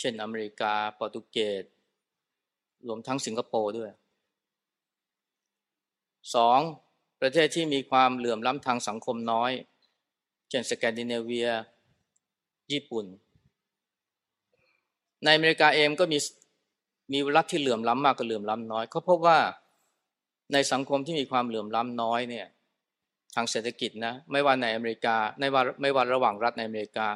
[0.00, 1.64] เช่นอเมริกาโปรตุเกส
[2.88, 3.90] รวมทั้งสิงคโปร์ด้วย
[6.34, 6.60] สอง
[7.20, 9.52] ประเทศที่มีความเหลื่อมล้ำทางสังคมน้อย
[10.48, 11.48] เช่นสแกนดิเนเวีย
[12.72, 13.06] ญี่ปุ่น
[15.24, 16.18] ในอเมริกาเองก็มี
[17.12, 19.38] มีรัฐที่เหลื่อมล้ำมากกับเหลื่อมล้ำน้อยเขาพบว่า
[20.52, 22.46] ในสังคมที่มีความเหลื่อมล้ำน้อยเนี่ย
[23.34, 27.06] ทางเศรษฐกิจนะไม่ว่าในอเมริกาไม่ว่าไม่ว่าระหว่างรัฐในอเมริกา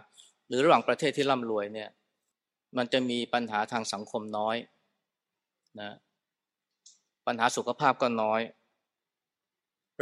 [0.49, 1.89] หรือระหว่างประเทศที่ร่ำรวยเนี่ย
[2.77, 4.57] มันจะมีปัญหาทางสังคมน้อย
[5.81, 5.91] นะ
[7.27, 8.41] ปัญหาสุขภาพก็น้อย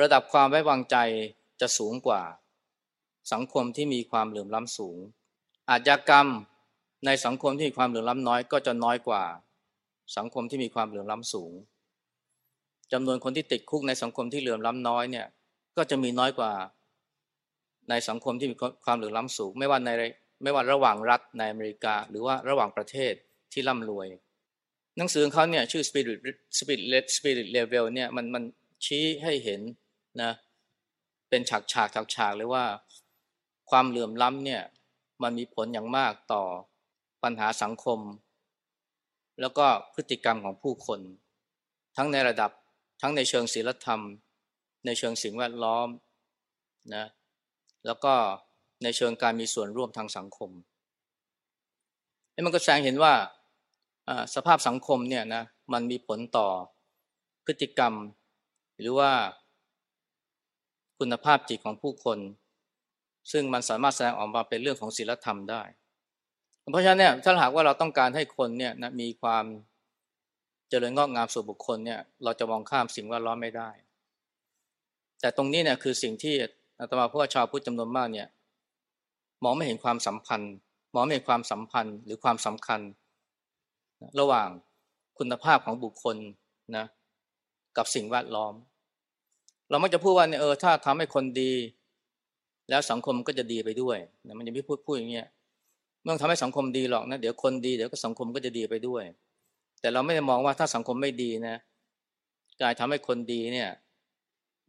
[0.01, 0.97] ระดับความไว้วางใจ
[1.61, 2.23] จะสูงกว่า
[3.33, 4.97] สังคมที่มีความเหลื่อมล้ำสูง
[5.71, 6.29] อาชญากรรม
[7.07, 9.25] ในสังคมที่มีความเหลื่อมล้ำน้อยก็จะน้อยกว่า
[10.17, 11.53] สังคมที่มีความเหลื่อมล้ำสูง
[12.95, 15.27] จำนวนคนที่ติดคุกในสังคมที่เหลื่อมล้ำน้อยเนี่ย
[15.77, 16.53] ก็จะมีน้อยกว่า
[17.91, 19.91] ในสังคมที่มีความเหลื่อมล้ำสูง ไม่ว่าใน
[20.43, 23.13] ไม่ว่าระหว่างรัฐในอเมริกา หรือว่าระหว่างประเทศ
[23.53, 24.09] ที่ร่ำรวย
[24.97, 26.19] หนังสือของเขาเนี่ยชื่อ Spirit
[26.59, 28.45] Spirit Spirit Level เนี่ยมันมัน
[28.85, 29.61] ชี้ให้เห็น
[30.23, 30.33] นะ
[31.29, 32.65] เป็นฉากฉากฉากฉากเลยว่า
[33.71, 34.63] ความเหลื่อมล้ำเนี่ย
[35.23, 36.45] มันมีผลอย่างมากต่อ
[37.23, 37.99] ปัญหาสังคม
[39.41, 41.01] แล้วก็พฤติกรรมของผู้คน
[41.97, 42.51] ทั้งในระดับ
[43.01, 44.01] ทั้งในเชิงศีลธรรม
[44.87, 45.89] ในเชิงสิ่งแวดล้อม
[46.95, 47.07] นะ
[47.87, 48.15] แล้วก็
[48.83, 50.51] ในเชิงการมีส่วนร่วมทางสังคม
[52.45, 53.15] มันก็แสดงเห็นว่า
[54.35, 55.43] สภาพสังคมเนี่ยนะ
[55.73, 56.49] มันมีผลต่อ
[57.45, 57.95] พฤติกรรม
[58.81, 59.13] หรือว่า
[60.99, 62.19] คุณภาพจิตของผู้คน
[63.33, 65.63] ซึ่งมันสามารถแสดงออกมาเป็นเรื่องของศีลธรรมได้
[66.71, 69.45] เพราะฉะนั้นเนี่ยถ้าหากว่าเราต้องการให้คนเนี่ยนะมีความ
[70.75, 73.71] จริญงอกงามสู่บุคคลเนี่ยเราจะมองข้ามสิ่งแวดล้อมไม่ได้
[75.21, 76.35] แต่ตรงนี้เนี่ยคือสิ่งที่
[76.81, 78.29] อาตมาพวกชาวพุทธจำนวนมากเนี่ย
[79.45, 80.55] มองไม่เห็นความสัมพันธ์
[80.95, 82.81] มองไม่เห็นความสัมพันธ์หรือความสำคัญ
[84.21, 84.49] ระหว่าง
[85.19, 86.17] คุณภาพของบุคคล
[86.77, 86.87] นะ
[87.77, 88.55] กับสิ่งแวดล้อม
[89.71, 91.53] เรามักจะพูดว่าเนี่ยเออถ้าทำให้คนดี
[92.69, 95.29] แล้วสังคมก็จะดีไปด้วยนะมันจะไม่พูดพูดอย่างเงี้ย
[96.03, 99.05] เมื่อทำให้สังคมดีหรอกนะเดี๋ยวคนดีเดี๋ยวก็สังคมก็จะดีไปด้วย
[99.85, 101.57] แต่เราไม่ได้มองว่าถ้าสังคมไม่ดีนะ
[102.63, 103.71] การทำให้คนดีเนี่ย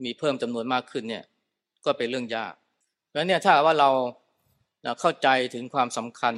[0.04, 1.24] มีเพิ่มจำนวนมากขึ้นเนี่ย
[1.86, 2.54] ก็เป็นเรื่องยาก
[3.08, 3.90] เพราะเนี่ยถ้าว่าเรา
[5.00, 6.36] เข้าใจถึงความสำคัญ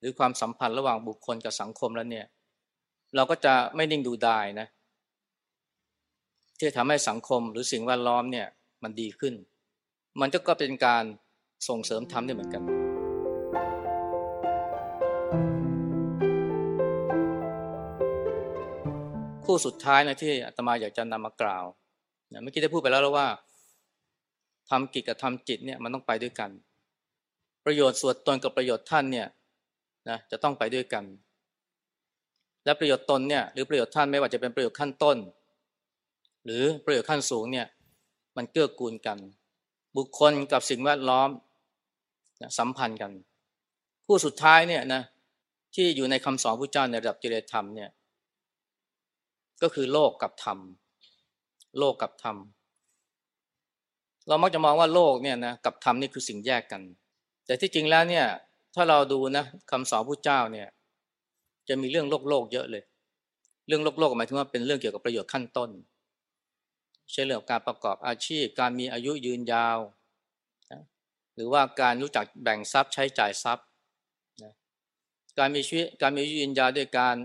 [0.00, 2.26] หรือความสัมพันธ์ระหว่างบุคคลกับสังคมแล้วเนี่ย
[3.14, 4.66] เราก็จะไม่นิ่งดูดายนะ
[6.58, 8.46] ที่ทำให้สังคมหรือสิ่งแวดล้อมเนี่ย
[8.82, 9.34] มันดีขึ้น
[10.20, 11.04] มันก็ก็เป็นการ
[11.68, 12.89] ส่งเสริมธรรมได้เหมือนกัน
[19.50, 21.64] คู่สุดท้ายนะที่อาตมาอยากจะนำมากล่าว
[22.32, 23.28] นะเมื่อกี้ได้พูดไปแล้วแล้วว่า
[24.70, 26.50] ทำกิจกับทำจิตเนี่ยมันต้องไปด้วยกัน
[27.64, 29.26] ประโยชน์ส่วนตนกับประโยชน์ท่านเนี่ย
[30.08, 31.04] นะจะต้องไปด้วยกัน
[32.64, 35.16] และประโยชน์ตนเนี่ยหรือประโยชน์ท่านไม่ว่าจะเป็นประโยชน์ขั้นต้น
[36.44, 37.66] หรือประโยชน์ขั้นสูงเนี่ย
[38.36, 39.18] มันเกื้อกูลกัน
[39.96, 41.30] บุคคลกับสิ่งแวดล้อม
[42.42, 43.12] นะสัมพันธ์กัน
[44.06, 45.02] ผู้สุดท้ายเนี่ยนะ
[45.74, 47.90] ที่อยู่ในคำสอนพระเจ้าในระดับจริยธรรมเนี่ย
[49.62, 50.58] ก็คือโลกกับธรรม
[51.78, 52.36] โลกกับธรรม
[54.28, 56.82] เรามักจะมองว่าโลกเนี่ยนะกับธรรมนี่คือสิ่งแยกกัน
[57.46, 58.26] แต่ที่จริงแล้วเนี่ย
[58.74, 60.68] ถ้าเราดูนะคำสอนพระเจ้าเนี่ย
[61.68, 62.82] จะมีเรื่องโลกโลกเยอะเลย
[63.68, 65.70] เรื่องโลกโลกหมายถึงว่าเป็นเรื่องเกี่ยวกับประโยชน์ขั้นต้น
[67.12, 69.78] เช่นเรื่องการประกอบอาชีพ การมีอายุยืนยาว
[70.72, 70.82] นะ
[71.34, 73.66] หรือว่าการรู้จักแบ่งทรัพย์ใช้จ่ายทรัพย์
[74.42, 74.52] นะ
[75.38, 77.16] การมีชีวิตการมีอายุยืนยาวด้วยการ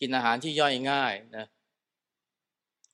[0.00, 1.46] กินอาหารที่ย่อยง่ายนะ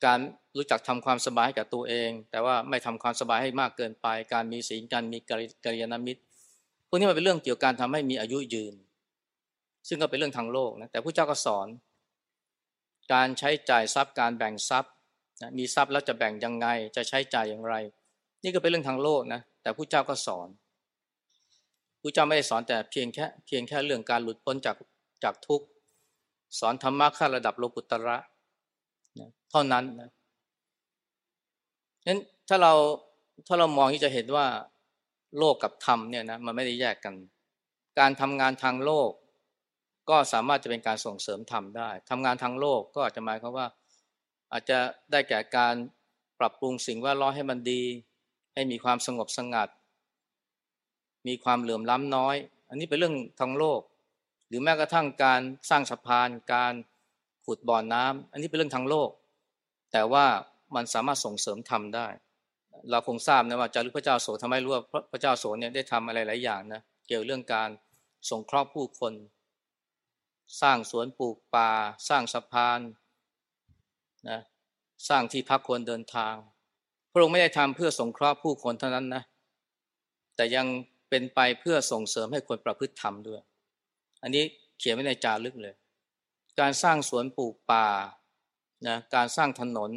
[0.04, 0.18] การ
[0.56, 5.18] รู้จักทำความสบายให้กับตัวเอง แต่ว่าไม่ทำความสบายให้มากเกินไป การมีศีลการมี
[5.64, 6.20] กัลยาณมิตร
[6.88, 8.74] พวกนี้มันเป็นเรื่องเกี่ยวกับการทำให้มีอายุยืน
[9.88, 11.66] ซึ่งก็เป็นเรื่องทางโลกนะแต่ผู้เจ้าก็สอน
[13.12, 14.92] การใช้จ่ายทรัพย์การแบ่งทรัพย์
[15.42, 16.66] นะมีทรัพย์แล้วจะแบ่งยังไง
[16.96, 17.74] จะใช้จ่ายอย่างไร
[18.42, 20.48] นี่ก็เป็นเรื่องทางโลกนะแต่ผู้เจ้าก็สอน
[22.00, 24.76] ผู้เจ้าไม่ได้สอนแต่เพียงแค่เพียงแค่เรื่องการหลุดพ้นจาก
[25.24, 25.66] จากทุกข์
[26.58, 28.16] สอนธรรมะขั้นระดับโลกุตระ
[29.18, 30.10] นะเท่านั้นนะ
[32.06, 32.72] นั้นถ้าเรา
[33.46, 34.46] ถ้าเรามองที่จะเห็นว่า
[35.38, 37.14] โลกกับธรรมเนี่ยนะมันไม่ได้แยกกัน
[37.98, 39.10] การทำงานทางโลก
[40.10, 43.66] ก็สามารถจะเป็นการส่งเสริมธรรมได้ทำงานทางโลกก็อาจจะหมายความว่า
[44.52, 44.78] อาจจะ
[45.12, 45.74] ได้แก่การ
[46.40, 47.82] ปรับปรุงสิ่งแวดล้อมให้มันดี
[48.54, 49.68] ให้มีความสงบสงัด
[51.26, 52.36] มีความเหลื่อมล้ำน้อย
[52.68, 53.80] อันนี้เป็นเรื่องทางโลก
[54.48, 55.40] หรือแม้กระทั่งการ
[55.70, 56.74] สร้างสะพาน การ
[57.46, 59.10] ขุดบ่อน้ำอันนี้เป็นเรื่องทางโลก
[59.92, 60.26] แต่ว่า
[60.74, 62.08] มันสามารถส่งเสริมธรรมได้
[62.90, 67.70] เราคงทราบนะว่าจารึกพระเจ้าโสทำให้รู้ว่าพระเจ้าโสเนี่ยได้ทำอะไรหลายอย่างนะเกี่ยวเรื่องการ
[68.30, 69.12] สงเคราะห์ผู้คน
[70.60, 71.70] สร้างสวนปลูกป่า
[72.08, 72.80] สร้างสะพาน
[74.30, 74.40] นะ
[75.08, 76.34] สร้างที่พักคนเดินทาง
[77.12, 79.22] พระองค์ไม่ได้ทำเพื่อสงเคราะห์ผู้คนเท่านั้นนะ
[80.36, 80.66] แต่ยัง
[81.08, 83.40] เป็นไปเพื่อส่งเสริมให้คนประพฤติธรรมด้วย
[84.24, 84.44] อันนี้
[84.78, 85.74] เขียนไว้ในจารึกเลย
[86.60, 87.86] การสร้างสวนปลูกป่า
[88.88, 89.90] นะการสร้างถนน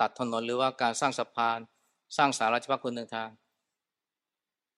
[0.00, 1.58] ตัดถนนหรือว่าการสร้างสะพาน
[2.16, 3.28] สร้างสาราธิพักคนเดินทาง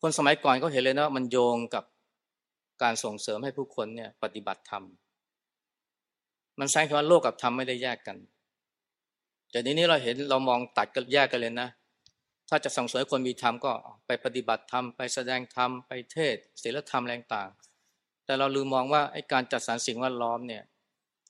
[0.01, 1.85] คนสมัยก่อนก็เห็นเลยนะมันโยงกับ
[2.83, 4.85] การส่งเสริมให้ผู้คนเนี่ยปฏิบัติธรรม
[6.59, 8.17] มันแสดงว่าโลกกับธรรมไม่ได้แยกกัน
[9.51, 11.69] แต่ทีนี้เราเห็นเรามองตัดกันแยกกันเลยนะ
[12.49, 13.73] ถ้าจะส่งเสริมคนมีธรรมก็
[14.07, 17.49] ไปปฏิบัติธรรมไปแสดงธรรมไปเทศศีลธรรมแรงต่าง
[18.25, 20.63] แต่เราลืมมองว่าไอ้การจัดสรรสิ่งแวดล้อมเนี่ย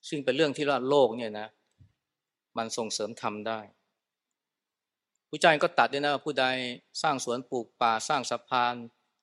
[0.09, 1.49] ซึ่งเป็นเรื่องที่ว่าโลกเนี่ยนะ
[2.57, 3.61] มันส่งเสริมธรรมได้
[5.29, 6.45] ผู้ใจก็ตัดด้วยนะผู้ใด
[7.03, 8.75] สร้างสวนปลูกป่าสร้างสะพาน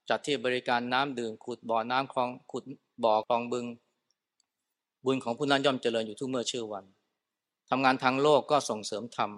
[0.09, 2.63] จัดที่บริการน้ำดื่มขุดบ่อน้ำคลองขุด
[3.03, 3.65] บ่อคลองบึง
[5.05, 6.85] บุญของผู้นั้นย่อมเจริญอยู่ทุกเมื่อชื่อวัน
[7.69, 9.31] ทำงานทางโลกก็ส่งเสริมธรรม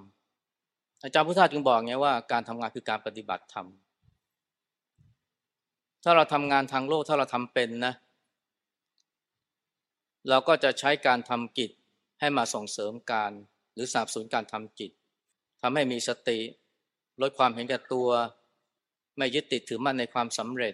[1.01, 3.67] อาจารย์พุทธาจึงบอกไงว่าการทำงานคือการปฏิบัติธรรม
[6.03, 7.93] ถ้าเราทำงานทางโลกถ้าเราทำเป็นนะ
[10.29, 11.71] เราก็จะใช้การทำกิจ
[12.19, 13.31] ให้มาส่งเสริมการ
[13.73, 14.91] หรือสนับสนุนการทำจิต
[15.61, 16.39] ทำให้มีสติ
[17.21, 18.09] ลดความเห็นแก่ตัว
[19.17, 20.73] ไม่ยึดติดถือมั่นในความสำเร็จ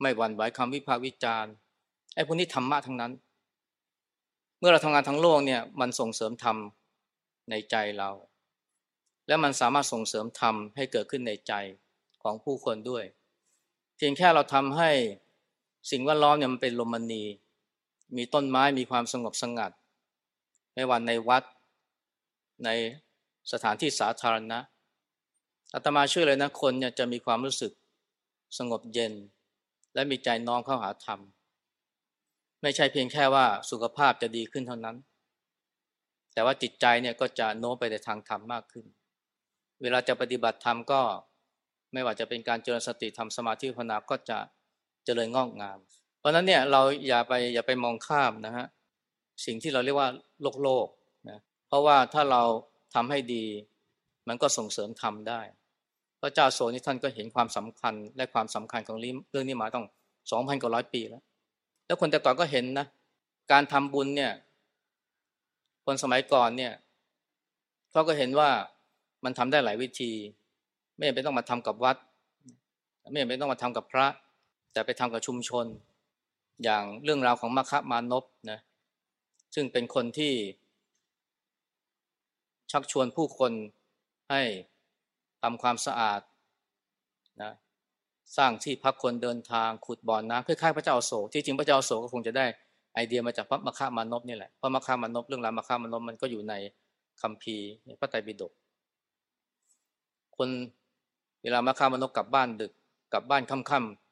[0.00, 1.52] ไม่หวั่นไหวคำวิพากษ์วิจารณ์
[2.14, 3.12] ไอ้พวกนี้ธรรมะทั้งนั้น
[4.58, 6.56] เมื่อเราทำงานทั้งโลกเนี่ยมันส่งเสริมธรรม
[7.50, 8.10] ในใจเรา
[9.26, 11.52] และมันสามารถส่งเสริมธรรมให้เกิดขึ้นในใจ
[12.22, 13.04] ของผู้คนด้วย
[13.96, 14.90] เพียงแค่เราทำให้
[15.90, 17.24] สิ่งแวดล้อมเนี่ยมันเป็นลมณี
[18.16, 19.72] มีต้นไม้มีความสงบสงัด
[20.74, 21.44] ไม่ว่าในวัด
[22.64, 22.68] ใน
[23.52, 24.58] สถานที่สาธารณะ
[25.74, 27.72] อาตมาเชื่อเลยนะคนเนี่ยจะมีความรู้สึก
[28.58, 29.12] สงบเย็น
[29.94, 31.20] และมีใจน้อมเข้าหาธรรม
[32.62, 34.96] ไม่ใช่เพียงแค่ว่าสุขภาพจะดีขึ้นเท่านั้น
[36.32, 38.86] แต่ว่าจิตใจเนี่ยก็จะโน้มไปในทางธรรมมากขึ้น
[39.82, 41.00] เวลาจะปฏิบัติธรรมก็
[41.92, 44.38] ไม่ว่าจะเป็นการเจริญสติทำสมาธิภาวนาก็จะ
[45.04, 45.78] เจริญงอกงาม
[46.20, 48.66] เพราะนั้นเนี่ยเราอย่าไปอย่าไปมองข้ามนะฮะ
[49.46, 50.08] สิ่งที่เราเรียกว่า
[50.42, 50.86] โลกโลก
[51.28, 51.38] นะ
[51.68, 52.42] เพราะว่าถ้าเรา
[52.94, 53.44] ทำให้ดี
[54.28, 55.40] มันก็ส่งเสริมทำได้
[56.20, 59.86] พระเจ้าโซนี่ท่านก็เห็นความสำคัญและความสำคัญของเรื่องนี้มาต้อง
[60.30, 61.22] สองพันกว่าร้อยปีแล้ว
[61.86, 62.86] แล้วคนแต่ก่อนก็เห็นนะ
[63.52, 64.32] การทำบุญเนี่ย
[65.86, 66.72] คนสมัยก่อนเนี่ย
[67.92, 68.50] เขาก็เห็นว่า
[69.24, 70.12] มันทำได้หลายวิธี
[70.96, 71.96] ไม่จำเป็นต้องมาทำกับวัด
[73.10, 74.06] ไม่จำเป็นต้องมาทำกับพระ
[74.72, 75.66] แต่ไปทำกับชุมชน
[76.62, 78.58] อย่างเรื่องราวของมัคคะมานพนะ
[79.54, 80.32] ซึ่งเป็นคนที่
[82.72, 83.52] ชักชวนผู้คน
[84.30, 84.42] ให้
[85.42, 86.20] ทำความสะอาด
[87.42, 87.52] นะ
[88.36, 92.46] สร้างที่พักคนเดินทางขุดบ่อนน้ำคล้ายพระเจ้าโศกที่จริงพระเจ้าโศกก็คงจะได้
[92.94, 96.54] ไอเดียมาจากพระมคามานพนี่แหละเพราะมคามานพเรื่องราวมคามานพมันก็อยู่ใน
[97.22, 97.66] คัมภีร์
[98.00, 98.52] พระไตรปิฎก
[100.36, 100.48] คน
[101.42, 102.72] เวลามคามานพกลับบ้านดึก
[103.12, 104.09] กลับบ้านค่ำๆ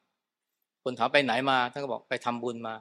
[0.89, 2.75] คนถามไปไหนมาท่านก็บอกไปทำบุญมา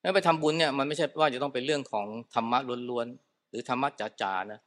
[0.00, 2.58] แล้วไปทำบุญเนี่ยมันไม่ใช่ว่าจะต้องเป็นเรื่องของธรรมะ
[2.90, 3.88] ล้วนๆหรือธรรมะ
[4.22, 4.60] จ๋าๆนะ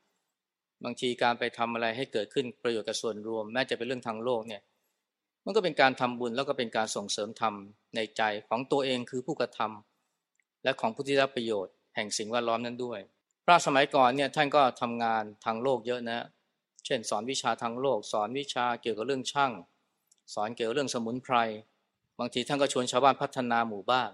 [0.83, 4.61] บางทีการไปทำอะไรให้เกิดขึ้นประโยชน์กับส่วนรวม แม้จะเป็นเรื่องทางโลกเนี่ย
[5.45, 7.53] มันก็เป็นการทำบุญแล้วก็เป็นการส่งเสริมธรรม
[7.95, 12.99] ในใจของตัวเองคือผู้กระทำและของผู้ที่รับประโยชน์แห่งสิ่งแวดล้อมนั้นด้วย
[13.45, 16.25] พระสมัยก่อนเนี่ยท่านก็ทำงานทางโลกเยอะนะ
[16.85, 19.51] เช่น สอนวิชาทางโลก สอนวิชาเกี่ยวกับเรื่องช่าง
[20.33, 21.35] สอนเกี่ยวกับเรื่องสมุนไพร
[22.19, 24.11] บางทีท่านก็ชวนชาวบ้านพัฒนาหมู่บ้าน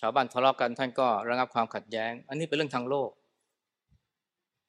[0.00, 3.10] ชาวบ้านทะเลาะกันท่านก็ระงับความขัดแย้ง อันนี้เป็นเรื่องทางโลก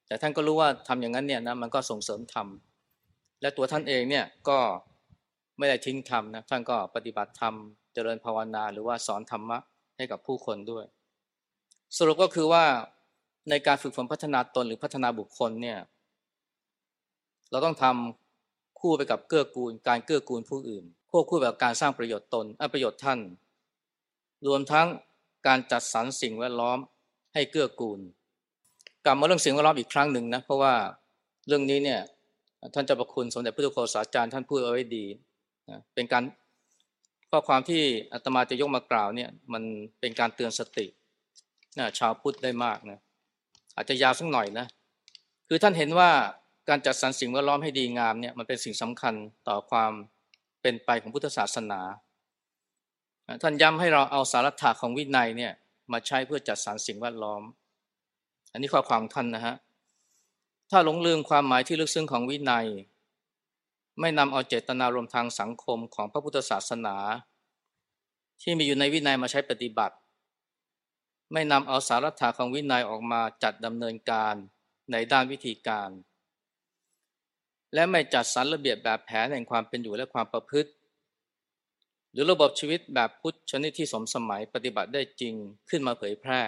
[0.08, 2.48] แต่ท่านก็รู้ว่าทำอย่างนั้นเนี่ยนะมันก็ส่งเสริมธรรม
[3.42, 4.58] และตัวท่านเองเนี่ยก็
[5.58, 7.54] ไม่ได้ทิ้งธรรมนะท่านก็ปฏิบัติธรรม
[7.94, 9.58] เจริญภาวนาหรือว่าสอนธรรมะ
[9.98, 10.86] ให้กับผู้คนด้วย
[11.98, 12.64] สรุปก็คือว่า
[13.50, 15.80] ในการฝึกฝนพัฒนาตนหรือพัฒนาบุคคลเนี่ย
[17.52, 23.20] เราต้องทำคู่ไปกับเกื้อกูล การเกื้อกูลผู้อื่น ควบคู่แบบการสร้างประโยชน์ตนประโยชน์ท่าน
[24.48, 24.88] รวมทั้ง
[25.48, 26.78] การจัดสรรสิ่งแวดล้อม
[27.34, 28.00] ให้เกื้อกูล
[29.06, 30.74] กลับมาเรื่องสิ่งแวดล้อมอีกครั้งหนึ่งนะเพราะว่า
[31.48, 32.02] เรื่องนี้เนี่ย
[32.74, 35.06] ท่านเจ้าประคุณสมเด็จพระทุโฆษาจารย์ท่านพูดเอาไว้ดี
[35.70, 36.24] นะเป็นการ
[37.30, 37.82] ข้อความที่
[38.14, 39.64] อาตมาจะยกมากล่าวเนี่ยมัน
[40.00, 40.86] เป็นการเตือนสติ
[41.80, 43.00] นะชาวพุทธได้มากนะ
[43.76, 44.66] อาจจะยาวสักหน่อยนะ
[45.48, 46.10] คือท่านเห็นว่า
[46.70, 49.14] การจัดสรรสิ่งแวดล้อมให้ดีงามเนี่ยมันเป็นสิ่งสำคัญ
[49.48, 49.92] ต่อความ
[50.62, 51.82] เป็นไปของพุทธศาสนา
[53.42, 55.54] ท่านย้ำให้เราเอาสาระถาของวินัยเนี่ย
[55.92, 57.42] มาใช้เพื่อจัดสรรสิ่งแวดล้อม
[58.52, 59.56] อันนี้ข้อความท่านนะฮะ
[60.72, 62.68] ถ้าหลงลืมความหมายที่ลึกซึ้งของวินัย
[64.00, 66.96] ไม่นำเอาเจตนารมทางสังคมของพระพุทธศาสนา
[68.42, 69.96] ที่มีอยู่ในวินัยมาใช้ปฏิบัติ
[71.34, 74.36] ไม่นำเอาสาระถาของวินัยออกมาจัดดำเนินการ
[74.92, 75.90] ในด้านวิธีการ
[77.74, 80.72] และไม่จัดสรรระเบียบแบบแผนแห่งความเป็นอยู่และความประพฤติ
[82.12, 85.36] หรือระบบชีวิตแบบพุทธชนิดที่สมสมัยปฏิบัติได้จริง
[85.70, 86.42] ขึ้นมาเผยแพร่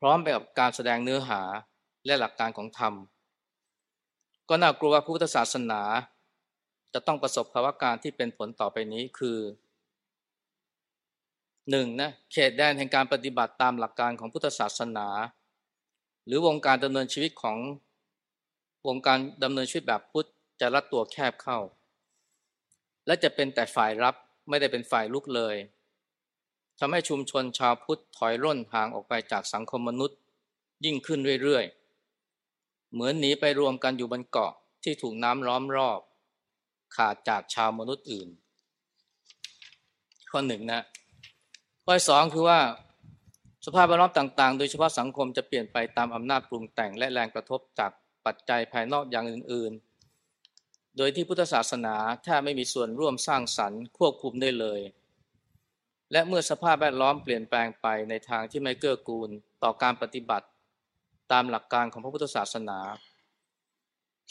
[0.00, 1.42] พร้อมไปกับการแสดงเนื้อหา
[2.06, 2.94] และหลักการของธรรม
[4.48, 5.82] ก็น่ากลัวว่าพุทธศาสนา
[6.94, 9.38] จะต้องประสบภาวะการที่เป็นผลต่อไปนี้คือ
[11.70, 15.06] หนึ่งนะเขตแดนแห่งการปฏิบัติตามหลักการของพุทธศาสนา
[16.26, 17.58] หรือวงการดำเนินชีวิตของ
[18.86, 20.28] วงการดำเนินชีวิตแบบพุทธ
[20.60, 21.58] จะรัดตัวแคบเข้า
[23.06, 24.14] และจะเป็นแต่ฝ่ายรับ
[24.48, 25.56] ไม่ได้เป็นฝ่ายลุกเลย
[26.78, 30.18] ทำให้ชุมชนชาวพุทธถอยร่นห่างออกไปจากสังคมมนุษย์
[30.84, 34.52] ยิ่งขึ้นเรื่อยๆ เหมือนหนีไปรวมกันอยู่บนเกาะ
[34.84, 36.00] ที่ถูกน้ำล้อมรอบ
[36.96, 38.28] ขาดจากชาวมนุษย์อื่น
[40.30, 40.82] ข้อหนึ่งนะ
[41.84, 42.60] ข้อสองคือว่า
[43.66, 47.90] สภาพแวดล้อมต่างๆ โดยเฉพาะสังคมจะเปลี่ยนไปตามอำนาจปรุงแต่งและแรงกระทบจาก
[48.26, 49.72] ปัจจัยภายนอกอย่างอื่น
[50.34, 54.80] ๆ โดยที่พุทธศาสนาแทบไม่มีส่วนร่วมสร้างสรรค์ควบคุมได้เลย
[56.12, 59.30] และเมื่อสภาพแวดล้อมเปลี่ยนแปลงไปในทางที่ไม่เกื้อกูล
[59.62, 60.46] ต่อการปฏิบัติ
[61.32, 62.78] ตามหลักการของพระพุทธศาสนา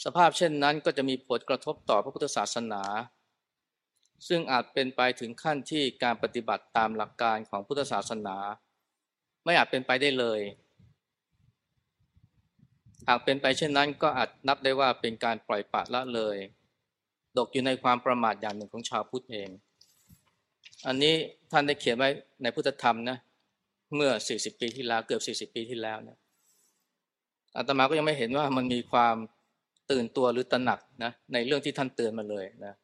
[0.04, 2.82] สภาพเช่นนั้นก็จะมีผลกระทบต่อพระพุทธศาสนา
[4.28, 8.36] ซึ่งอาจเป็นไปถึงขั้นที่การปฏิบัติตามหลักการของพุทธศาสนา
[9.44, 10.40] ไม่อาจเป็นไปได้เลย
[13.08, 16.36] หากเป็นไปเช่นนั้นก็อาจนับได้ว่าเป็นการปล่อยปละละเลย
[17.36, 19.48] ตกอยู่ในความประมาทอย่างหนึ่งของชาวพุทธเอง
[20.86, 21.14] อันนี้
[21.52, 22.08] ท่านได้เขียนไว้
[22.42, 23.16] ในพุทธธรรมนะ
[23.96, 26.16] เมื่อ 40 ปีที่แล้วเกือบ 40 ปีที่แล้วนะ
[27.56, 29.16] อาตมาก็ยังไม่เห็นว่ามันมีความ
[29.90, 32.74] ตื่นตัวหรือตระหนักนะในเรื่องที่ท่านเตือนมาเลยนะ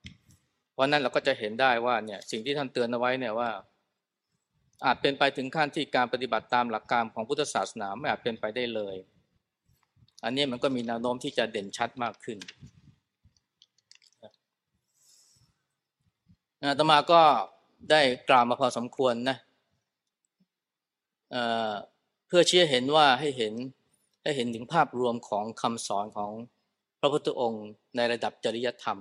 [0.73, 3.51] เพราะนั้นเราก็จะเห็นได้ว่าเนี่ยสิ่งที่ท่านเตือนเอาไว้เนี่ยว่า
[4.85, 8.97] อาจเป็นไปถึงขั้นที่การปฏิบัติตามหลักการของพุทธศาสนาไม่อาจเป็นไปได้เลย
[10.27, 12.39] อันนี้มันก็มีแนวโน้มที่จะเด่นชัดมากขึ้น
[16.61, 17.21] อาตมาก็
[17.91, 19.37] ได้กล่าวมาพอสมควรนะ
[21.31, 23.55] เเพื่อเชี้เห็นว่าให้เห็น
[24.23, 26.33] ให้เห็นถึงภาพรวมของคำสอนของ
[27.01, 27.67] พระพุทธองค์
[27.97, 28.99] ในระดับจริยธรรม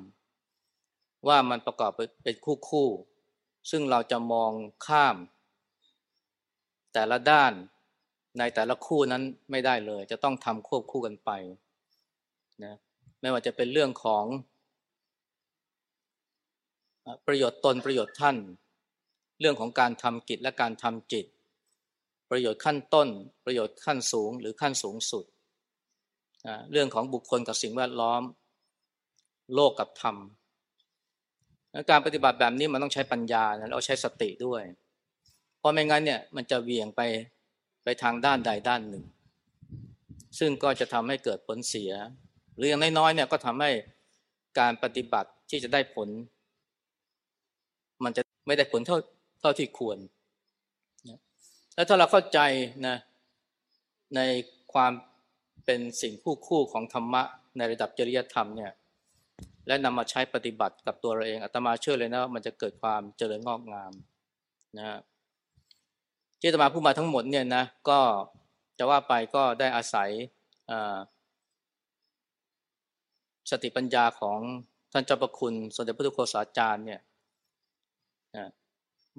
[1.28, 1.92] ว่ามันประกอบ
[2.24, 2.88] เป็นคู่คู่
[3.70, 4.52] ซึ่งเราจะมอง
[4.88, 5.16] ข้าม
[6.94, 7.54] แต่ละด้าน
[8.40, 11.32] ในแต่ละคู่นั้นไม่ได้เลย จะต้องทำควบคู่กันไป
[12.64, 12.76] นะ
[13.22, 14.26] ไม่ว่าจะเป็นเรื่องของ
[17.28, 18.38] ประโยชน์ตนประโยชน์ท่าน
[19.40, 21.26] เรื่องของการทำกิจและการทำจิต
[22.32, 23.08] ประโยชน์ขั้นต้น
[23.46, 25.26] ประโยชน์ขั้นสูงหรือขั้นสูงสุด
[26.72, 28.22] เรื่องของบุคคลกับสิ่งแวดล้อม
[29.56, 30.16] โลกกับธรรม
[31.90, 34.62] การปฏิบัติแบบนี้มันต้องใช้ปัญญาแล้วใช้สติด้วย
[35.60, 37.02] เพราะไม่งั้นเนี่ยมันจะเวียงไป
[37.86, 39.06] ไปทางด้านใดด้านหนึ่ง
[40.40, 41.92] ซึ่งก็จะทำให้เกิดผลเสีย
[42.56, 43.72] หรืออย่างน้อยๆเนี่ยก็ทำให้
[44.60, 46.10] การปฏิบัติที่จะได้ผล
[48.04, 48.98] มันจะไม่ได้ผลเท่า
[49.42, 49.98] เท่าที่ควร
[51.76, 52.40] แล้วถ้าเราเข้าใจ
[52.88, 52.98] นะ
[54.16, 54.22] ใน
[54.74, 54.92] ความ
[55.66, 57.22] เป็นสิ่งคู่คู่ของธรรมะ
[57.58, 58.72] ในระดับจริยธรรมเนี่ย
[59.68, 63.94] และนำมาใช้ปฏิบัติกับตัวเราเองอาตมาเชื่อเลยนะว่ามันจะเกิดความเจริญงอกงาม
[64.78, 64.86] นะ
[66.48, 68.00] ที่ตมาพูดมาทั้งหมดเนี่ยนะก็
[68.78, 70.10] จะว่าไปก็ได้อาศัย
[73.52, 74.40] สติปัญญาของ
[74.92, 77.02] ท่านเจ้าประคุณสมเด็จพระทุโฆษาจารย์เนี่ย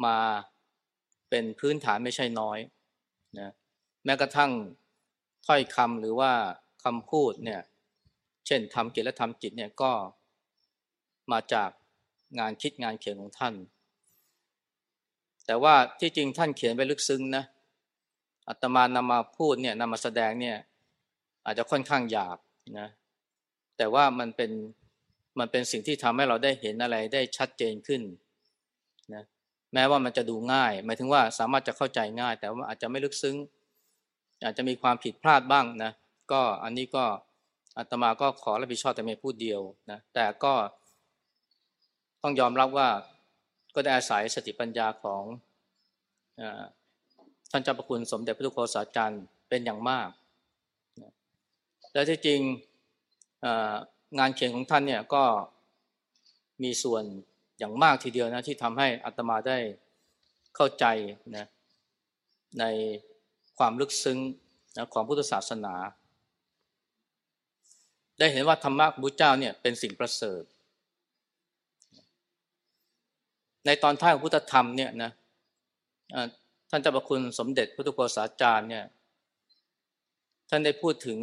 [0.04, 0.18] มา
[1.30, 2.58] เป็นพื้นฐานไม่ใช่น้อย
[3.38, 3.50] นะ
[4.04, 4.50] แม้กระทั่ง
[5.46, 6.32] ถ้อยคำหรือว่า
[6.84, 7.60] คำพูดเนี่ย
[8.46, 9.92] เช่นทำกิจและทำจิตเนี่ยก็
[11.32, 11.70] มาจาก
[12.38, 13.54] งานคิดงานเขียนของท่าน
[15.46, 17.44] แต่ว่าที่จริงท่านเขียนไว้ลึกซึ้งนะ
[18.48, 20.56] อาตมานำมาพูดเนี่ยนำมาแสดงเนี่ย
[21.44, 22.38] อาจจะค่อนข้างหยาบ
[22.78, 22.88] นะ
[23.76, 24.50] แต่ว่ามันเป็น
[25.38, 28.02] มันเป็นสิ่งที่ทำให้เราได้เห็นอะไรได้ชัดเจนขึ้น
[29.14, 29.24] นะ
[29.74, 33.36] แม้ว่ามันจะดูง่าย หมายถึงว่าสามารถจะเข้าใจง่าย แต่ว่าอาจจะไม่ลึกซึ้ง
[34.44, 35.92] อาจจะมีความผิดพลาดบ้างนะ
[36.32, 37.04] ก็อันนี้ก็
[37.78, 39.60] อาตมาก็ขอรับผิดชอบแต่ไม่พูดเดียว
[39.90, 40.54] นะแต่ก็
[42.22, 42.88] ต้องยอมรับว่า
[43.76, 45.22] ก็ได้อาศัยสติปัญญาของ
[47.50, 50.08] ท่านเจ้าประคุณสมเด็จพระทุกโฆษาจารย์เป็นอย่างมาก
[51.92, 52.40] และที่จริง
[54.18, 55.24] งานเขียนของท่านเนี่ยก็
[56.62, 57.02] มีส่วน
[57.58, 59.58] อย่างมากทีเดียวนะที่ทำให้อัตมาได้
[60.56, 60.84] เข้าใจ
[61.36, 61.46] นะ
[62.60, 62.64] ใน
[63.58, 64.18] ความลึกซึ้ง
[64.76, 65.74] นะของพุทธศาสนา
[68.18, 70.42] ได้เห็นว่าธรรมะของพระเจ้าเนี่ยเป็นสิ่งประเสริฐ
[73.66, 75.10] ในตอนท้ายของพุทธธรรมเนี่ยนะ
[76.70, 78.84] ท่านเจ้าประคุณสมเด็จพระทุโกษาจารย์เนี่ย
[80.50, 81.18] ท่านได้พูดถึง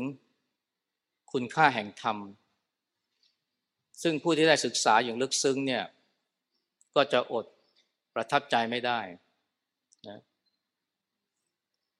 [1.32, 2.18] คุณค่าแห่งธรรม
[4.02, 5.84] ซึ่งผู้ที่ได้ศึกษาอย่างลึกซึ้งเนี่ย
[6.96, 7.46] ก็จะอด
[8.14, 9.00] ประทับใจไม่ได้
[10.10, 10.20] นะ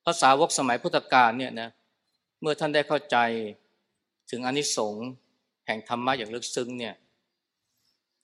[0.06, 1.70] ภาษาวกสมัยพุทธกาลเนี่ยนะ
[2.42, 3.18] เมื่อท่านได้เข้าใจ
[4.32, 5.08] ถึงอนิสงส์
[5.68, 6.96] แห่งธรรมะอย่างลึกซึ้งเนี่ย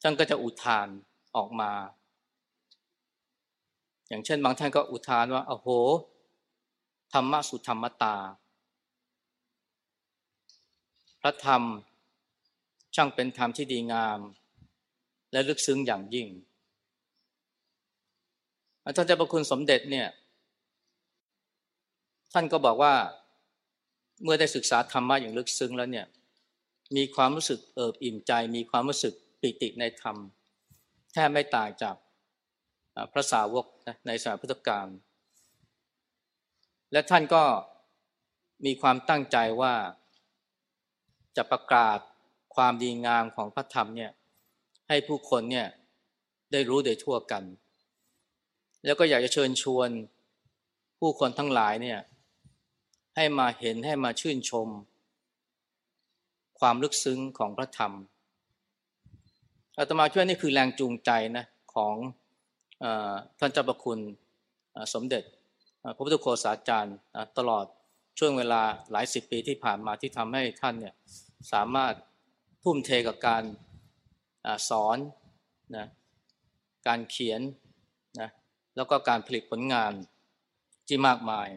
[0.02, 0.88] ท่านก็จะอุทาน
[1.36, 1.72] ออกมา
[4.10, 5.68] อย่างเช่น บางท่านก็อุทานว่าโอ้โห
[7.14, 8.15] ธรรมะสุธรรมตา
[11.22, 11.64] พระธรรม
[12.95, 14.19] ช่างเป็นธรรมที่ดีงาม
[15.31, 16.27] และลึกซึ้งอย่างยิ่ง
[18.95, 20.07] ท่านเจ้าประคุณสมเด็จเนี่ย
[22.34, 22.94] ท่านก็บอกว่า
[24.23, 26.07] เมื่อได้ศึกษาธรรมะอย่างลึกซึ้งแล้วเนี่ย
[26.95, 30.18] มีความรู้สึกเอิบอิ่มใจ มีความรู้สึกปิติในธรรม
[31.14, 31.95] แทบไม่ต่างจาก
[33.12, 33.66] พระสาวก
[34.08, 34.88] ในสมัยพุทธกาล
[36.92, 37.44] และท่านก็
[38.66, 39.74] มีความตั้งใจว่า
[41.38, 42.00] จะประกาศ
[42.56, 44.12] ความดีงามของพระธรรมเนี่ย
[44.88, 45.68] ให้ผู้คนเนี่ย
[46.52, 47.44] ได้รู้โดยทั่วกัน
[48.86, 49.90] แล้วก็อยากจะเชิญชวน
[51.00, 52.00] ผู้คนทั้งหลายเนี่ย
[53.16, 54.68] ให้มาเห็นให้มาชื่นชม
[56.60, 57.94] ความลึกซึ้งของพระธรรม
[59.78, 61.96] อาตมาช่วยนี่คือแรงจูงใจนะของ
[63.40, 64.00] ท่านเจ้าประคุณ
[64.94, 65.24] สมเด็จ
[65.96, 66.98] พระพุทธโฆษาจารย์
[67.38, 67.66] ตลอด
[68.20, 68.62] ช่วงเวลา
[68.92, 70.96] หลายสิบปีที่ผ่านมาที่ทำให้ท่านเนี่ย
[71.54, 71.94] สามารถ
[72.64, 73.44] ทุ่มเทกับการ
[74.46, 74.98] อสอน
[75.78, 75.88] นะ
[76.88, 77.42] การเขียน
[78.20, 78.30] นะ
[78.76, 79.94] แล้วก็การผลิตผลงาน
[80.88, 81.48] ที่มากมาย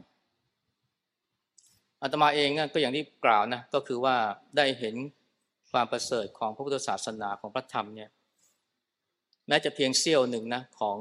[2.03, 4.17] อาตมาเองก็อย่างที่กล่าวนะก็คือว่า
[4.57, 4.95] ได้เห็น
[5.71, 8.11] ความประเสริฐของพระพุทธศาสนาของพระธรรมเนี่ย
[9.49, 10.97] แม้จะเพียงเสี้ยวหนึ่งนะของ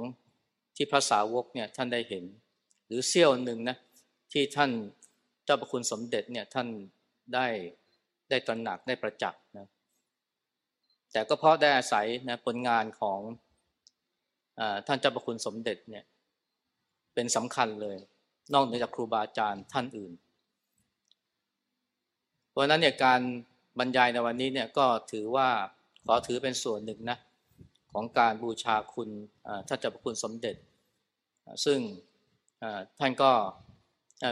[0.76, 2.24] ที่พระสาวกเนี่ยท่านได้เห็น
[2.88, 3.78] หรือเสี้ยวหนึ่งนะ
[4.34, 4.72] ที่ท่าน
[5.46, 6.68] เจ้าประคุณสมเด็จเนี่ยท่าน
[7.34, 7.48] ได้
[8.30, 9.68] ได้ตระหนักได้ประจักษ์นะ
[11.12, 13.20] แต่ก็เพราะได้อาศัยนะผลงานของ
[14.60, 16.04] อท่านเจ้าประคุณสมเด็จเนี่ย
[17.14, 17.98] เป็นสำคัญเลย
[18.54, 20.12] นอกเหนือจากครูบาอาจารย์ท่านอื่น
[22.50, 23.22] เพราะนั้นเนี่ยการ
[23.80, 25.50] บรรยายในวันนี้เนี่ยก็ถือว่า
[26.06, 27.18] ขอถือเป็นส่วนหนึ่งนะ
[27.94, 29.10] ของการบูชาคุณ
[29.68, 30.56] ท่านเจ้าประคุณสมเด็จ
[31.66, 31.80] ซึ่ง
[33.00, 33.32] ท่านก็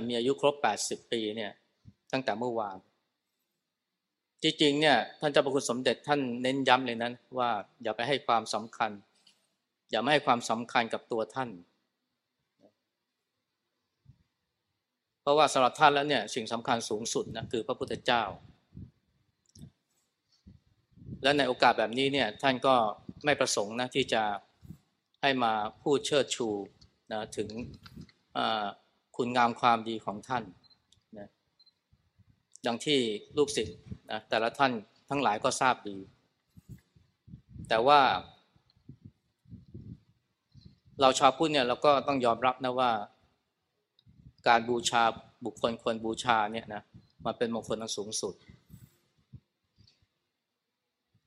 [0.07, 1.51] มีอายุครบ 80 ปีเนี่ย
[2.11, 2.77] ตั้งแต่เมื่อวาน
[4.43, 7.49] จริงๆเนี่ยท่านเจ้าประคุณสมเด็จท่านเน้นย้ำเลยนั้นว่า
[7.83, 8.91] อย่าไปให้ความสำคัญ
[9.91, 11.49] อย่าไม่ให้ความสำคัญกับตัวท่าน
[15.21, 18.23] เพราะว่าสำหรับท่านแล้วเนี่ยสิ่งสำคัญสูงสุดนะคือพระพุทธเจ้า
[21.23, 22.75] และในโอกาสแบบนี้เนี่ยท่านก็
[23.23, 24.23] ไม่ประสงค์นะที่จะ
[25.21, 26.47] ให้มาพูดเชิดชู
[27.11, 27.49] นะถึง
[29.15, 30.43] คุณงามความดีของท่าน
[31.17, 31.27] นะ
[32.65, 32.99] ดังที่
[33.37, 33.77] ลูกศิษย์
[34.11, 34.71] นะแต่ละท่าน
[35.09, 35.97] ทั้งหลายก็ทราบดี
[37.69, 37.99] แต่ว่า
[41.01, 42.91] เราชาวพุทธเนี่ยเราก็ต้องยอมรับนะว่า
[44.47, 45.03] การบูชา
[45.45, 46.81] บุคคลควรบูชาเนี่ยนะ
[47.25, 48.33] มันเป็นมงคลอันสูงสุด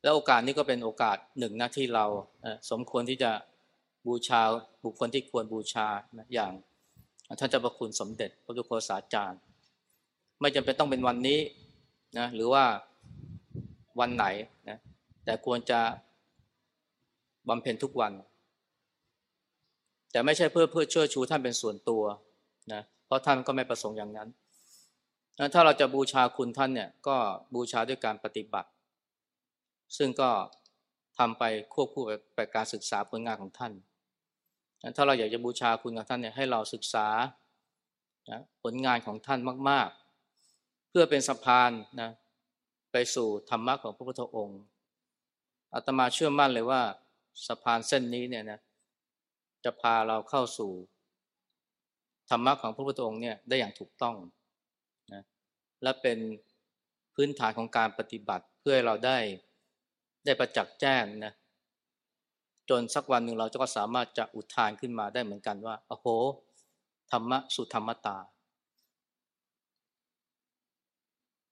[0.02, 2.04] แล้วโอกาสนี้ก็เป็นโอกาสหนึ่งนะที่เรา
[2.70, 3.30] สมควรที่จะ
[4.06, 4.40] บูชา
[4.84, 5.86] บุคคลที่ควรบูชา
[6.18, 6.52] นะอย่าง
[7.38, 9.40] ท่านเจ้าประคุณสมเด็จพระพุทธโฆษาจารย์
[10.40, 11.40] ไม่จำเป็นต้องเป็นวันนี้
[12.18, 12.64] นะหรือว่า
[14.00, 14.26] วันไหน
[14.68, 14.78] นะ
[15.24, 15.80] แต่ควรจะ
[17.48, 18.12] บำเพ็ญทุกวัน
[20.12, 22.02] แต่ไม่ใช่เพื่อเพื่อเชื่อชูท่านเป็นส่วนตัว
[22.72, 24.28] นะเพราะท่านก็ไม่ประสงค์อย่างนั้น
[25.54, 27.16] ถ้าเราจะบูชาคุณท่านเนี่ยก็
[27.54, 28.68] บูชาด้วยการปฏิบัติ
[29.96, 30.30] ซึ่งก็
[31.18, 31.44] ทำไป
[31.74, 32.04] ควบคู่
[32.34, 33.72] ไปการศึกษาผลงานของท่าน
[34.96, 37.06] ถ้าเราอยากจะบูชาคุณกับท่านเนี่ยให้เราศึกษา
[38.30, 39.88] นะผลงานของท่านมาก
[40.38, 41.70] ๆ เพื่อเป็นสะพาน
[42.00, 42.10] นะ
[42.92, 44.60] ไปสู่ธรรมะของพระพุทธองค์
[45.74, 46.82] อาตมาเชื่อมั่นเลยว่า
[47.46, 48.60] สะพานเส้นนี้เนี่ยนะ
[49.64, 50.72] จะพาเราเข้าสู่
[52.30, 54.16] ธรรมะของพระพุทธองค์เนี่ยได้อย่างถูกต้อง
[55.12, 55.22] นะ
[55.82, 56.18] และเป็น
[57.14, 59.18] พื้นฐานของการปฏิบัติเพื่อให้เราได้
[60.24, 61.32] ได้ประจักษ์แจ้งนะ
[62.70, 66.06] จนสักวันหนึ่งเราจะก็สามารถจะอุทานขึ้นมาได้เหมือนกันว่าโอ้โห
[67.10, 68.18] ธรรมะสุธรรมตา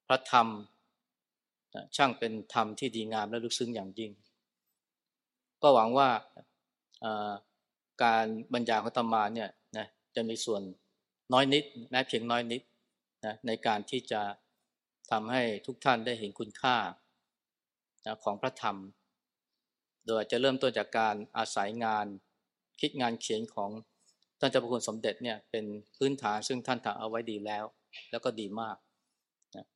[0.07, 0.49] พระธรรม
[1.97, 4.13] ช่างเป็นธรรมที่ดีงามและลึกซึ้งอย่างยิ่ง
[5.63, 6.09] ก็หวังว่า
[8.03, 10.63] การบรรยายของธรรมาเนี่ยนะจะมีส่วน
[11.33, 12.63] น้อยนิดแม้เพียงน้อยนิด
[13.25, 14.23] นะในการที่จะ
[15.11, 16.77] ทำให้ทุกท่านได้เห็นคุณค่า
[18.07, 18.77] นะของพระธรรม
[20.07, 22.07] โดยจะเริ่มต้นจากการอาศัยงาน
[22.81, 23.71] คิดงานเขียนของ
[24.41, 25.65] ท่านเจ้าพระคุณสมเด็จเนี่ยเป็น
[25.97, 27.65] พื้นฐานซึ่งท่านทำเอาไว้ดีแล้ว
[28.11, 28.77] แล้วก็ดีมาก
[29.57, 29.67] นะ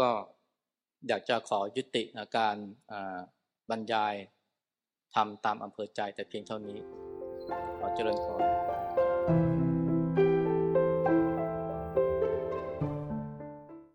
[0.00, 0.08] ก็
[1.08, 2.02] อยากจะขอยุติ
[2.36, 2.56] การ
[3.70, 4.14] บรรยาย
[5.14, 6.78] ทำตามอำเภอใจแต่เพียงเท่านี้
[7.78, 8.55] ขอเจริญพร